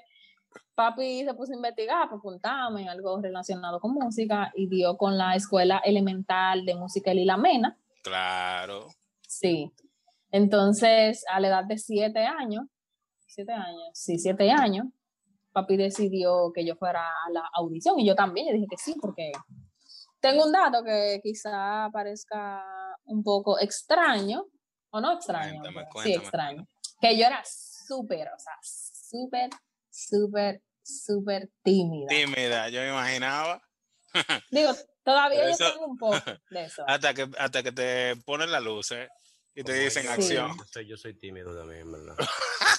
papi 0.75 1.25
se 1.25 1.33
puso 1.35 1.53
a 1.53 1.55
investigar 1.55 2.09
apuntarme 2.11 2.83
en 2.83 2.89
algo 2.89 3.21
relacionado 3.23 3.79
con 3.79 3.95
música 3.95 4.51
y 4.57 4.67
dio 4.67 4.97
con 4.97 5.17
la 5.17 5.37
Escuela 5.37 5.81
Elemental 5.85 6.65
de 6.65 6.75
Música 6.75 7.15
Lila 7.15 7.37
Mena. 7.37 7.79
Claro. 8.03 8.89
Sí. 9.21 9.71
Entonces, 10.33 11.25
a 11.31 11.39
la 11.39 11.47
edad 11.47 11.65
de 11.67 11.79
siete 11.79 12.27
años, 12.27 12.65
siete 13.29 13.53
años, 13.53 13.91
sí, 13.93 14.19
siete 14.19 14.51
años, 14.51 14.87
papi 15.53 15.77
decidió 15.77 16.51
que 16.53 16.67
yo 16.67 16.75
fuera 16.75 17.03
a 17.03 17.31
la 17.31 17.49
audición 17.55 18.01
y 18.01 18.05
yo 18.05 18.17
también, 18.17 18.49
yo 18.49 18.55
dije 18.55 18.67
que 18.69 18.79
sí, 18.79 18.97
porque 19.01 19.31
tengo 20.21 20.45
un 20.45 20.53
dato 20.53 20.85
que 20.85 21.21
quizá 21.23 21.89
parezca 21.93 22.63
un 23.05 23.23
poco 23.23 23.59
extraño, 23.59 24.47
o 24.91 25.01
no 25.01 25.15
extraño, 25.15 25.61
Cuéntame, 25.61 25.87
sí 26.03 26.15
extraño, 26.15 26.67
que 27.01 27.17
yo 27.19 27.27
era 27.27 27.43
súper, 27.45 28.29
o 28.29 28.39
sea, 28.39 28.53
súper, 28.63 29.51
súper, 29.91 30.63
súper 30.83 31.51
tímida. 31.63 32.09
Tímida, 32.09 32.69
yo 32.69 32.81
me 32.81 32.89
imaginaba. 32.89 33.63
Digo, 34.51 34.73
todavía 35.03 35.51
yo 35.51 35.57
tengo 35.57 35.87
un 35.87 35.97
poco 35.97 36.17
de 36.51 36.65
eso. 36.65 36.85
Hasta 36.87 37.15
que, 37.15 37.29
hasta 37.39 37.63
que 37.63 37.73
te 37.73 38.17
ponen 38.25 38.51
las 38.51 38.63
luces 38.63 39.09
y 39.55 39.63
te 39.65 39.73
dicen 39.73 40.05
yo, 40.05 40.13
acción. 40.13 40.57
Yo 40.57 40.65
soy, 40.65 40.87
yo 40.87 40.97
soy 40.97 41.19
tímido 41.19 41.57
también, 41.57 41.91
¿verdad? 41.91 42.17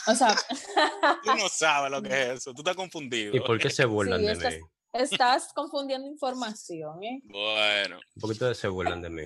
O 0.08 0.16
sea, 0.16 0.36
Tú 1.24 1.36
no 1.36 1.50
sabes 1.50 1.92
lo 1.92 2.02
que 2.02 2.10
es 2.10 2.30
eso, 2.40 2.54
tú 2.54 2.62
estás 2.62 2.76
confundido. 2.76 3.36
¿Y 3.36 3.40
por 3.40 3.60
qué 3.60 3.70
se 3.70 3.86
burlan 3.86 4.20
Sí, 4.20 4.26
de 4.26 4.36
mí? 4.36 4.66
Estás 4.94 5.52
confundiendo 5.54 6.08
información, 6.08 7.04
¿eh? 7.04 7.22
Bueno, 7.24 8.00
¿Por 8.20 8.30
qué 8.30 8.34
ustedes 8.34 8.58
se 8.58 8.68
burlan 8.68 9.02
de 9.02 9.10
mí? 9.10 9.24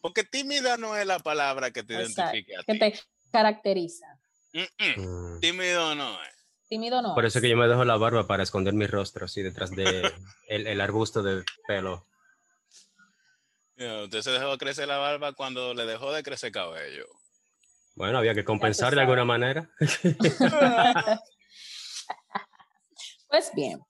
porque 0.00 0.24
tímida 0.24 0.76
no 0.76 0.96
es 0.96 1.06
la 1.06 1.20
palabra 1.20 1.70
que 1.70 1.84
te 1.84 1.94
Exacto, 1.94 2.34
identifique 2.36 2.56
a 2.56 2.62
que 2.64 2.72
ti. 2.72 2.78
te 2.80 3.00
caracteriza. 3.30 4.06
Mm, 4.52 4.60
mm, 5.00 5.00
Mm. 5.36 5.40
Tímido 5.40 5.94
no 5.94 6.22
es. 6.24 6.32
Tímido 6.68 7.00
no. 7.02 7.14
Por 7.14 7.24
eso 7.24 7.38
es. 7.38 7.42
que 7.42 7.48
yo 7.48 7.56
me 7.56 7.68
dejo 7.68 7.84
la 7.84 7.96
barba 7.96 8.26
para 8.26 8.42
esconder 8.42 8.74
mi 8.74 8.86
rostro 8.86 9.26
así 9.26 9.42
detrás 9.42 9.70
de 9.70 10.12
el, 10.48 10.66
el 10.66 10.80
arbusto 10.80 11.22
de 11.22 11.44
pelo. 11.68 12.06
Usted 13.76 14.22
se 14.22 14.30
dejó 14.32 14.56
crecer 14.58 14.86
la 14.88 14.98
barba 14.98 15.32
cuando 15.34 15.72
le 15.74 15.86
dejó 15.86 16.12
de 16.12 16.22
crecer 16.22 16.50
cabello. 16.52 17.06
Bueno, 17.94 18.18
había 18.18 18.34
que 18.34 18.44
compensar 18.44 18.94
de 18.94 19.00
alguna 19.02 19.24
manera. 19.24 19.70
Pues 23.28 23.50
bien. 23.54 23.80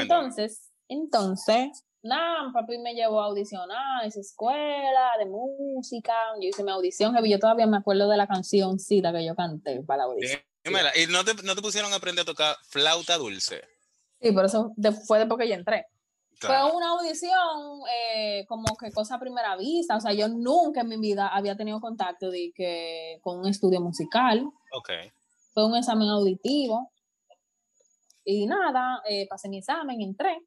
Entonces, 0.00 0.70
entonces, 0.88 1.84
nada, 2.02 2.50
papi 2.52 2.78
me 2.78 2.94
llevó 2.94 3.20
a 3.20 3.26
audicionar 3.26 4.02
a 4.02 4.06
esa 4.06 4.20
escuela 4.20 5.12
de 5.18 5.26
música. 5.26 6.12
Yo 6.40 6.48
hice 6.48 6.64
mi 6.64 6.70
audición, 6.70 7.16
yo 7.24 7.38
todavía 7.38 7.66
me 7.66 7.78
acuerdo 7.78 8.08
de 8.08 8.16
la 8.16 8.26
cancióncita 8.26 9.12
que 9.12 9.24
yo 9.24 9.34
canté 9.34 9.82
para 9.82 9.98
la 9.98 10.04
audición. 10.04 10.40
Dímela, 10.64 10.92
¿y 10.96 11.06
no 11.06 11.24
te, 11.24 11.34
no 11.42 11.54
te 11.54 11.62
pusieron 11.62 11.92
a 11.92 11.96
aprender 11.96 12.22
a 12.22 12.26
tocar 12.26 12.56
flauta 12.68 13.16
dulce? 13.16 13.62
Sí, 14.20 14.30
por 14.32 14.44
eso 14.44 14.72
fue 15.06 15.18
después 15.18 15.40
que 15.40 15.48
yo 15.48 15.54
entré. 15.54 15.86
Claro. 16.38 16.68
Fue 16.68 16.76
una 16.76 16.90
audición 16.90 17.82
eh, 17.92 18.44
como 18.48 18.76
que 18.76 18.90
cosa 18.90 19.16
a 19.16 19.20
primera 19.20 19.56
vista, 19.56 19.96
o 19.96 20.00
sea, 20.00 20.12
yo 20.12 20.28
nunca 20.28 20.80
en 20.80 20.88
mi 20.88 20.98
vida 20.98 21.28
había 21.28 21.56
tenido 21.56 21.80
contacto 21.80 22.30
de 22.30 22.52
que, 22.54 23.18
con 23.22 23.38
un 23.40 23.48
estudio 23.48 23.80
musical. 23.80 24.44
Ok. 24.72 24.90
fue 25.52 25.66
un 25.66 25.76
examen 25.76 26.08
auditivo 26.08 26.90
y 28.24 28.46
nada, 28.46 29.02
eh, 29.08 29.26
pasé 29.28 29.48
mi 29.48 29.58
examen, 29.58 30.00
entré. 30.00 30.38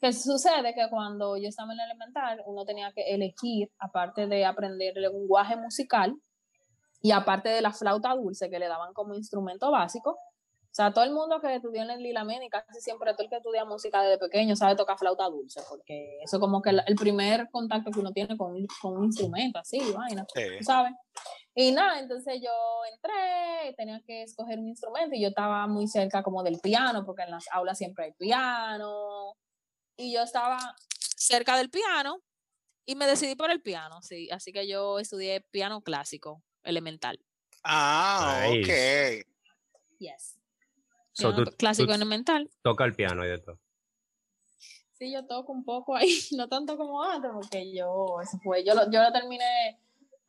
¿Qué 0.00 0.12
sucede? 0.12 0.74
Que 0.74 0.88
cuando 0.90 1.36
yo 1.36 1.48
estaba 1.48 1.72
en 1.72 1.78
la 1.78 1.84
elemental, 1.84 2.42
uno 2.46 2.64
tenía 2.64 2.92
que 2.92 3.14
elegir, 3.14 3.70
aparte 3.78 4.26
de 4.26 4.44
aprender 4.44 4.96
el 4.96 5.02
lenguaje 5.02 5.56
musical 5.56 6.14
y 7.00 7.12
aparte 7.12 7.48
de 7.50 7.60
la 7.62 7.72
flauta 7.72 8.14
dulce 8.14 8.50
que 8.50 8.58
le 8.58 8.66
daban 8.66 8.92
como 8.94 9.14
instrumento 9.14 9.70
básico, 9.70 10.10
o 10.72 10.74
sea, 10.74 10.90
todo 10.90 11.04
el 11.04 11.12
mundo 11.12 11.38
que 11.38 11.54
estudió 11.54 11.82
en 11.82 11.90
el 11.90 12.02
Lilamen 12.02 12.42
y 12.42 12.48
casi 12.48 12.80
siempre 12.80 13.12
todo 13.12 13.24
el 13.24 13.28
que 13.28 13.36
estudia 13.36 13.66
música 13.66 14.02
desde 14.02 14.16
pequeño 14.18 14.56
sabe 14.56 14.74
tocar 14.74 14.96
flauta 14.96 15.28
dulce, 15.28 15.60
porque 15.68 16.18
eso 16.24 16.36
es 16.36 16.40
como 16.40 16.62
que 16.62 16.70
el, 16.70 16.96
primer 16.96 17.50
contacto 17.50 17.90
que 17.90 18.00
uno 18.00 18.10
tiene 18.10 18.38
con, 18.38 18.52
un- 18.54 18.66
con 18.80 18.96
un 18.96 19.04
instrumento, 19.04 19.58
así, 19.58 19.78
vaina. 19.92 20.24
Sí. 20.34 20.40
¿tú 20.58 20.64
¿sabes? 20.64 20.94
Y 21.54 21.72
nada, 21.72 22.00
entonces 22.00 22.40
yo 22.42 22.50
entré, 22.94 23.74
tenía 23.76 24.00
que 24.06 24.22
escoger 24.22 24.58
un 24.58 24.68
instrumento 24.68 25.14
y 25.14 25.20
yo 25.22 25.28
estaba 25.28 25.66
muy 25.66 25.86
cerca 25.86 26.22
como 26.22 26.42
del 26.42 26.58
piano, 26.60 27.04
porque 27.04 27.22
en 27.22 27.30
las 27.30 27.46
aulas 27.52 27.76
siempre 27.76 28.06
hay 28.06 28.12
piano. 28.12 29.34
Y 29.96 30.14
yo 30.14 30.22
estaba 30.22 30.58
cerca 31.16 31.56
del 31.58 31.68
piano 31.68 32.22
y 32.86 32.94
me 32.96 33.06
decidí 33.06 33.34
por 33.34 33.50
el 33.50 33.60
piano, 33.60 34.00
sí. 34.02 34.30
Así 34.30 34.52
que 34.52 34.66
yo 34.66 34.98
estudié 34.98 35.42
piano 35.42 35.82
clásico, 35.82 36.42
elemental. 36.62 37.20
Ah, 37.62 38.46
Nice. 38.48 39.22
ok. 39.22 39.26
Yes. 39.98 40.38
So, 41.12 41.28
Piano 41.34 41.44
tú- 41.44 41.56
clásico 41.58 41.88
tú 41.88 41.92
elemental. 41.94 42.50
toca 42.62 42.84
el 42.84 42.94
piano 42.94 43.24
y 43.26 43.28
de 43.28 43.38
todo. 43.38 43.58
Sí, 44.94 45.12
yo 45.12 45.26
toco 45.26 45.52
un 45.52 45.64
poco 45.64 45.94
ahí, 45.96 46.08
no 46.36 46.48
tanto 46.48 46.76
como 46.78 47.02
antes, 47.02 47.30
porque 47.34 47.72
yo, 47.74 48.06
eso 48.22 48.38
fue, 48.42 48.64
yo 48.64 48.74
lo, 48.74 48.90
yo 48.90 49.02
lo 49.02 49.12
terminé 49.12 49.78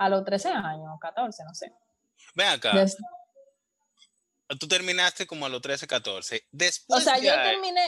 a 0.06 0.10
los 0.10 0.24
13 0.26 0.50
años, 0.50 0.98
14, 1.00 1.44
no 1.44 1.54
sé. 1.54 1.72
Ven 2.36 2.48
acá, 2.48 2.74
Des- 2.74 2.98
tú 4.60 4.68
terminaste 4.68 5.26
como 5.26 5.46
a 5.46 5.50
los 5.50 5.62
13, 5.62 5.88
14. 5.88 6.38
o 6.38 6.48
Después 6.52 7.04
sea, 7.04 7.16
de 7.16 7.26
yo 7.26 7.34
terminé, 7.34 7.88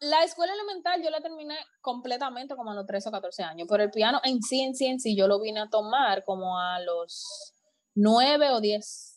la 0.00 0.24
escuela 0.24 0.52
elemental 0.52 1.02
yo 1.02 1.10
la 1.10 1.20
terminé 1.20 1.56
completamente 1.80 2.54
como 2.56 2.70
a 2.70 2.74
los 2.74 2.86
13 2.86 3.08
o 3.08 3.12
14 3.12 3.42
años, 3.42 3.66
pero 3.70 3.82
el 3.82 3.90
piano 3.90 4.20
en 4.24 4.42
sí, 4.42 4.60
en 4.62 4.74
sí, 4.74 4.86
en 4.86 5.00
sí, 5.00 5.16
yo 5.16 5.26
lo 5.28 5.40
vine 5.40 5.60
a 5.60 5.68
tomar 5.68 6.24
como 6.24 6.58
a 6.58 6.80
los 6.80 7.52
9 7.94 8.50
o 8.50 8.60
10. 8.60 9.12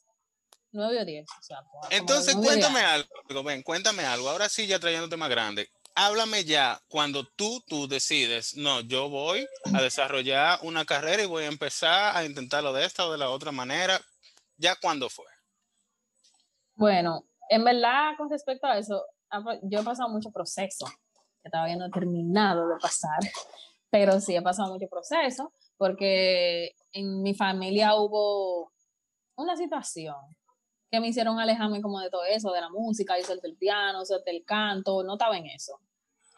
9 0.72 1.02
o 1.02 1.06
10. 1.06 1.28
O 1.40 1.42
sea, 1.42 1.60
Entonces, 1.90 2.36
9 2.36 2.48
o 2.50 2.54
10 2.54 2.66
cuéntame 2.66 2.86
algo, 2.86 3.44
ven, 3.44 3.64
cuéntame 3.64 4.06
algo. 4.06 4.30
Ahora 4.30 4.48
sí, 4.50 4.68
ya 4.68 4.80
trayéndote 4.80 5.18
más 5.18 5.30
grande. 5.30 5.70
Háblame 5.96 6.44
ya 6.46 6.80
cuando 6.88 7.26
tú, 7.26 7.62
tú 7.68 7.88
decides, 7.88 8.56
no, 8.56 8.82
yo 8.82 9.10
voy 9.10 9.48
a 9.74 9.82
desarrollar 9.82 10.60
una 10.64 10.86
carrera 10.86 11.24
y 11.24 11.28
voy 11.28 11.44
a 11.44 11.48
empezar 11.48 12.16
a 12.16 12.24
intentarlo 12.24 12.72
de 12.74 12.86
esta 12.86 13.06
o 13.06 13.12
de 13.12 13.18
la 13.18 13.30
otra 13.30 13.52
manera. 13.52 14.00
¿Ya 14.58 14.76
cuándo 14.76 15.10
fue? 15.10 15.26
Bueno, 16.76 17.26
en 17.50 17.64
verdad, 17.64 18.12
con 18.18 18.30
respecto 18.30 18.68
a 18.68 18.78
eso, 18.78 19.04
yo 19.64 19.80
he 19.82 19.84
pasado 19.84 20.10
mucho 20.10 20.32
proceso, 20.32 20.86
que 21.44 21.50
todavía 21.50 21.76
no 21.76 21.90
terminado 21.90 22.68
de 22.70 22.76
pasar, 22.80 23.20
pero 23.90 24.20
sí 24.22 24.36
he 24.36 24.42
pasado 24.42 24.74
mucho 24.74 24.88
proceso, 24.88 25.54
porque 25.78 26.76
en 26.94 27.22
mi 27.22 27.34
familia 27.34 27.96
hubo 27.96 28.72
una 29.36 29.56
situación 29.58 30.16
que 30.90 31.00
me 31.00 31.08
hicieron 31.08 31.40
alejarme 31.40 31.82
como 31.82 32.00
de 32.00 32.10
todo 32.10 32.24
eso, 32.24 32.52
de 32.52 32.62
la 32.62 32.70
música, 32.70 33.18
y 33.20 33.24
solté 33.24 33.48
el 33.48 33.56
piano, 33.56 34.06
solté 34.06 34.32
el 34.32 34.44
canto, 34.44 35.04
no 35.04 35.14
estaba 35.14 35.38
en 35.38 35.46
eso. 35.48 35.80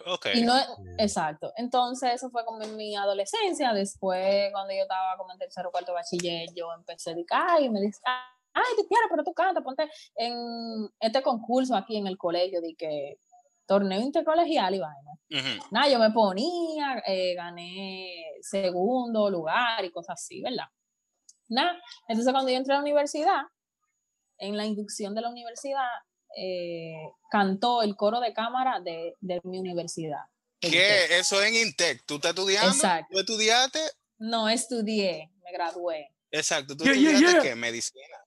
Ok. 0.05 0.27
Y 0.33 0.41
no, 0.41 0.55
exacto. 0.97 1.53
Entonces, 1.55 2.13
eso 2.15 2.29
fue 2.29 2.43
como 2.43 2.61
en 2.63 2.75
mi 2.75 2.95
adolescencia. 2.95 3.73
Después, 3.73 4.51
cuando 4.51 4.73
yo 4.73 4.81
estaba 4.81 5.15
como 5.17 5.31
en 5.31 5.39
tercero 5.39 5.69
o 5.69 5.71
cuarto 5.71 5.93
bachiller, 5.93 6.49
yo 6.55 6.73
empecé 6.73 7.11
a 7.11 7.13
dedicar 7.13 7.61
y 7.61 7.69
me 7.69 7.81
dice, 7.81 8.01
ay, 8.05 8.63
tú 8.77 8.87
quieres, 8.87 9.07
pero 9.09 9.23
tú 9.23 9.33
canta, 9.33 9.61
ponte 9.61 9.89
en 10.15 10.89
este 10.99 11.21
concurso 11.21 11.75
aquí 11.75 11.97
en 11.97 12.07
el 12.07 12.17
colegio 12.17 12.61
de 12.61 12.75
que 12.75 13.19
torneo 13.65 14.01
intercolegial 14.01 14.75
y 14.75 14.79
vaina. 14.79 15.61
Nada, 15.71 15.87
yo 15.87 15.99
me 15.99 16.11
ponía, 16.11 17.01
eh, 17.07 17.35
gané 17.35 18.25
segundo 18.41 19.29
lugar 19.29 19.85
y 19.85 19.91
cosas 19.91 20.21
así, 20.21 20.41
¿verdad? 20.41 20.65
Nada, 21.47 21.81
entonces 22.07 22.33
cuando 22.33 22.51
yo 22.51 22.57
entré 22.57 22.73
a 22.73 22.77
la 22.77 22.81
universidad, 22.81 23.43
en 24.41 24.57
la 24.57 24.65
inducción 24.65 25.15
de 25.15 25.21
la 25.21 25.29
universidad, 25.29 25.87
eh, 26.37 26.95
cantó 27.29 27.81
el 27.83 27.95
coro 27.95 28.19
de 28.19 28.33
cámara 28.33 28.79
de, 28.81 29.15
de 29.21 29.39
mi 29.43 29.59
universidad. 29.59 30.25
de 30.61 30.67
Intec. 30.67 30.71
¿Qué? 30.81 31.19
Eso 31.19 31.41
en 31.43 31.55
Intec. 31.55 32.03
¿Tú 32.05 32.15
estás 32.15 32.31
estudiando? 32.31 32.71
Exacto. 32.73 33.07
¿Tú 33.11 33.19
estudiaste? 33.19 33.79
No 34.19 34.49
estudié, 34.49 35.29
me 35.43 35.51
gradué. 35.51 36.09
Exacto. 36.31 36.75
¿Tú 36.75 36.83
Yeah, 36.83 36.93
estudiaste 36.93 37.31
yeah. 37.31 37.41
qué? 37.41 37.55
Medicina. 37.55 38.17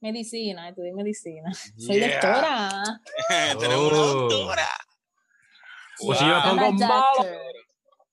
Medicina, 0.00 0.68
estudié 0.68 0.92
medicina. 0.92 1.52
Soy 1.78 2.00
doctora. 2.00 3.00
Tenemos 3.58 3.92
una 3.92 4.00
Oh. 4.00 4.28
doctora. 4.28 4.68
Si 5.98 6.06
yo 6.06 6.14
Wow. 6.14 6.42
pongo 6.50 6.62
I'm 6.66 6.82
a 6.82 6.86
malo. 6.88 7.28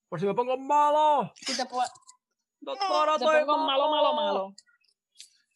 Por 0.10 0.20
si 0.20 0.26
me 0.26 0.34
pongo 0.34 0.58
malo. 0.58 1.34
Si 1.46 1.56
te, 1.58 1.66
po- 1.66 1.84
Doctora, 2.62 3.18
te 3.18 3.26
estoy 3.26 3.42
pongo 3.46 3.58
malo, 3.66 3.90
malo, 3.92 4.14
malo. 4.14 4.56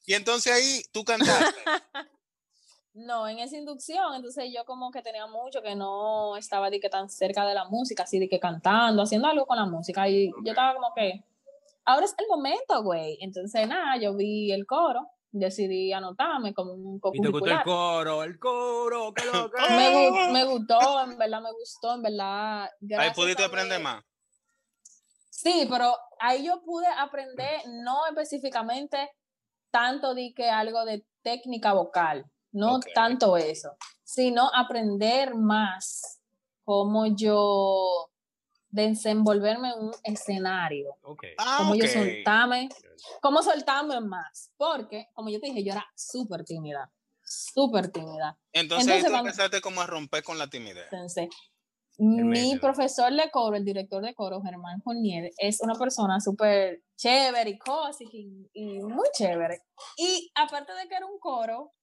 Y 0.08 0.14
entonces 0.16 0.52
ahí 0.54 0.82
tú 0.92 1.04
cantaste. 1.04 1.60
No, 3.00 3.28
en 3.28 3.38
esa 3.38 3.56
inducción, 3.56 4.16
entonces 4.16 4.46
yo 4.52 4.66
como 4.66 4.90
que 4.90 5.04
tenía 5.04 5.28
mucho 5.28 5.62
que 5.62 5.76
no 5.76 6.36
estaba 6.36 6.72
de 6.72 6.80
que 6.80 6.90
tan 6.90 7.12
cerca 7.12 7.46
de 7.46 7.54
la 7.54 7.66
música, 7.66 8.02
así 8.02 8.18
de 8.18 8.28
que 8.28 8.40
cantando, 8.40 9.04
haciendo 9.04 9.28
algo 9.28 9.46
con 9.46 9.56
la 9.56 9.68
música. 9.68 10.10
Y 10.10 10.32
yo 10.44 10.52
estaba 10.54 10.74
como 10.74 10.92
que, 10.96 11.24
ahora 11.86 12.06
es 12.08 12.16
el 12.18 12.26
momento, 12.28 12.82
güey. 12.82 13.20
Entonces, 13.22 13.68
nada, 13.68 13.98
yo 14.02 14.16
vi 14.16 14.52
el 14.52 14.66
coro, 14.66 15.12
decidí 15.30 15.94
anotarme 15.94 16.56
como 16.56 16.74
un 16.74 17.00
Y 17.14 17.22
te 17.22 17.30
gustó 17.30 17.46
el 17.46 17.62
coro, 17.64 18.24
el 18.24 18.40
coro, 18.40 19.14
que 19.14 19.26
lo 19.26 19.52
que. 19.52 19.62
Me, 19.76 19.90
gu- 19.92 20.32
me 20.32 20.46
gustó, 20.46 21.00
en 21.04 21.18
verdad 21.20 21.42
me 21.44 21.52
gustó, 21.52 21.94
en 21.94 22.02
verdad. 22.02 22.68
ahí 22.98 23.12
pudiste 23.14 23.44
aprender 23.44 23.80
más. 23.80 24.04
Sí, 25.30 25.68
pero 25.70 25.96
ahí 26.20 26.44
yo 26.48 26.64
pude 26.64 26.88
aprender, 26.88 27.62
no 27.68 28.08
específicamente 28.08 29.08
tanto 29.78 30.14
de 30.16 30.34
que 30.34 30.50
algo 30.50 30.86
de 30.86 31.06
técnica 31.22 31.74
vocal, 31.74 32.26
no 32.52 32.76
Ok. 32.78 32.86
tanto 32.96 33.38
eso, 33.38 33.76
sino 34.04 34.50
aprender 34.56 35.36
más 35.36 36.20
cómo 36.64 37.06
yo 37.08 38.10
desenvolverme 38.70 39.70
en 39.70 39.80
un 39.80 39.92
escenario, 40.04 40.96
Ok. 41.04 41.24
Ah, 41.38 41.56
cómo 41.60 41.72
ok. 41.74 41.80
yo 41.80 41.88
soltarme, 41.88 42.70
cómo 43.22 43.42
soltarme 43.44 44.00
más, 44.02 44.52
porque 44.58 45.08
como 45.14 45.30
yo 45.30 45.40
te 45.40 45.48
dije, 45.48 45.64
yo 45.64 45.74
era 45.74 45.86
súper 45.96 46.44
tímida. 46.44 46.92
súper 47.30 47.90
tímida. 47.92 48.38
Entonces, 48.54 48.88
Entonces, 48.88 49.04
tú 49.06 49.12
cuando- 49.12 49.30
empezaste 49.30 49.60
como 49.60 49.82
a 49.82 49.86
romper 49.88 50.24
con 50.24 50.38
la 50.38 50.48
timidez. 50.48 50.88
Entonces, 50.92 51.28
mi 51.98 52.58
profesor 52.60 53.14
de 53.14 53.30
coro, 53.32 53.56
el 53.56 53.66
director 53.66 54.04
de 54.04 54.14
coro, 54.14 54.42
Germán 54.42 54.82
Fournier, 54.82 55.32
es 55.38 55.62
una 55.62 55.74
persona 55.76 56.20
súper 56.20 56.82
chévere 56.96 57.52
y 57.52 57.58
cósica 57.58 58.12
y, 58.14 58.50
y 58.54 58.80
muy 58.82 59.08
chévere. 59.14 59.64
Y 59.98 60.32
aparte 60.36 60.74
de 60.74 60.88
que 60.88 60.96
era 60.96 61.06
un 61.06 61.20
coro 61.20 61.74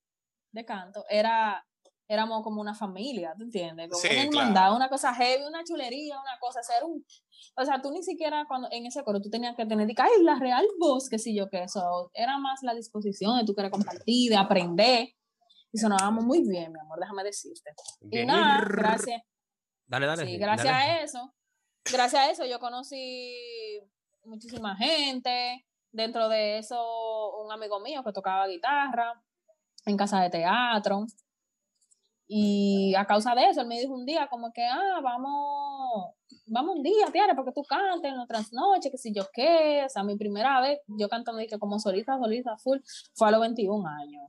de 0.53 0.65
canto, 0.65 1.05
era 1.09 1.65
éramos 2.09 2.43
como 2.43 2.61
una 2.61 2.75
familia, 2.75 3.35
¿tú 3.37 3.45
entiendes? 3.45 3.89
Como 3.89 4.01
Sí, 4.01 4.09
una 4.09 4.29
claro. 4.29 4.39
hermandad, 4.39 4.77
una 4.77 4.89
cosa 4.89 5.15
heavy, 5.15 5.45
una 5.45 5.65
chulería, 5.65 6.21
una 6.21 6.39
cosa, 6.41 6.63
ser 6.63 6.85
un... 6.85 7.05
O 7.57 7.65
sea, 7.65 7.81
tú 7.81 7.91
ni 7.93 8.03
siquiera 8.03 8.45
cuando 8.47 8.69
en 8.71 8.87
ese 8.87 9.03
coro 9.05 9.21
tú 9.21 9.31
tenías 9.31 9.57
que 9.57 9.65
tener, 9.67 9.89
ay, 9.97 10.23
la 10.23 10.39
real 10.39 10.67
voz, 10.79 11.09
que 11.09 11.19
sí 11.19 11.35
yo, 11.35 11.49
que 11.49 11.63
eso, 11.63 12.11
era 12.15 12.39
más 12.39 12.61
la 12.63 12.75
disposición 12.75 13.39
de 13.39 13.45
tú 13.45 13.55
querer 13.55 13.71
compartir, 13.71 14.31
de 14.31 14.37
aprender, 14.37 15.09
y 15.73 15.79
sonábamos 15.79 16.25
muy 16.25 16.47
bien, 16.47 16.73
mi 16.73 16.79
amor, 16.79 16.99
déjame 17.01 17.25
decirte. 17.25 17.71
Y 18.03 18.09
Bien. 18.09 18.27
nada, 18.27 18.65
gracias. 18.69 19.23
Dale, 19.87 20.07
dale. 20.07 20.27
Sí, 20.27 20.37
gracias 20.39 20.73
dale. 20.73 20.93
a 20.93 21.03
eso, 21.03 21.35
gracias 21.85 22.23
a 22.23 22.31
eso 22.31 22.45
yo 22.47 22.59
conocí 22.59 23.81
muchísima 24.25 24.77
gente. 24.77 25.65
Dentro 25.93 26.29
de 26.29 26.59
eso, 26.59 27.41
un 27.45 27.53
amigo 27.53 27.79
mío 27.79 28.03
que 28.03 28.13
tocaba 28.13 28.49
guitarra 28.49 29.23
en 29.87 29.97
casa 29.97 30.21
de 30.21 30.31
teatro. 30.31 31.07
Y 32.27 32.95
a 32.97 33.05
causa 33.05 33.35
de 33.35 33.49
eso, 33.49 33.61
él 33.61 33.67
me 33.67 33.79
dijo 33.79 33.93
un 33.93 34.07
día 34.07 34.29
como 34.29 34.51
que, 34.53 34.65
ah, 34.65 35.01
vamos, 35.03 36.15
vamos 36.47 36.77
un 36.77 36.83
día, 36.83 37.07
Tiare, 37.13 37.35
porque 37.35 37.53
tú 37.53 37.63
cantes 37.63 38.11
en 38.11 38.19
otras 38.19 38.53
noches, 38.53 38.91
que 38.91 38.99
si 38.99 39.13
yo 39.13 39.25
qué. 39.33 39.85
O 39.85 39.89
sea, 39.89 40.03
mi 40.03 40.17
primera 40.17 40.61
vez, 40.61 40.81
yo 40.87 41.09
cantando 41.09 41.41
dije 41.41 41.59
como 41.59 41.79
solista, 41.79 42.19
solista, 42.19 42.57
full, 42.57 42.79
fue 43.15 43.29
a 43.29 43.31
los 43.31 43.41
21 43.41 43.87
años. 43.87 44.23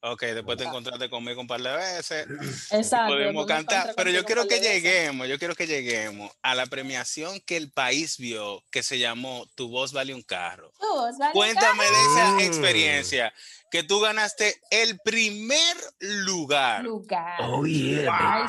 Ok, 0.00 0.22
después 0.22 0.56
te 0.56 0.64
encontraste 0.64 1.10
conmigo 1.10 1.40
un 1.40 1.48
par 1.48 1.60
de 1.60 1.72
veces. 1.72 2.26
Exacto. 2.70 3.14
Podemos 3.14 3.46
cantar, 3.46 3.94
pero 3.96 4.10
yo 4.10 4.24
quiero 4.24 4.42
un 4.42 4.48
que 4.48 4.60
lleguemos, 4.60 5.26
yo 5.26 5.38
quiero 5.38 5.56
que 5.56 5.66
lleguemos 5.66 6.30
a 6.40 6.54
la 6.54 6.66
premiación 6.66 7.40
que 7.40 7.56
el 7.56 7.70
país 7.72 8.16
vio, 8.16 8.62
que 8.70 8.84
se 8.84 9.00
llamó 9.00 9.46
Tu 9.56 9.68
voz 9.68 9.92
vale 9.92 10.14
un 10.14 10.22
carro. 10.22 10.72
Tú, 10.78 10.86
Osvaldo, 10.86 11.32
Cuéntame 11.32 11.84
de 11.84 11.90
esa 11.90 12.42
experiencia, 12.44 13.34
que 13.70 13.82
tú 13.82 14.00
ganaste 14.00 14.54
el 14.70 14.98
primer 15.00 15.76
lugar 16.00 16.82
lugar. 16.82 17.40
Oh, 17.42 17.64
yeah. 17.64 18.08
Ay, 18.10 18.44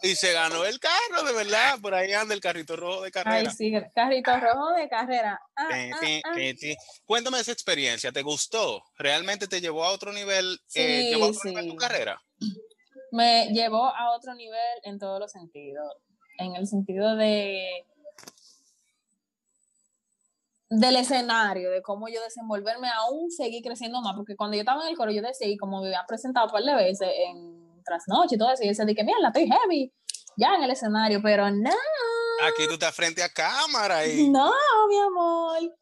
sí. 0.00 0.08
y 0.10 0.14
se 0.14 0.32
ganó 0.32 0.64
el 0.64 0.78
carro, 0.80 1.24
de 1.24 1.32
verdad, 1.32 1.78
por 1.80 1.94
ahí 1.94 2.12
anda 2.12 2.34
el 2.34 2.40
carrito 2.40 2.76
rojo 2.76 3.00
de 3.02 3.06
Ay, 3.06 3.10
carrera. 3.12 3.50
sí, 3.50 3.72
carrito 3.94 4.38
rojo 4.38 4.72
de 4.72 4.88
carrera. 4.88 5.40
Ah, 5.54 5.68
Ti, 6.00 6.20
ah, 6.24 6.30
ah. 6.32 6.82
Cuéntame 7.04 7.40
esa 7.40 7.52
experiencia, 7.52 8.12
¿te 8.12 8.22
gustó? 8.22 8.82
¿Realmente 8.98 9.46
te 9.46 9.60
llevó 9.60 9.84
a 9.84 9.90
otro 9.90 10.12
nivel, 10.12 10.54
eh, 10.54 10.58
Sí, 10.66 11.10
llevó 11.10 11.26
a 11.26 11.28
otro 11.28 11.50
nivel 11.50 11.68
tu 11.68 11.76
carrera? 11.76 12.20
Me 13.12 13.48
llevó 13.52 13.84
a 13.86 14.14
otro 14.16 14.34
nivel 14.34 14.60
en 14.82 14.98
todos 14.98 15.20
los 15.20 15.32
sentidos. 15.32 15.92
En 16.38 16.54
el 16.54 16.66
sentido 16.66 17.16
de 17.16 17.86
del 20.68 20.96
escenario, 20.96 21.70
de 21.70 21.82
cómo 21.82 22.08
yo 22.08 22.20
desenvolverme 22.22 22.88
aún, 22.88 23.30
seguir 23.30 23.62
creciendo 23.62 24.00
más, 24.00 24.14
porque 24.16 24.36
cuando 24.36 24.56
yo 24.56 24.62
estaba 24.62 24.82
en 24.82 24.88
el 24.88 24.96
coro, 24.96 25.12
yo 25.12 25.22
decía, 25.22 25.46
y 25.46 25.56
como 25.56 25.80
me 25.80 25.88
había 25.88 26.04
presentado 26.06 26.46
un 26.46 26.52
par 26.52 26.62
de 26.62 26.74
veces 26.74 27.08
en 27.28 27.82
trasnoche 27.84 28.34
y 28.34 28.38
todo 28.38 28.50
eso, 28.50 28.62
y 28.62 28.66
yo 28.66 28.70
decía, 28.70 28.84
de 28.84 28.94
que 28.94 29.04
mira, 29.04 29.18
estoy 29.26 29.48
heavy, 29.48 29.92
ya 30.36 30.54
en 30.56 30.64
el 30.64 30.70
escenario, 30.70 31.20
pero 31.22 31.50
no, 31.50 31.70
Aquí 32.42 32.66
tú 32.66 32.74
estás 32.74 32.94
frente 32.94 33.22
a 33.22 33.28
cámara 33.28 34.06
y... 34.06 34.28
No, 34.28 34.52
mi 34.88 34.98
amor. 34.98 35.76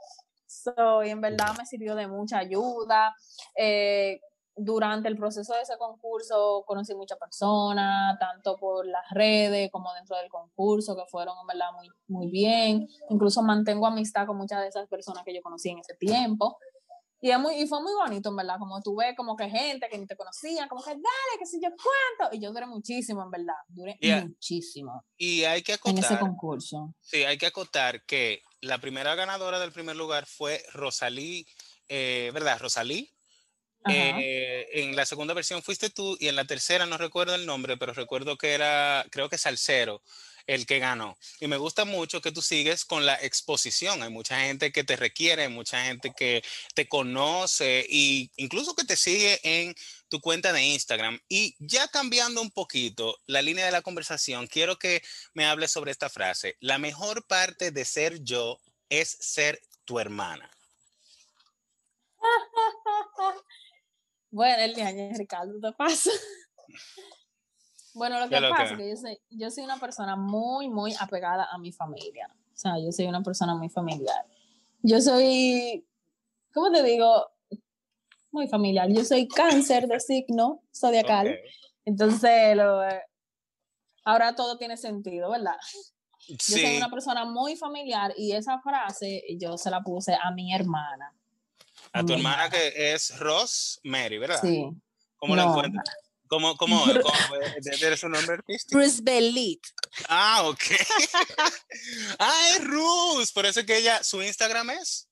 So, 0.46 1.02
y 1.02 1.10
en 1.10 1.20
verdad 1.20 1.54
me 1.58 1.66
sirvió 1.66 1.94
de 1.94 2.06
mucha 2.06 2.38
ayuda. 2.38 3.14
Eh, 3.56 4.20
durante 4.56 5.08
el 5.08 5.16
proceso 5.16 5.54
de 5.54 5.62
ese 5.62 5.76
concurso 5.78 6.64
conocí 6.66 6.94
muchas 6.94 7.18
personas, 7.18 8.18
tanto 8.18 8.56
por 8.56 8.86
las 8.86 9.04
redes 9.10 9.70
como 9.72 9.92
dentro 9.94 10.16
del 10.16 10.28
concurso, 10.28 10.94
que 10.96 11.02
fueron 11.10 11.34
en 11.40 11.46
verdad 11.46 11.72
muy, 11.76 11.88
muy 12.08 12.30
bien. 12.30 12.86
Incluso 13.10 13.42
mantengo 13.42 13.86
amistad 13.86 14.26
con 14.26 14.36
muchas 14.36 14.60
de 14.62 14.68
esas 14.68 14.88
personas 14.88 15.24
que 15.24 15.34
yo 15.34 15.42
conocí 15.42 15.70
en 15.70 15.78
ese 15.78 15.94
tiempo. 15.94 16.58
Y, 17.20 17.30
es 17.30 17.38
muy, 17.38 17.54
y 17.54 17.66
fue 17.66 17.80
muy 17.82 17.92
bonito, 17.94 18.28
en 18.28 18.36
verdad, 18.36 18.56
como 18.58 18.82
tuve 18.82 19.14
como 19.16 19.34
que 19.34 19.48
gente 19.48 19.88
que 19.90 19.96
ni 19.96 20.06
te 20.06 20.14
conocían, 20.14 20.68
como 20.68 20.82
que 20.84 20.90
dale, 20.90 21.38
que 21.38 21.46
si 21.46 21.58
yo 21.58 21.68
cuánto. 21.70 22.36
Y 22.36 22.40
yo 22.40 22.52
duré 22.52 22.66
muchísimo, 22.66 23.22
en 23.22 23.30
verdad, 23.30 23.54
duré 23.68 23.96
Yeah. 23.98 24.26
muchísimo 24.26 25.04
Y 25.16 25.44
hay 25.44 25.62
que 25.62 25.72
en 25.84 25.98
ese 25.98 26.14
acotar, 26.14 26.20
concurso. 26.20 26.94
sí, 27.00 27.24
hay 27.24 27.38
que 27.38 27.46
acotar 27.46 28.04
que 28.04 28.42
la 28.60 28.76
primera 28.78 29.14
ganadora 29.14 29.58
del 29.58 29.72
primer 29.72 29.96
lugar 29.96 30.26
fue 30.26 30.62
Rosalí, 30.74 31.46
eh, 31.88 32.30
¿verdad? 32.34 32.58
Rosalí. 32.60 33.13
Eh, 33.88 34.66
en 34.72 34.96
la 34.96 35.04
segunda 35.04 35.34
versión 35.34 35.62
fuiste 35.62 35.90
tú 35.90 36.16
y 36.18 36.28
en 36.28 36.36
la 36.36 36.46
tercera 36.46 36.86
no 36.86 36.96
recuerdo 36.96 37.34
el 37.34 37.46
nombre, 37.46 37.76
pero 37.76 37.92
recuerdo 37.92 38.38
que 38.38 38.52
era, 38.52 39.04
creo 39.10 39.28
que 39.28 39.38
Salcero 39.38 40.02
el 40.46 40.66
que 40.66 40.78
ganó. 40.78 41.16
Y 41.40 41.46
me 41.46 41.56
gusta 41.56 41.84
mucho 41.84 42.20
que 42.20 42.32
tú 42.32 42.42
sigues 42.42 42.84
con 42.84 43.06
la 43.06 43.14
exposición. 43.14 44.02
Hay 44.02 44.10
mucha 44.10 44.40
gente 44.40 44.72
que 44.72 44.84
te 44.84 44.96
requiere, 44.96 45.48
mucha 45.48 45.84
gente 45.84 46.12
que 46.16 46.42
te 46.74 46.88
conoce 46.88 47.80
e 47.80 48.30
incluso 48.36 48.74
que 48.74 48.84
te 48.84 48.96
sigue 48.96 49.40
en 49.42 49.74
tu 50.08 50.20
cuenta 50.20 50.52
de 50.52 50.62
Instagram. 50.62 51.18
Y 51.28 51.56
ya 51.58 51.88
cambiando 51.88 52.42
un 52.42 52.50
poquito 52.50 53.18
la 53.26 53.42
línea 53.42 53.64
de 53.66 53.72
la 53.72 53.82
conversación, 53.82 54.46
quiero 54.46 54.78
que 54.78 55.02
me 55.32 55.46
hables 55.46 55.70
sobre 55.70 55.90
esta 55.90 56.10
frase. 56.10 56.56
La 56.60 56.78
mejor 56.78 57.26
parte 57.26 57.70
de 57.70 57.84
ser 57.84 58.22
yo 58.22 58.60
es 58.88 59.08
ser 59.08 59.60
tu 59.84 59.98
hermana. 59.98 60.50
Bueno, 64.34 64.64
el 64.64 64.74
de 64.74 65.12
Ricardo, 65.16 65.60
te 65.60 65.72
pasa. 65.72 66.10
Bueno, 67.96 68.18
lo 68.18 68.28
¿Qué 68.28 68.40
que 68.40 68.48
pasa 68.48 68.64
es 68.64 68.76
que 68.76 68.90
yo 68.90 68.96
soy, 68.96 69.20
yo 69.30 69.50
soy 69.52 69.62
una 69.62 69.78
persona 69.78 70.16
muy, 70.16 70.68
muy 70.68 70.92
apegada 70.98 71.46
a 71.52 71.58
mi 71.58 71.70
familia. 71.70 72.28
O 72.52 72.56
sea, 72.56 72.76
yo 72.80 72.90
soy 72.90 73.06
una 73.06 73.22
persona 73.22 73.54
muy 73.54 73.68
familiar. 73.68 74.26
Yo 74.82 75.00
soy, 75.00 75.86
¿cómo 76.52 76.72
te 76.72 76.82
digo? 76.82 77.30
Muy 78.32 78.48
familiar. 78.48 78.88
Yo 78.90 79.04
soy 79.04 79.28
cáncer 79.28 79.86
de 79.86 80.00
signo 80.00 80.60
zodiacal. 80.74 81.38
Entonces, 81.84 82.56
lo, 82.56 82.80
ahora 84.04 84.34
todo 84.34 84.58
tiene 84.58 84.76
sentido, 84.76 85.30
¿verdad? 85.30 85.54
Yo 86.26 86.36
soy 86.38 86.76
una 86.76 86.90
persona 86.90 87.24
muy 87.24 87.54
familiar 87.54 88.12
y 88.16 88.32
esa 88.32 88.58
frase 88.58 89.22
yo 89.38 89.56
se 89.56 89.70
la 89.70 89.82
puse 89.84 90.16
a 90.20 90.32
mi 90.32 90.52
hermana. 90.52 91.14
A 91.94 92.04
tu 92.04 92.12
hermana 92.12 92.50
que 92.50 92.92
es 92.92 93.16
Ross 93.18 93.80
Mary, 93.84 94.18
¿verdad? 94.18 94.40
Sí. 94.42 94.64
¿Cómo 95.16 95.36
la 95.36 95.44
encuentras? 95.44 95.84
¿Cómo, 96.26 96.56
cómo, 96.56 96.82
cómo 96.84 97.36
es? 97.56 97.82
¿Eres 97.82 98.00
su 98.00 98.08
nombre 98.08 98.34
artístico? 98.34 98.78
Bruce 98.78 99.00
Belit. 99.02 99.60
Ah, 100.08 100.42
ok. 100.44 100.58
ah, 102.18 102.40
es 102.56 102.64
Rus. 102.64 103.32
Por 103.32 103.46
eso 103.46 103.60
es 103.60 103.66
que 103.66 103.78
ella, 103.78 104.02
su 104.02 104.22
Instagram 104.22 104.70
es. 104.70 105.08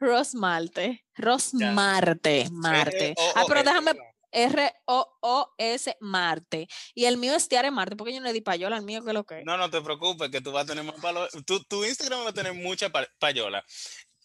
Ross 0.00 0.34
Malte. 0.34 1.04
Ross 1.14 1.50
Ya. 1.52 1.70
Marte. 1.72 2.48
Marte. 2.50 3.14
Ah, 3.34 3.44
pero 3.46 3.62
déjame. 3.62 3.92
R-O-O-S 4.30 5.96
Marte. 6.00 6.68
Y 6.94 7.04
el 7.06 7.16
mío 7.16 7.34
es 7.34 7.48
Tiare 7.48 7.70
Marte, 7.70 7.96
porque 7.96 8.12
yo 8.12 8.20
no 8.20 8.26
le 8.26 8.32
di 8.32 8.40
payola 8.40 8.76
al 8.76 8.84
mío, 8.84 9.02
que 9.04 9.12
lo 9.12 9.24
que. 9.24 9.42
No, 9.44 9.56
no 9.56 9.70
te 9.70 9.80
preocupes, 9.80 10.30
que 10.30 10.40
tú 10.40 10.52
vas 10.52 10.64
a 10.64 10.66
tener 10.66 10.84
más 10.84 10.96
palo. 11.00 11.26
Tu, 11.46 11.62
tu 11.64 11.84
Instagram 11.84 12.24
va 12.24 12.30
a 12.30 12.34
tener 12.34 12.52
mucha 12.52 12.90
pa- 12.90 13.08
payola. 13.18 13.64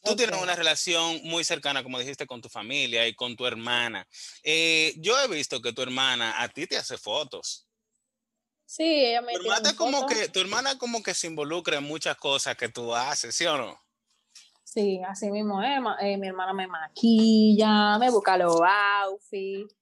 Tú 0.04 0.16
tienes 0.18 0.42
una 0.42 0.56
relación 0.56 1.22
muy 1.24 1.44
cercana, 1.46 1.82
como 1.82 1.98
dijiste, 1.98 2.28
con 2.28 2.42
tu 2.42 2.50
familia 2.50 3.08
y 3.08 3.16
con 3.16 3.36
tu 3.38 3.46
hermana. 3.46 4.06
Eh, 4.44 4.94
yo 4.98 5.18
he 5.20 5.28
visto 5.30 5.62
que 5.62 5.72
tu 5.72 5.82
hermana 5.82 6.42
a 6.42 6.50
ti 6.50 6.68
te 6.68 6.76
hace 6.78 6.98
fotos. 6.98 7.68
Sí, 8.66 8.84
ella 8.84 9.22
me 9.22 9.34
Tu 9.34 9.40
hermana, 9.40 9.76
como 9.76 10.06
que, 10.06 10.28
tu 10.30 10.40
hermana 10.42 10.78
como 10.78 11.02
que 11.02 11.14
se 11.14 11.28
involucra 11.28 11.78
en 11.78 11.84
muchas 11.84 12.18
cosas 12.18 12.58
que 12.58 12.68
tú 12.70 12.94
haces, 12.94 13.34
¿sí 13.36 13.46
o 13.46 13.58
no? 13.58 13.80
Sí, 14.64 15.02
así 15.08 15.30
mismo 15.30 15.62
es. 15.62 15.80
eh, 16.02 16.18
mi 16.18 16.28
hermana 16.28 16.52
me 16.54 16.68
maquilla, 16.68 17.98
me 18.00 18.10
busca 18.10 18.36
los 18.38 18.60
outfits, 18.62 19.76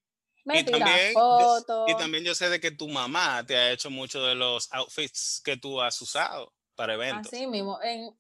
me 0.44 0.60
y 0.60 0.64
tira 0.66 0.80
también, 0.80 1.14
yo- 1.14 1.22
fotos. 1.22 1.92
y 1.92 1.96
también 1.98 2.24
yo 2.26 2.36
sé 2.36 2.50
de 2.50 2.60
que 2.60 2.72
tu 2.72 2.90
mamá 2.90 3.44
te 3.46 3.56
ha 3.56 3.72
hecho 3.72 3.90
mucho 3.90 4.22
de 4.24 4.36
los 4.36 4.72
outfits 4.74 5.42
que 5.44 5.56
tú 5.58 5.82
has 5.82 6.00
usado 6.02 6.54
para 6.76 6.94
eventos. 6.96 7.32
Así 7.34 7.48
mismo, 7.48 7.82
en, 7.82 8.14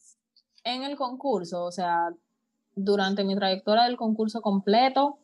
en 0.63 0.83
el 0.83 0.95
concurso, 0.95 1.65
o 1.65 1.71
sea, 1.71 2.09
durante 2.75 3.23
mi 3.23 3.35
trayectoria 3.35 3.83
del 3.83 3.97
concurso 3.97 4.41
completo, 4.41 5.17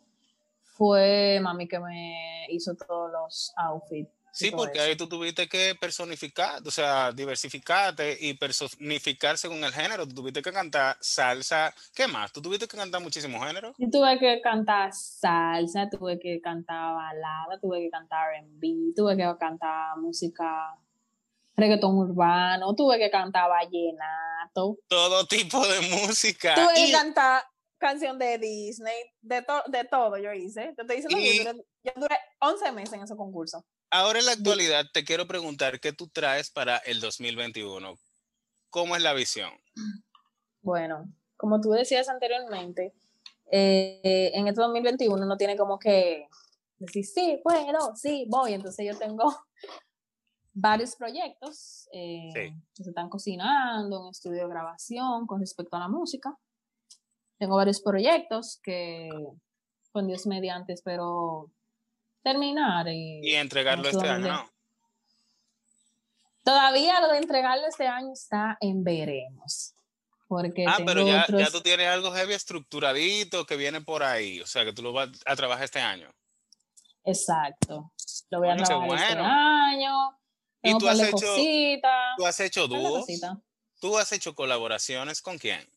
fue 0.61 1.39
mami 1.41 1.67
que 1.67 1.79
me 1.79 2.45
hizo 2.49 2.75
todos 2.75 3.11
los 3.11 3.53
outfits. 3.55 4.11
Sí, 4.37 4.51
porque 4.51 4.77
eso. 4.77 4.87
ahí 4.87 4.95
tú 4.95 5.09
tuviste 5.09 5.49
que 5.49 5.73
personificar, 5.73 6.61
o 6.63 6.69
sea, 6.69 7.11
diversificarte 7.11 8.15
y 8.19 8.35
personificar 8.35 9.35
según 9.35 9.63
el 9.63 9.71
género. 9.71 10.07
Tú 10.07 10.13
tuviste 10.13 10.43
que 10.43 10.51
cantar 10.51 10.95
salsa. 10.99 11.73
¿Qué 11.95 12.07
más? 12.07 12.31
Tú 12.31 12.39
tuviste 12.39 12.67
que 12.67 12.77
cantar 12.77 13.01
muchísimos 13.01 13.43
géneros. 13.43 13.73
Y 13.79 13.89
tuve 13.89 14.19
que 14.19 14.39
cantar 14.41 14.93
salsa, 14.93 15.89
tuve 15.89 16.19
que 16.19 16.39
cantar 16.39 16.93
balada, 16.93 17.59
tuve 17.59 17.79
que 17.79 17.89
cantar 17.89 18.35
R&B, 18.35 18.93
tuve 18.95 19.17
que 19.17 19.37
cantar 19.39 19.97
música 19.97 20.77
reggaetón 21.55 21.97
urbano, 21.97 22.75
tuve 22.75 22.99
que 22.99 23.09
cantar 23.09 23.49
vallenato, 23.49 23.97
Todo 24.87 25.25
tipo 25.27 25.65
de 25.67 25.81
música. 25.81 26.55
tuve 26.55 26.73
que 26.75 26.87
Y, 26.87 26.91
cantar 26.91 27.43
canción 27.77 28.17
de 28.17 28.37
Disney, 28.39 28.95
de, 29.21 29.41
to- 29.43 29.63
de 29.67 29.83
todo 29.85 30.17
yo 30.17 30.33
hice. 30.33 30.73
Te 30.75 30.81
estoy 30.81 30.95
diciendo 30.97 31.17
que 31.17 31.35
Y- 31.35 31.37
yo 31.43 31.53
duré, 31.53 31.65
yo 31.83 31.91
duré 31.95 32.17
11 32.39 32.71
meses 32.71 32.93
en 32.93 33.03
ese 33.03 33.15
concurso. 33.15 33.63
Ahora 33.91 34.19
en 34.19 34.25
la 34.25 34.31
actualidad 34.33 34.85
te 34.93 35.03
quiero 35.05 35.27
preguntar 35.27 35.79
qué 35.79 35.93
tú 35.93 36.07
traes 36.09 36.49
para 36.51 36.77
el 36.77 36.99
2021. 36.99 37.97
¿Cómo 38.69 38.95
es 38.95 39.01
la 39.01 39.13
visión? 39.13 39.51
Bueno, 40.61 41.05
como 41.37 41.61
tú 41.61 41.69
decías 41.71 42.09
anteriormente, 42.09 42.93
eh, 43.51 44.31
en 44.33 44.47
este 44.47 44.59
2021 44.61 45.23
uno 45.23 45.37
tiene 45.37 45.55
como 45.55 45.79
que 45.79 46.27
decir, 46.79 47.05
sí, 47.05 47.39
puedo, 47.43 47.95
sí, 47.95 48.25
voy. 48.27 48.53
Entonces 48.53 48.85
yo 48.85 48.97
tengo 48.97 49.23
varios 50.59 50.95
proyectos 50.95 51.87
eh, 51.93 52.29
Sí. 52.33 52.53
que 52.73 52.83
se 52.83 52.89
están 52.89 53.09
cocinando, 53.09 54.05
un 54.05 54.09
estudio 54.09 54.41
de 54.43 54.49
grabación 54.49 55.27
con 55.27 55.39
respecto 55.39 55.75
a 55.75 55.79
la 55.79 55.87
música. 55.87 56.35
Tengo 57.37 57.55
varios 57.55 57.79
proyectos 57.81 58.59
que 58.63 59.09
con 59.91 60.07
Dios 60.07 60.25
mediante 60.25 60.73
espero 60.73 61.51
terminar. 62.23 62.87
Y, 62.87 63.19
Y 63.29 63.35
entregarlo 63.35 63.87
este 63.87 64.07
año. 64.09 64.49
Todavía 66.43 67.01
lo 67.01 67.09
de 67.09 67.17
entregarlo 67.19 67.67
este 67.67 67.87
año 67.87 68.13
está 68.13 68.57
en 68.59 68.83
veremos. 68.83 69.73
Porque 70.27 70.65
Ah, 70.67 70.77
pero 70.85 71.05
ya, 71.05 71.23
otros... 71.23 71.39
ya 71.39 71.49
tú 71.51 71.61
tienes 71.61 71.87
algo 71.87 72.11
heavy 72.11 72.33
estructuradito 72.33 73.45
que 73.45 73.55
viene 73.55 73.81
por 73.81 74.01
ahí. 74.03 74.41
O 74.41 74.45
sea, 74.47 74.65
que 74.65 74.73
tú 74.73 74.81
lo 74.81 74.91
vas 74.91 75.09
a 75.25 75.35
trabajar 75.35 75.65
este 75.65 75.79
año. 75.79 76.09
Exacto. 77.03 77.91
Lo 78.31 78.39
voy 78.39 78.49
a 78.49 78.55
trabajar 78.57 78.99
este 78.99 79.19
año. 79.19 80.17
¿Y 80.69 80.77
tú 80.77 80.87
has 80.87 80.99
hecho-. 80.99 81.35
¿Tú 82.17 82.25
has 82.25 82.39
hecho 82.39 82.67
dúos? 82.67 83.05
¿Tú 83.79 83.97
has 83.97 84.11
hecho 84.11 84.33
colaboraciones 84.35 85.21
con 85.21 85.37
quién? 85.37 85.67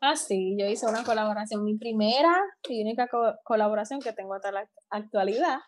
Ah, 0.00 0.16
sí, 0.16 0.56
yo 0.58 0.66
hice 0.66 0.86
una 0.86 1.04
colaboración. 1.04 1.64
Mi 1.64 1.76
primera 1.76 2.36
y 2.68 2.82
única 2.82 3.08
co- 3.08 3.34
colaboración 3.44 4.00
que 4.00 4.12
tengo 4.12 4.34
hasta 4.34 4.50
la 4.52 4.68
actualidad 4.90 5.58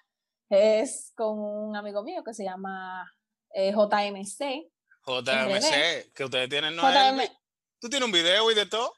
es 0.48 1.12
con 1.16 1.38
un 1.38 1.76
amigo 1.76 2.02
mío 2.02 2.22
que 2.24 2.34
se 2.34 2.44
llama 2.44 3.10
eh, 3.54 3.72
JMC. 3.72 4.68
JMC, 5.06 6.12
que 6.12 6.24
ustedes 6.24 6.48
tienen, 6.48 6.76
¿no? 6.76 6.82
JM? 6.82 7.20
¿Tú 7.80 7.88
tienes 7.88 8.04
un 8.06 8.12
video 8.12 8.50
y 8.50 8.54
de 8.54 8.66
todo? 8.66 8.92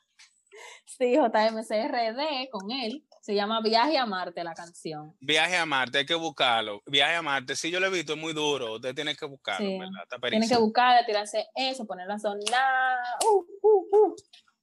sí, 0.87 1.15
JMCRD 1.15 2.49
con 2.51 2.71
él. 2.71 3.07
Se 3.23 3.37
llama 3.37 3.61
Viaje 3.61 3.97
a 3.99 4.05
Marte 4.05 4.43
la 4.43 4.53
canción. 4.53 5.17
Viaje 5.21 5.57
a 5.57 5.65
Marte, 5.65 5.99
hay 5.99 6.07
que 6.07 6.15
buscarlo. 6.17 6.83
Viaje 6.87 7.15
a 7.15 7.23
Marte, 7.23 7.55
sí, 7.55 7.71
yo 7.71 7.79
lo 7.79 7.87
he 7.87 7.91
visto, 7.91 8.15
es 8.15 8.19
muy 8.19 8.33
duro. 8.33 8.75
Usted 8.75 8.97
tiene 8.97 9.15
que 9.15 9.25
buscarlo, 9.27 9.65
Sí. 9.65 9.79
¿verdad? 9.79 10.03
Está 10.03 10.19
Tienes 10.19 10.31
que 10.33 10.39
perísimo. 10.49 10.61
buscar, 10.63 11.07
tirarse 11.07 11.47
eso, 11.55 11.87
ponerlo 11.87 12.15
a 12.15 12.19
sonar. 12.19 12.99
Uh, 13.25 13.45
uh, 13.63 13.97
uh. 14.09 14.17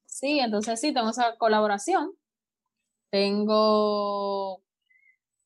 Sí, 0.05 0.41
entonces 0.41 0.77
sí, 0.81 0.93
tengo 0.93 1.09
esa 1.09 1.37
colaboración. 1.37 2.11
Tengo 3.09 4.61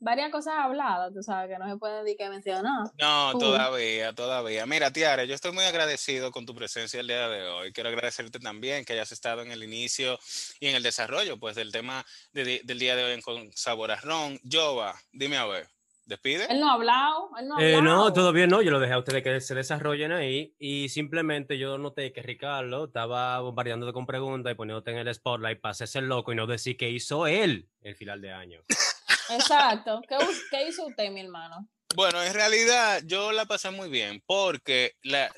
varias 0.04 0.30
cosas 0.32 0.54
habladas, 0.58 1.14
tú 1.14 1.24
sabes, 1.24 1.50
que 1.52 1.58
no 1.58 1.70
se 1.72 1.78
puede 1.78 2.04
decir 2.04 2.18
que 2.18 2.30
mencionar. 2.30 2.88
No, 3.00 3.32
Uh. 3.34 3.40
todavía, 3.40 4.14
todavía. 4.14 4.66
Mira, 4.66 4.92
Tiara, 4.92 5.24
yo 5.24 5.34
estoy 5.34 5.52
muy 5.52 5.64
agradecido 5.64 6.32
con 6.32 6.46
tu 6.46 6.54
presencia 6.54 7.00
el 7.00 7.08
día 7.08 7.28
de 7.30 7.48
hoy. 7.48 7.72
Quiero 7.74 7.90
agradecerte 7.90 8.40
también 8.40 8.86
que 8.86 8.94
hayas 8.94 9.12
estado 9.12 9.42
en 9.42 9.52
el 9.52 9.64
inicio 9.64 10.20
y 10.60 10.68
en 10.68 10.76
el 10.76 10.84
desarrollo, 10.84 11.38
pues, 11.40 11.56
del 11.56 11.72
tema 11.72 12.06
de- 12.34 12.44
de- 12.44 12.62
del 12.64 12.80
día 12.80 12.96
de 12.96 13.04
hoy 13.06 13.12
en 13.14 13.22
con 13.22 13.52
Sabor 13.54 13.92
a 13.92 13.96
Ron. 13.98 14.40
Jova, 14.52 14.94
dime 15.12 15.38
a 15.38 15.46
ver, 15.46 15.68
¿despide? 16.06 16.46
Él 16.50 16.60
no 16.60 16.70
ha 16.70 16.74
hablado, 16.74 17.30
él 17.40 17.48
no 17.48 17.58
ha 17.58 17.64
Eh, 17.64 17.76
hablado. 17.76 17.96
no, 18.06 18.14
todavía 18.14 18.46
no, 18.46 18.62
yo 18.62 18.72
lo 18.72 18.80
dejé 18.82 18.94
a 18.94 18.98
ustedes 19.00 19.24
que 19.24 19.40
se 19.40 19.56
desarrollen 19.56 20.12
ahí 20.12 20.54
y 20.60 20.90
simplemente 20.90 21.58
yo 21.58 21.78
noté 21.78 22.12
que 22.12 22.22
Ricardo 22.22 22.86
estaba 22.86 23.40
bombardeándote 23.40 23.94
con 23.94 24.06
preguntas 24.06 24.52
y 24.52 24.56
poniéndote 24.56 24.92
en 24.92 24.98
el 24.98 25.14
spotlight 25.16 25.62
para 25.62 25.72
hacerse 25.72 26.02
loco 26.02 26.34
y 26.34 26.36
no 26.36 26.46
decir 26.46 26.76
que 26.76 26.90
hizo 26.90 27.26
él 27.26 27.70
el 27.82 27.96
final 27.96 28.20
de 28.22 28.32
año. 28.34 28.60
Exacto. 29.30 30.02
¿Qué, 30.08 30.68
hizo 30.68 30.88
usted, 30.88 31.10
mi 31.10 31.22
hermano? 31.22 31.68
Bueno, 31.96 32.24
en 32.24 32.34
realidad 32.34 33.02
yo 33.06 33.32
la 33.32 33.46
pasé 33.46 33.70
muy 33.70 33.90
bien 33.90 34.22
porque 34.26 34.94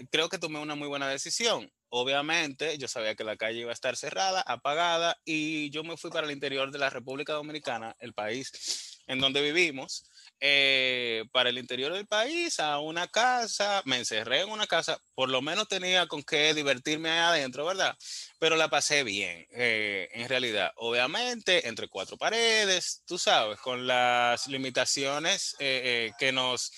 creo 0.10 0.30
que 0.30 0.38
tomé 0.38 0.60
una 0.60 0.76
muy 0.76 0.88
buena 0.88 1.10
decisión. 1.10 1.70
Obviamente, 1.90 2.78
yo 2.78 2.88
sabía 2.88 3.16
que 3.16 3.24
la 3.24 3.38
calle 3.38 3.60
iba 3.60 3.70
a 3.70 3.74
estar 3.74 3.96
cerrada, 3.96 4.42
apagada, 4.42 5.18
y 5.24 5.70
yo 5.70 5.84
me 5.84 5.98
fui 5.98 6.12
para 6.12 6.28
el 6.28 6.34
interior 6.34 6.72
de 6.72 6.80
la 6.80 6.90
República 6.90 7.34
Dominicana, 7.34 7.96
el 8.00 8.14
país 8.14 9.02
en 9.08 9.20
donde 9.20 9.42
vivimos, 9.42 10.10
eh, 10.40 11.24
para 11.32 11.50
el 11.50 11.58
interior 11.58 11.94
del 11.94 12.08
país, 12.08 12.60
a 12.60 12.80
una 12.80 13.08
casa, 13.08 13.82
me 13.86 13.98
encerré 13.98 14.42
en 14.42 14.50
una 14.50 14.68
casa, 14.68 15.00
por 15.14 15.30
lo 15.30 15.42
menos 15.42 15.68
tenía 15.68 16.08
con 16.08 16.24
qué 16.24 16.54
divertirme 16.54 17.10
ahí 17.10 17.20
adentro, 17.20 17.66
¿verdad? 17.66 17.98
Pero 18.40 18.56
la 18.56 18.70
pasé 18.70 19.04
bien, 19.04 19.48
eh, 19.52 20.10
en 20.14 20.28
realidad. 20.30 20.72
Obviamente, 20.76 21.68
entre 21.68 21.88
cuatro 21.88 22.18
paredes, 22.18 23.02
tú 23.06 23.18
sabes, 23.18 23.60
con 23.60 23.88
las 23.88 24.48
limitaciones 24.48 25.56
eh, 25.60 26.12
que, 26.20 26.32
nos, 26.32 26.72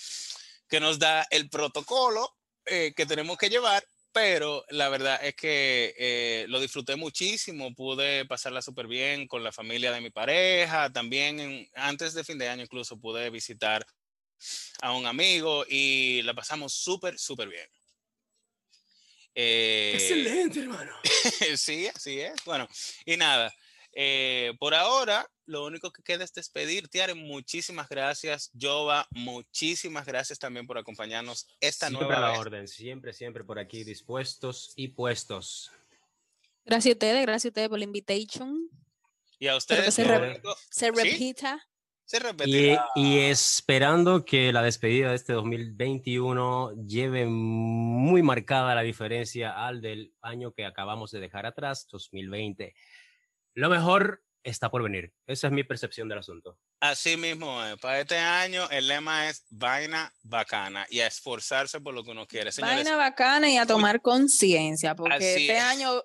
que 0.68 0.80
nos 0.80 0.98
da 0.98 1.26
el 1.30 1.48
protocolo 1.50 2.34
que 2.64 3.06
tenemos 3.06 3.38
que 3.38 3.48
llevar, 3.48 3.82
pero 4.20 4.64
la 4.70 4.88
verdad 4.88 5.20
es 5.24 5.36
que 5.36 5.94
eh, 5.96 6.46
lo 6.48 6.58
disfruté 6.58 6.96
muchísimo, 6.96 7.72
pude 7.72 8.24
pasarla 8.24 8.60
súper 8.62 8.88
bien 8.88 9.28
con 9.28 9.44
la 9.44 9.52
familia 9.52 9.92
de 9.92 10.00
mi 10.00 10.10
pareja, 10.10 10.92
también 10.92 11.38
en- 11.38 11.70
antes 11.74 12.14
de 12.14 12.24
fin 12.24 12.36
de 12.36 12.48
año 12.48 12.64
incluso 12.64 12.98
pude 13.00 13.30
visitar 13.30 13.86
a 14.80 14.92
un 14.92 15.06
amigo 15.06 15.64
y 15.68 16.22
la 16.22 16.34
pasamos 16.34 16.72
súper, 16.72 17.16
súper 17.16 17.48
bien. 17.48 17.68
Eh, 19.36 20.48
hermano. 20.56 20.96
sí, 21.56 21.86
así 21.86 22.18
es. 22.20 22.34
Bueno, 22.44 22.68
y 23.06 23.16
nada, 23.16 23.54
eh, 24.00 24.52
por 24.60 24.74
ahora 24.76 25.28
lo 25.44 25.64
único 25.66 25.90
que 25.90 26.04
queda 26.04 26.22
es 26.22 26.32
despedir. 26.32 26.86
Tiare, 26.88 27.14
muchísimas 27.14 27.88
gracias. 27.88 28.50
Jova, 28.60 29.08
muchísimas 29.10 30.06
gracias 30.06 30.38
también 30.38 30.66
por 30.68 30.78
acompañarnos 30.78 31.48
esta 31.60 31.88
Siempre 31.88 32.06
a 32.06 32.08
nueva 32.10 32.20
la 32.26 32.30
vez. 32.30 32.38
orden, 32.40 32.68
siempre, 32.68 33.12
siempre 33.12 33.42
por 33.42 33.58
aquí 33.58 33.82
dispuestos 33.82 34.72
y 34.76 34.88
puestos. 34.88 35.72
Gracias 36.64 36.92
a 36.92 36.94
ustedes, 36.94 37.22
gracias 37.22 37.46
a 37.46 37.48
ustedes 37.48 37.68
por 37.70 37.78
la 37.78 37.84
invitation. 37.86 38.68
Y 39.40 39.48
a 39.48 39.56
ustedes, 39.56 39.94
se 39.94 40.04
re- 40.04 40.40
Se 40.70 40.86
¿Sí? 40.86 40.92
repita. 40.92 41.66
se 42.04 42.18
Y, 42.46 42.76
y 42.94 43.18
esperando 43.20 44.24
que 44.24 44.52
la 44.52 44.62
despedida 44.62 45.10
de 45.10 45.16
este 45.16 45.32
2021 45.32 46.72
lleve 46.86 47.26
muy 47.26 48.22
marcada 48.22 48.74
la 48.74 48.82
diferencia 48.82 49.66
al 49.66 49.80
del 49.80 50.12
año 50.20 50.52
que 50.52 50.64
acabamos 50.66 51.10
de 51.10 51.20
dejar 51.20 51.46
atrás, 51.46 51.86
2020. 51.90 52.74
Lo 53.58 53.68
mejor 53.68 54.22
está 54.44 54.70
por 54.70 54.84
venir. 54.84 55.12
Esa 55.26 55.48
es 55.48 55.52
mi 55.52 55.64
percepción 55.64 56.08
del 56.08 56.18
asunto. 56.18 56.56
Así 56.78 57.16
mismo. 57.16 57.58
Para 57.82 57.98
este 57.98 58.16
año 58.16 58.70
el 58.70 58.86
lema 58.86 59.28
es 59.28 59.44
vaina 59.50 60.12
bacana 60.22 60.86
y 60.88 61.00
a 61.00 61.08
esforzarse 61.08 61.80
por 61.80 61.92
lo 61.92 62.04
que 62.04 62.12
uno 62.12 62.24
quiere. 62.28 62.52
Señores, 62.52 62.76
Vaina 62.76 62.96
bacana 62.96 63.50
y 63.50 63.56
a 63.56 63.66
tomar 63.66 64.00
conciencia, 64.00 64.94
porque 64.94 65.16
Así 65.16 65.26
este 65.26 65.56
es. 65.56 65.62
año 65.64 66.04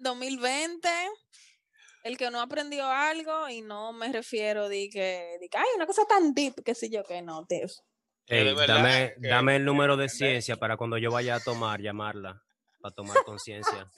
2020, 0.00 0.86
el 2.04 2.18
que 2.18 2.30
no 2.30 2.42
aprendió 2.42 2.86
algo, 2.90 3.48
y 3.48 3.62
no 3.62 3.94
me 3.94 4.12
refiero 4.12 4.68
de 4.68 4.90
que, 4.90 5.38
de 5.40 5.48
que, 5.48 5.56
ay, 5.56 5.68
una 5.76 5.86
cosa 5.86 6.04
tan 6.06 6.34
deep, 6.34 6.62
que 6.62 6.74
sé 6.74 6.90
yo, 6.90 7.04
que 7.04 7.22
no, 7.22 7.46
te, 7.46 7.64
Que 8.26 8.34
de 8.34 8.50
Ey, 8.50 8.54
verdad 8.54 8.76
dame, 8.76 9.14
dame 9.16 9.56
el 9.56 9.64
número 9.64 9.96
de 9.96 10.10
ciencia 10.10 10.56
para 10.56 10.76
cuando 10.76 10.98
yo 10.98 11.10
vaya 11.10 11.36
a 11.36 11.40
tomar, 11.40 11.80
llamarla, 11.80 12.44
para 12.86 12.94
tomar 12.94 13.24
conciencia. 13.24 13.90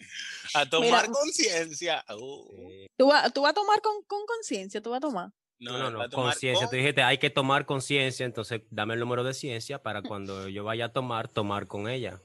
a 0.55 0.69
tomar 0.69 1.11
conciencia. 1.11 2.05
Uh, 2.09 2.49
Sí. 2.69 2.87
tú, 2.97 3.07
vas 3.09 3.33
tú 3.33 3.43
vas 3.43 3.51
a 3.51 3.55
tomar 3.55 3.81
con 3.83 4.03
con 4.05 4.25
conciencia, 4.27 4.81
tú 4.83 4.91
vas 4.91 4.99
a 4.99 5.01
tomar. 5.01 5.31
No, 5.61 5.77
no, 5.77 5.91
no, 5.91 6.03
a 6.03 6.09
conciencia. 6.09 6.67
con- 6.67 6.71
Tú 6.71 6.77
dijiste, 6.77 7.03
hay 7.03 7.19
que 7.19 7.31
tomar 7.31 7.67
conciencia, 7.67 8.25
entonces 8.25 8.63
dame 8.71 8.95
el 8.95 9.01
número 9.01 9.25
de 9.25 9.35
ciencia 9.35 9.83
para 9.83 10.03
cuando 10.03 10.49
yo 10.49 10.63
vaya 10.65 10.87
a 10.87 10.93
tomar, 10.93 11.29
tomar 11.29 11.67
con 11.67 11.89
ella. 11.89 12.21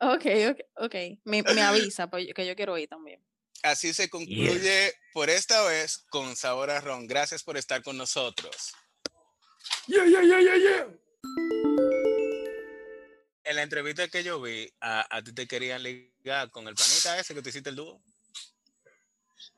Ok, 0.00 0.24
ok, 0.50 0.60
ok. 0.76 0.94
Me, 1.24 1.42
me 1.42 1.62
avisa, 1.62 2.08
pues, 2.10 2.26
que 2.34 2.46
yo 2.46 2.56
quiero 2.56 2.76
ir 2.78 2.88
también. 2.88 3.22
Así 3.62 3.94
se 3.94 4.08
concluye 4.10 4.92
por 5.12 5.30
esta 5.30 5.62
vez 5.64 5.98
con 6.10 6.34
Sabor 6.36 6.70
a 6.70 6.80
Ron. 6.80 7.06
Gracias 7.06 7.42
por 7.42 7.56
estar 7.56 7.82
con 7.82 7.96
nosotros. 7.96 8.72
Yeah, 9.86 10.04
yeah, 10.06 10.22
yeah, 10.22 10.40
yeah, 10.40 10.56
yeah. 10.56 11.73
En 13.44 13.56
la 13.56 13.62
entrevista 13.62 14.08
que 14.08 14.22
yo 14.24 14.40
vi, 14.40 14.68
a, 14.80 15.06
a 15.16 15.22
ti 15.22 15.32
te 15.34 15.46
querían 15.46 15.82
ligar 15.82 16.50
con 16.50 16.66
el 16.66 16.74
panita 16.74 17.18
ese 17.18 17.34
que 17.34 17.42
te 17.42 17.50
hiciste 17.50 17.70
el 17.70 17.76
dúo. 17.76 18.00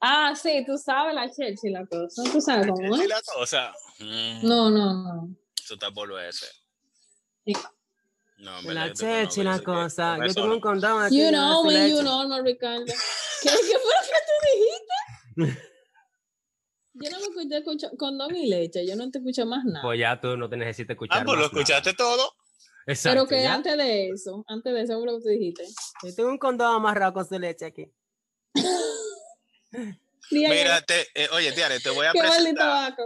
Ah, 0.01 0.34
sí, 0.34 0.64
tú 0.66 0.76
sabes 0.76 1.14
la 1.14 1.30
Chelsea, 1.30 1.70
la 1.70 1.87
cosa. 1.87 2.22
Tú 2.30 2.41
sabes 2.41 2.66
cómo 2.66 2.97
es. 2.97 3.09
la 3.09 3.22
cosa. 3.22 3.72
mm, 4.01 4.41
No, 4.47 4.70
no, 4.70 4.93
no. 5.05 5.37
Eso 5.62 5.74
está 5.74 5.91
por 5.91 6.09
lo 6.09 6.18
ese. 6.20 6.47
Sí. 7.47 7.53
No, 8.39 8.59
en 8.59 8.74
La 8.74 8.93
yo 8.93 9.43
la 9.45 9.61
cosa. 9.61 10.18
Yo 10.26 10.34
tengo 10.34 10.49
un 10.49 10.55
no. 10.57 10.61
condón 10.61 11.03
aquí. 11.03 11.18
You 11.18 11.28
know 11.30 11.64
me, 11.64 11.89
you 11.91 12.01
know 12.01 12.28
me, 12.28 12.43
Ricardo. 12.43 12.84
¿Qué, 12.84 12.95
¿Qué 13.43 13.51
fue 13.51 13.55
lo 13.78 14.03
que 14.07 14.18
tú 14.26 15.47
dijiste? 15.47 15.62
Yo 16.99 17.11
no 17.11 17.18
me 17.20 17.26
escuché 17.26 17.57
escucho, 17.59 17.91
condón 17.99 18.34
y 18.37 18.47
leche, 18.49 18.87
yo 18.87 18.97
no 18.97 19.11
te 19.11 19.18
escuché 19.18 19.45
más 19.45 19.64
nada. 19.64 19.82
Pues 19.82 19.99
ya 20.01 20.20
tú 20.20 20.37
no 20.37 20.49
te 20.49 20.57
necesitas 20.57 20.95
escuchar. 20.95 21.18
Ah, 21.20 21.24
pues 21.24 21.39
lo 21.39 21.47
nada. 21.47 21.47
escuchaste 21.47 21.95
todo. 21.95 22.34
Exacto. 22.87 23.26
Pero 23.26 23.26
que 23.28 23.43
¿ya? 23.43 23.55
antes 23.55 23.76
de 23.76 24.09
eso, 24.11 24.45
antes 24.47 24.72
de 24.72 24.82
eso 24.82 25.05
lo 25.05 25.16
que 25.18 25.22
tú 25.22 25.28
dijiste. 25.28 25.64
Yo 26.03 26.14
tengo 26.14 26.28
un 26.30 26.39
condón 26.39 26.74
amarrado 26.76 27.12
con 27.12 27.26
su 27.28 27.39
leche 27.39 27.66
aquí. 27.66 27.91
Mira, 30.30 30.80
te- 30.82 31.07
eh, 31.14 31.28
oye, 31.32 31.53
Tiare, 31.53 31.80
te 31.80 31.91
voy 31.91 32.07
a 32.07 32.12
Qué 32.12 32.20
presentar. 32.20 32.97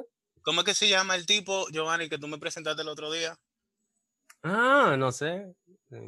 ¿Cómo 0.42 0.60
es 0.60 0.64
que 0.66 0.74
se 0.74 0.88
llama 0.88 1.14
el 1.16 1.26
tipo, 1.26 1.66
Giovanni, 1.70 2.08
que 2.08 2.18
tú 2.18 2.26
me 2.28 2.38
presentaste 2.38 2.82
el 2.82 2.88
otro 2.88 3.10
día? 3.12 3.38
Ah, 4.42 4.96
no 4.98 5.12
sé. 5.12 5.54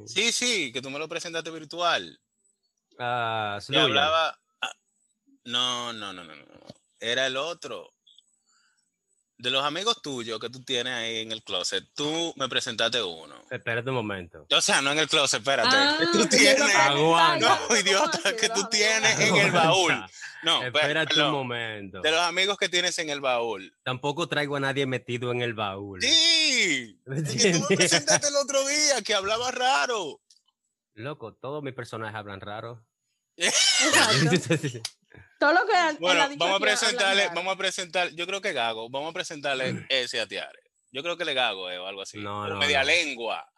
Sí, 0.07 0.33
sí, 0.33 0.73
que 0.73 0.81
tú 0.81 0.89
me 0.91 0.99
lo 0.99 1.09
presentaste 1.09 1.51
virtual. 1.51 2.18
Ah, 2.99 3.59
Sluya. 3.61 3.83
hablaba. 3.83 4.39
ah, 4.61 4.73
No, 5.45 5.93
no, 5.93 6.12
no, 6.12 6.25
no, 6.25 6.35
no. 6.35 6.45
Era 7.01 7.27
el 7.27 7.37
otro. 7.37 7.91
De 9.43 9.51
los 9.51 9.64
amigos 9.64 10.01
tuyos 10.01 10.38
que 10.38 10.49
tú 10.51 10.62
tienes 10.62 10.93
ahí 10.93 11.18
en 11.18 11.32
el 11.32 11.43
closet, 11.43 11.84
tú 11.97 12.32
me 12.36 12.49
presentaste 12.49 13.03
uno. 13.03 13.34
Espérate 13.51 13.88
un 13.88 13.97
momento. 13.97 14.47
O 14.49 14.61
sea, 14.61 14.80
no 14.80 14.93
en 14.93 15.01
el 15.01 15.09
closet, 15.09 15.40
espérate. 15.40 15.68
Ah, 15.72 15.97
que 15.99 16.07
tú 16.16 16.28
tienes. 16.28 16.72
Aguanta. 16.76 17.59
¿cómo 17.59 17.68
No, 17.70 17.76
idiota, 17.76 18.36
que 18.36 18.49
tú 18.51 18.68
tienes 18.70 19.18
en 19.18 19.34
el 19.34 19.51
baúl. 19.51 19.93
No, 20.45 20.62
espera, 20.62 20.86
Espérate 20.86 21.14
un 21.14 21.16
perdón. 21.16 21.32
momento. 21.32 22.01
De 22.03 22.12
los 22.12 22.20
amigos 22.20 22.57
que 22.57 22.68
tienes 22.68 22.97
en 23.01 23.11
el 23.11 23.20
baúl. 23.20 23.76
Tampoco 23.82 24.28
traigo 24.28 24.55
a 24.55 24.61
nadie 24.61 24.86
metido 24.86 25.32
en 25.32 25.43
el 25.43 25.55
baúl. 25.55 26.01
Sí. 26.01 27.01
¿Me 27.05 27.16
El 27.16 27.24
que 27.26 27.53
tú 27.53 27.66
me 27.68 27.76
presentaste 27.76 28.28
el 28.28 28.36
otro 28.36 28.64
día, 28.64 29.03
que 29.05 29.12
hablaba 29.12 29.51
raro. 29.51 30.20
Loco, 30.95 31.34
todos 31.34 31.64
mis 31.64 31.74
personajes 31.74 32.14
hablan 32.14 32.40
raro. 32.40 32.80
Todo 35.39 35.53
lo 35.53 35.67
que 35.67 35.99
Bueno, 35.99 36.29
dicho 36.29 36.39
vamos 36.39 36.57
a 36.57 36.61
presentarle, 36.61 37.29
vamos 37.35 37.55
a 37.55 37.57
presentar, 37.57 38.11
yo 38.11 38.27
creo 38.27 38.41
que 38.41 38.53
Gago, 38.53 38.89
vamos 38.91 39.11
a 39.11 39.13
presentarle 39.13 39.87
ese 39.89 40.21
a 40.21 40.27
Tiare. 40.27 40.61
Yo 40.93 41.03
creo 41.03 41.17
que 41.17 41.25
le 41.25 41.35
Gago 41.35 41.71
eh, 41.71 41.79
o 41.79 41.87
algo 41.87 42.03
así. 42.03 42.19
No, 42.19 42.47
no, 42.47 42.57
media 42.57 42.81
no. 42.81 42.87
lengua. 42.87 43.51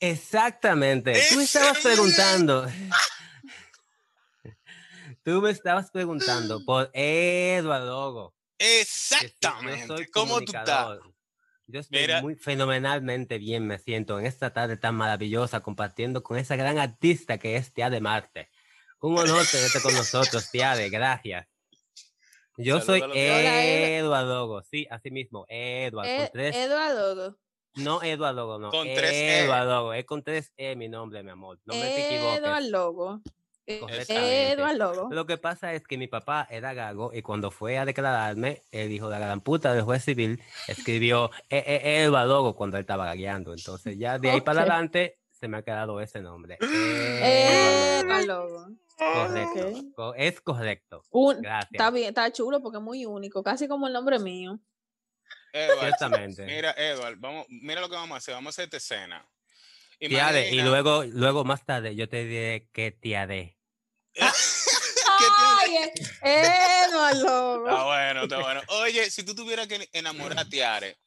Exactamente. 0.00 1.12
Tú 1.30 1.36
me 1.36 1.44
estabas 1.44 1.78
es 1.78 1.84
preguntando. 1.84 2.66
Tú 5.22 5.40
me 5.42 5.50
estabas 5.50 5.90
preguntando 5.90 6.64
por 6.64 6.90
Eduardo. 6.92 8.34
Exactamente. 8.58 9.88
Yo 9.88 9.96
soy 9.96 10.06
¿Cómo 10.06 10.38
tú 10.40 10.52
estás? 10.56 10.98
Yo 11.66 11.80
estoy 11.80 12.02
Mira. 12.02 12.22
muy 12.22 12.36
fenomenalmente 12.36 13.38
bien, 13.38 13.66
me 13.66 13.78
siento 13.78 14.20
en 14.20 14.26
esta 14.26 14.52
tarde 14.52 14.76
tan 14.76 14.94
maravillosa 14.94 15.60
compartiendo 15.60 16.22
con 16.22 16.38
esa 16.38 16.54
gran 16.54 16.78
artista 16.78 17.38
que 17.38 17.56
es 17.56 17.72
Tia 17.72 17.90
de 17.90 18.00
Marte. 18.00 18.50
Un 19.00 19.18
honor 19.18 19.44
tenerte 19.50 19.80
con 19.82 19.94
nosotros, 19.94 20.50
Tia 20.50 20.74
de, 20.74 20.88
gracias. 20.88 21.46
Yo 22.56 22.80
soy 22.80 23.02
Eduardo, 23.14 24.62
sí, 24.62 24.86
así 24.90 25.10
mismo, 25.10 25.44
Eduardo, 25.48 26.30
tres, 26.32 26.56
Eduardo. 26.56 27.38
no 27.74 28.02
Eduardo, 28.02 28.58
no, 28.58 28.70
Con 28.70 28.86
tres 28.86 29.12
E. 29.12 29.44
Eduardo, 29.44 29.92
es 29.92 30.06
con 30.06 30.22
tres 30.22 30.52
E 30.56 30.74
mi 30.74 30.88
nombre, 30.88 31.22
mi 31.22 31.30
amor, 31.30 31.58
no 31.66 31.74
me 31.74 32.06
equivoques. 32.06 32.38
Eduardo. 32.38 33.22
Correctamente. 33.80 34.52
Eduardo. 34.52 35.08
Lo 35.10 35.26
que 35.26 35.38
pasa 35.38 35.74
es 35.74 35.82
que 35.86 35.98
mi 35.98 36.06
papá 36.06 36.46
era 36.48 36.72
gago 36.72 37.12
y 37.12 37.20
cuando 37.22 37.50
fue 37.50 37.78
a 37.78 37.84
declararme, 37.84 38.62
el 38.70 38.92
hijo 38.92 39.08
de 39.10 39.18
la 39.18 39.26
gran 39.26 39.40
puta 39.40 39.74
del 39.74 39.82
juez 39.82 40.04
civil 40.04 40.40
escribió 40.68 41.30
eh, 41.50 41.64
eh, 41.66 42.04
Eduardo 42.04 42.54
cuando 42.54 42.76
él 42.76 42.82
estaba 42.82 43.06
gagueando. 43.06 43.52
Entonces 43.52 43.98
ya 43.98 44.18
de 44.18 44.30
ahí 44.30 44.40
para 44.40 44.60
adelante 44.60 45.18
se 45.32 45.48
me 45.48 45.58
ha 45.58 45.62
quedado 45.62 46.00
ese 46.00 46.20
nombre. 46.20 46.58
Eduardo. 46.60 48.20
Eduardo. 48.20 48.85
Correcto. 48.96 50.14
Es 50.14 50.40
correcto. 50.40 51.02
Un- 51.10 51.40
Gracias. 51.42 51.70
está 51.72 51.90
bien, 51.90 52.08
está 52.08 52.32
chulo 52.32 52.60
porque 52.62 52.78
es 52.78 52.82
muy 52.82 53.04
único, 53.06 53.42
casi 53.42 53.68
como 53.68 53.86
el 53.86 53.92
nombre 53.92 54.18
mío. 54.18 54.58
Edward, 55.52 55.78
Ciertamente. 55.80 56.44
mira, 56.44 56.72
Edward, 56.76 57.16
vamos, 57.18 57.46
mira 57.48 57.80
lo 57.80 57.88
que 57.88 57.96
vamos 57.96 58.14
a 58.14 58.18
hacer. 58.18 58.34
Vamos 58.34 58.48
a 58.48 58.54
hacer 58.54 58.64
esta 58.64 58.76
escena. 58.78 59.26
Tía 59.98 60.30
de, 60.32 60.42
y 60.50 60.54
Imagina- 60.58 60.64
luego, 60.68 61.04
luego 61.04 61.44
más 61.44 61.64
tarde 61.64 61.94
yo 61.96 62.08
te 62.08 62.24
diré 62.24 62.68
que 62.72 62.90
tía 62.92 63.26
de. 63.26 63.56
Ay, 65.38 65.76
eh, 66.22 66.50
Eduardo. 66.88 67.66
Está 67.68 67.84
bueno, 67.84 68.22
está 68.24 68.38
bueno. 68.40 68.60
Oye, 68.82 69.10
si 69.10 69.24
tú 69.24 69.34
tuvieras 69.34 69.66
que 69.66 69.88
enamorar 69.92 70.38
a 70.38 70.44
Tiare, 70.48 70.98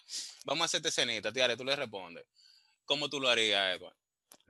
vamos 0.45 0.63
a 0.63 0.65
hacer 0.65 0.79
esta 0.79 0.89
escenita. 0.89 1.31
Tiare, 1.31 1.55
tú 1.55 1.63
le 1.63 1.75
respondes. 1.75 2.25
¿Cómo 2.85 3.07
tú 3.09 3.19
lo 3.19 3.29
harías, 3.29 3.77
Edward? 3.77 3.95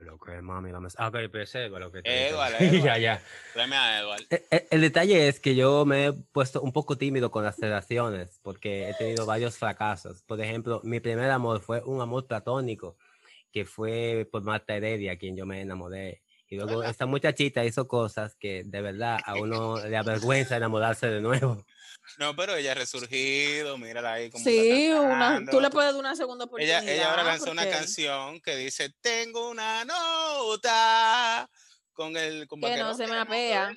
Lo 0.00 0.18
que 0.18 0.40
mami, 0.40 0.72
dame. 0.72 0.88
Ah, 0.96 1.08
ok, 1.08 1.16
pues 1.30 1.54
Eduardo, 1.54 1.86
lo 1.86 1.92
que 1.92 2.02
te 2.02 2.28
Eduardo, 2.28 2.56
dije. 2.58 2.76
Eduardo. 2.78 2.86
ya, 2.86 2.98
ya. 2.98 3.22
Tráeme 3.52 3.76
a 3.76 4.00
Edward. 4.00 4.22
Eh, 4.30 4.46
eh, 4.50 4.66
El 4.70 4.80
detalle 4.80 5.28
es 5.28 5.40
que 5.40 5.54
yo 5.54 5.84
me 5.84 6.06
he 6.06 6.12
puesto 6.12 6.62
un 6.62 6.72
poco 6.72 6.96
tímido 6.96 7.30
con 7.30 7.44
las 7.44 7.58
relaciones 7.58 8.40
porque 8.42 8.88
he 8.88 8.94
tenido 8.94 9.26
varios 9.26 9.58
fracasos. 9.58 10.22
Por 10.22 10.40
ejemplo, 10.40 10.80
mi 10.84 11.00
primer 11.00 11.30
amor 11.30 11.60
fue 11.60 11.82
un 11.84 12.00
amor 12.00 12.26
platónico 12.26 12.96
que 13.52 13.64
fue 13.64 14.28
por 14.30 14.42
Marta 14.42 14.74
Heredia, 14.74 15.18
quien 15.18 15.36
yo 15.36 15.44
me 15.44 15.60
enamoré. 15.60 16.22
Y 16.48 16.56
luego 16.56 16.82
esta 16.82 17.06
muchachita 17.06 17.64
hizo 17.64 17.86
cosas 17.86 18.34
que 18.34 18.64
de 18.64 18.80
verdad 18.80 19.18
a 19.24 19.36
uno 19.36 19.76
le 19.86 19.96
avergüenza 19.96 20.56
enamorarse 20.56 21.08
de 21.08 21.20
nuevo. 21.20 21.64
No, 22.18 22.34
pero 22.36 22.54
ella 22.56 22.72
ha 22.72 22.74
resurgido, 22.74 23.78
mírala 23.78 24.14
ahí 24.14 24.30
como 24.30 24.44
Sí, 24.44 24.90
una, 24.90 25.42
tú 25.50 25.60
le 25.60 25.70
puedes 25.70 25.92
dar 25.92 26.00
una 26.00 26.14
segunda 26.16 26.44
oportunidad. 26.44 26.82
ella, 26.82 26.92
ella 26.92 27.10
ahora 27.10 27.22
lanzó 27.24 27.50
una 27.50 27.68
canción 27.68 28.40
que 28.40 28.56
dice 28.56 28.92
Tengo 29.00 29.50
una 29.50 29.84
nota 29.84 31.48
con 31.92 32.16
el 32.16 32.46
con 32.46 32.60
Que 32.60 32.76
no 32.76 32.94
se 32.94 33.06
me 33.06 33.18
apea. 33.18 33.72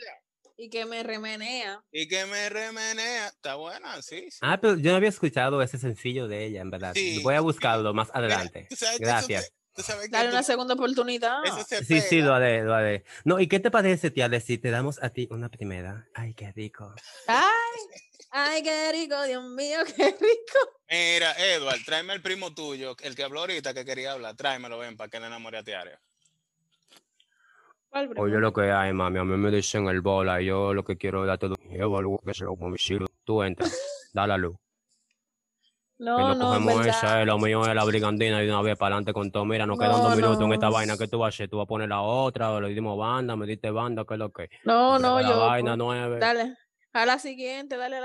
Y 0.55 0.69
que 0.69 0.85
me 0.85 1.01
remenea. 1.01 1.81
y 1.91 2.07
que 2.07 2.25
me 2.25 2.47
remenea. 2.47 3.27
Está 3.27 3.55
buena, 3.55 4.01
sí. 4.03 4.29
sí. 4.29 4.37
Ah, 4.41 4.59
pero 4.61 4.77
yo 4.77 4.91
no 4.91 4.97
había 4.97 5.09
escuchado 5.09 5.61
ese 5.63 5.77
sencillo 5.79 6.27
de 6.27 6.45
ella, 6.45 6.61
en 6.61 6.69
verdad. 6.69 6.93
Sí, 6.93 7.19
Voy 7.23 7.33
a 7.33 7.39
sí. 7.39 7.43
buscarlo 7.43 7.93
más 7.93 8.09
adelante. 8.13 8.67
sabes 8.75 8.99
Gracias. 8.99 9.51
tú 9.73 9.81
sabes 9.81 10.11
Dale 10.11 10.29
tú- 10.29 10.35
una 10.35 10.43
segunda 10.43 10.75
oportunidad. 10.75 11.43
eso 11.43 11.63
se 11.67 11.83
Sí, 11.83 11.99
sí, 12.01 12.21
lo 12.21 12.35
haré, 12.35 12.61
lo 12.63 12.75
haré. 12.75 13.03
No, 13.25 13.39
¿y 13.39 13.47
qué 13.47 13.59
te 13.59 13.71
parece, 13.71 14.11
tía, 14.11 14.29
si 14.39 14.59
te 14.59 14.69
damos 14.69 15.01
a 15.01 15.09
ti 15.09 15.27
una 15.31 15.49
primera? 15.49 16.07
Ay, 16.13 16.35
qué 16.35 16.51
rico. 16.51 16.93
Ay, 17.27 17.41
ay, 18.33 18.63
qué 18.63 18.91
rico, 18.91 19.23
Dios 19.23 19.43
mío, 19.43 19.79
qué 19.95 20.05
rico. 20.05 20.59
Mira, 20.89 21.33
Edward, 21.37 21.79
tráeme 21.85 22.13
al 22.13 22.21
primo 22.21 22.53
tuyo, 22.53 22.95
el 23.01 23.15
que 23.15 23.23
habló 23.23 23.41
ahorita 23.41 23.73
que 23.73 23.85
quería 23.85 24.11
hablar. 24.11 24.35
Tráemelo, 24.35 24.77
ven, 24.79 24.97
para 24.97 25.09
que 25.09 25.19
le 25.19 25.27
enamore 25.27 25.59
a 25.59 25.63
Tiare. 25.63 25.99
¿Cuál 27.89 28.09
Oye, 28.17 28.37
lo 28.39 28.51
que 28.51 28.71
hay, 28.71 28.91
mami, 28.91 29.19
a 29.19 29.23
mí 29.23 29.37
me 29.37 29.51
dicen 29.51 29.87
el 29.87 30.01
bola 30.01 30.41
y 30.41 30.47
yo 30.47 30.73
lo 30.73 30.83
que 30.83 30.97
quiero 30.97 31.21
es 31.23 31.27
darte 31.27 31.47
dos 31.47 31.59
llevo 31.69 31.99
algo 31.99 32.19
que 32.25 32.33
se 32.33 32.43
lo 32.43 32.55
como 32.55 32.75
Tú 33.23 33.43
entras, 33.43 33.71
da 34.13 34.25
la 34.25 34.35
luz. 34.37 34.57
No, 35.99 36.19
y 36.19 36.23
no 36.23 36.35
no, 36.35 36.39
cogemos 36.39 36.87
esa, 36.87 37.21
eh, 37.21 37.25
lo 37.25 37.37
mío 37.37 37.65
es 37.67 37.75
la 37.75 37.85
brigandina 37.85 38.41
y 38.41 38.47
de 38.47 38.51
una 38.51 38.63
vez 38.63 38.75
para 38.77 38.95
adelante 38.95 39.13
con 39.13 39.31
todo. 39.31 39.45
Mira, 39.45 39.67
nos 39.67 39.77
quedan 39.77 39.91
No, 39.91 40.09
dos 40.09 40.15
minutos 40.15 40.41
en 40.41 40.53
esta 40.53 40.69
vaina. 40.69 40.97
¿Qué 40.97 41.07
tú 41.07 41.19
vas 41.19 41.27
a 41.27 41.29
hacer? 41.29 41.49
¿Tú 41.49 41.57
vas 41.57 41.65
a 41.65 41.67
poner 41.67 41.87
la 41.87 42.01
otra? 42.01 42.51
¿O 42.51 42.59
le 42.59 42.69
dimos 42.69 42.97
banda? 42.97 43.35
¿Me 43.35 43.45
diste 43.45 43.69
banda? 43.69 44.03
¿Qué 44.05 44.15
es 44.15 44.19
lo 44.19 44.31
que? 44.31 44.49
No, 44.65 44.97
no, 44.97 45.21
la 45.21 45.29
yo. 45.29 45.39
vaina 45.39 45.71
pues, 45.71 45.77
nueve. 45.77 46.19
Dale. 46.19 46.57
A 46.93 47.05
la 47.07 47.17
siguiente, 47.17 47.75
dale 47.75 47.95
a 47.95 47.99
la 47.99 48.01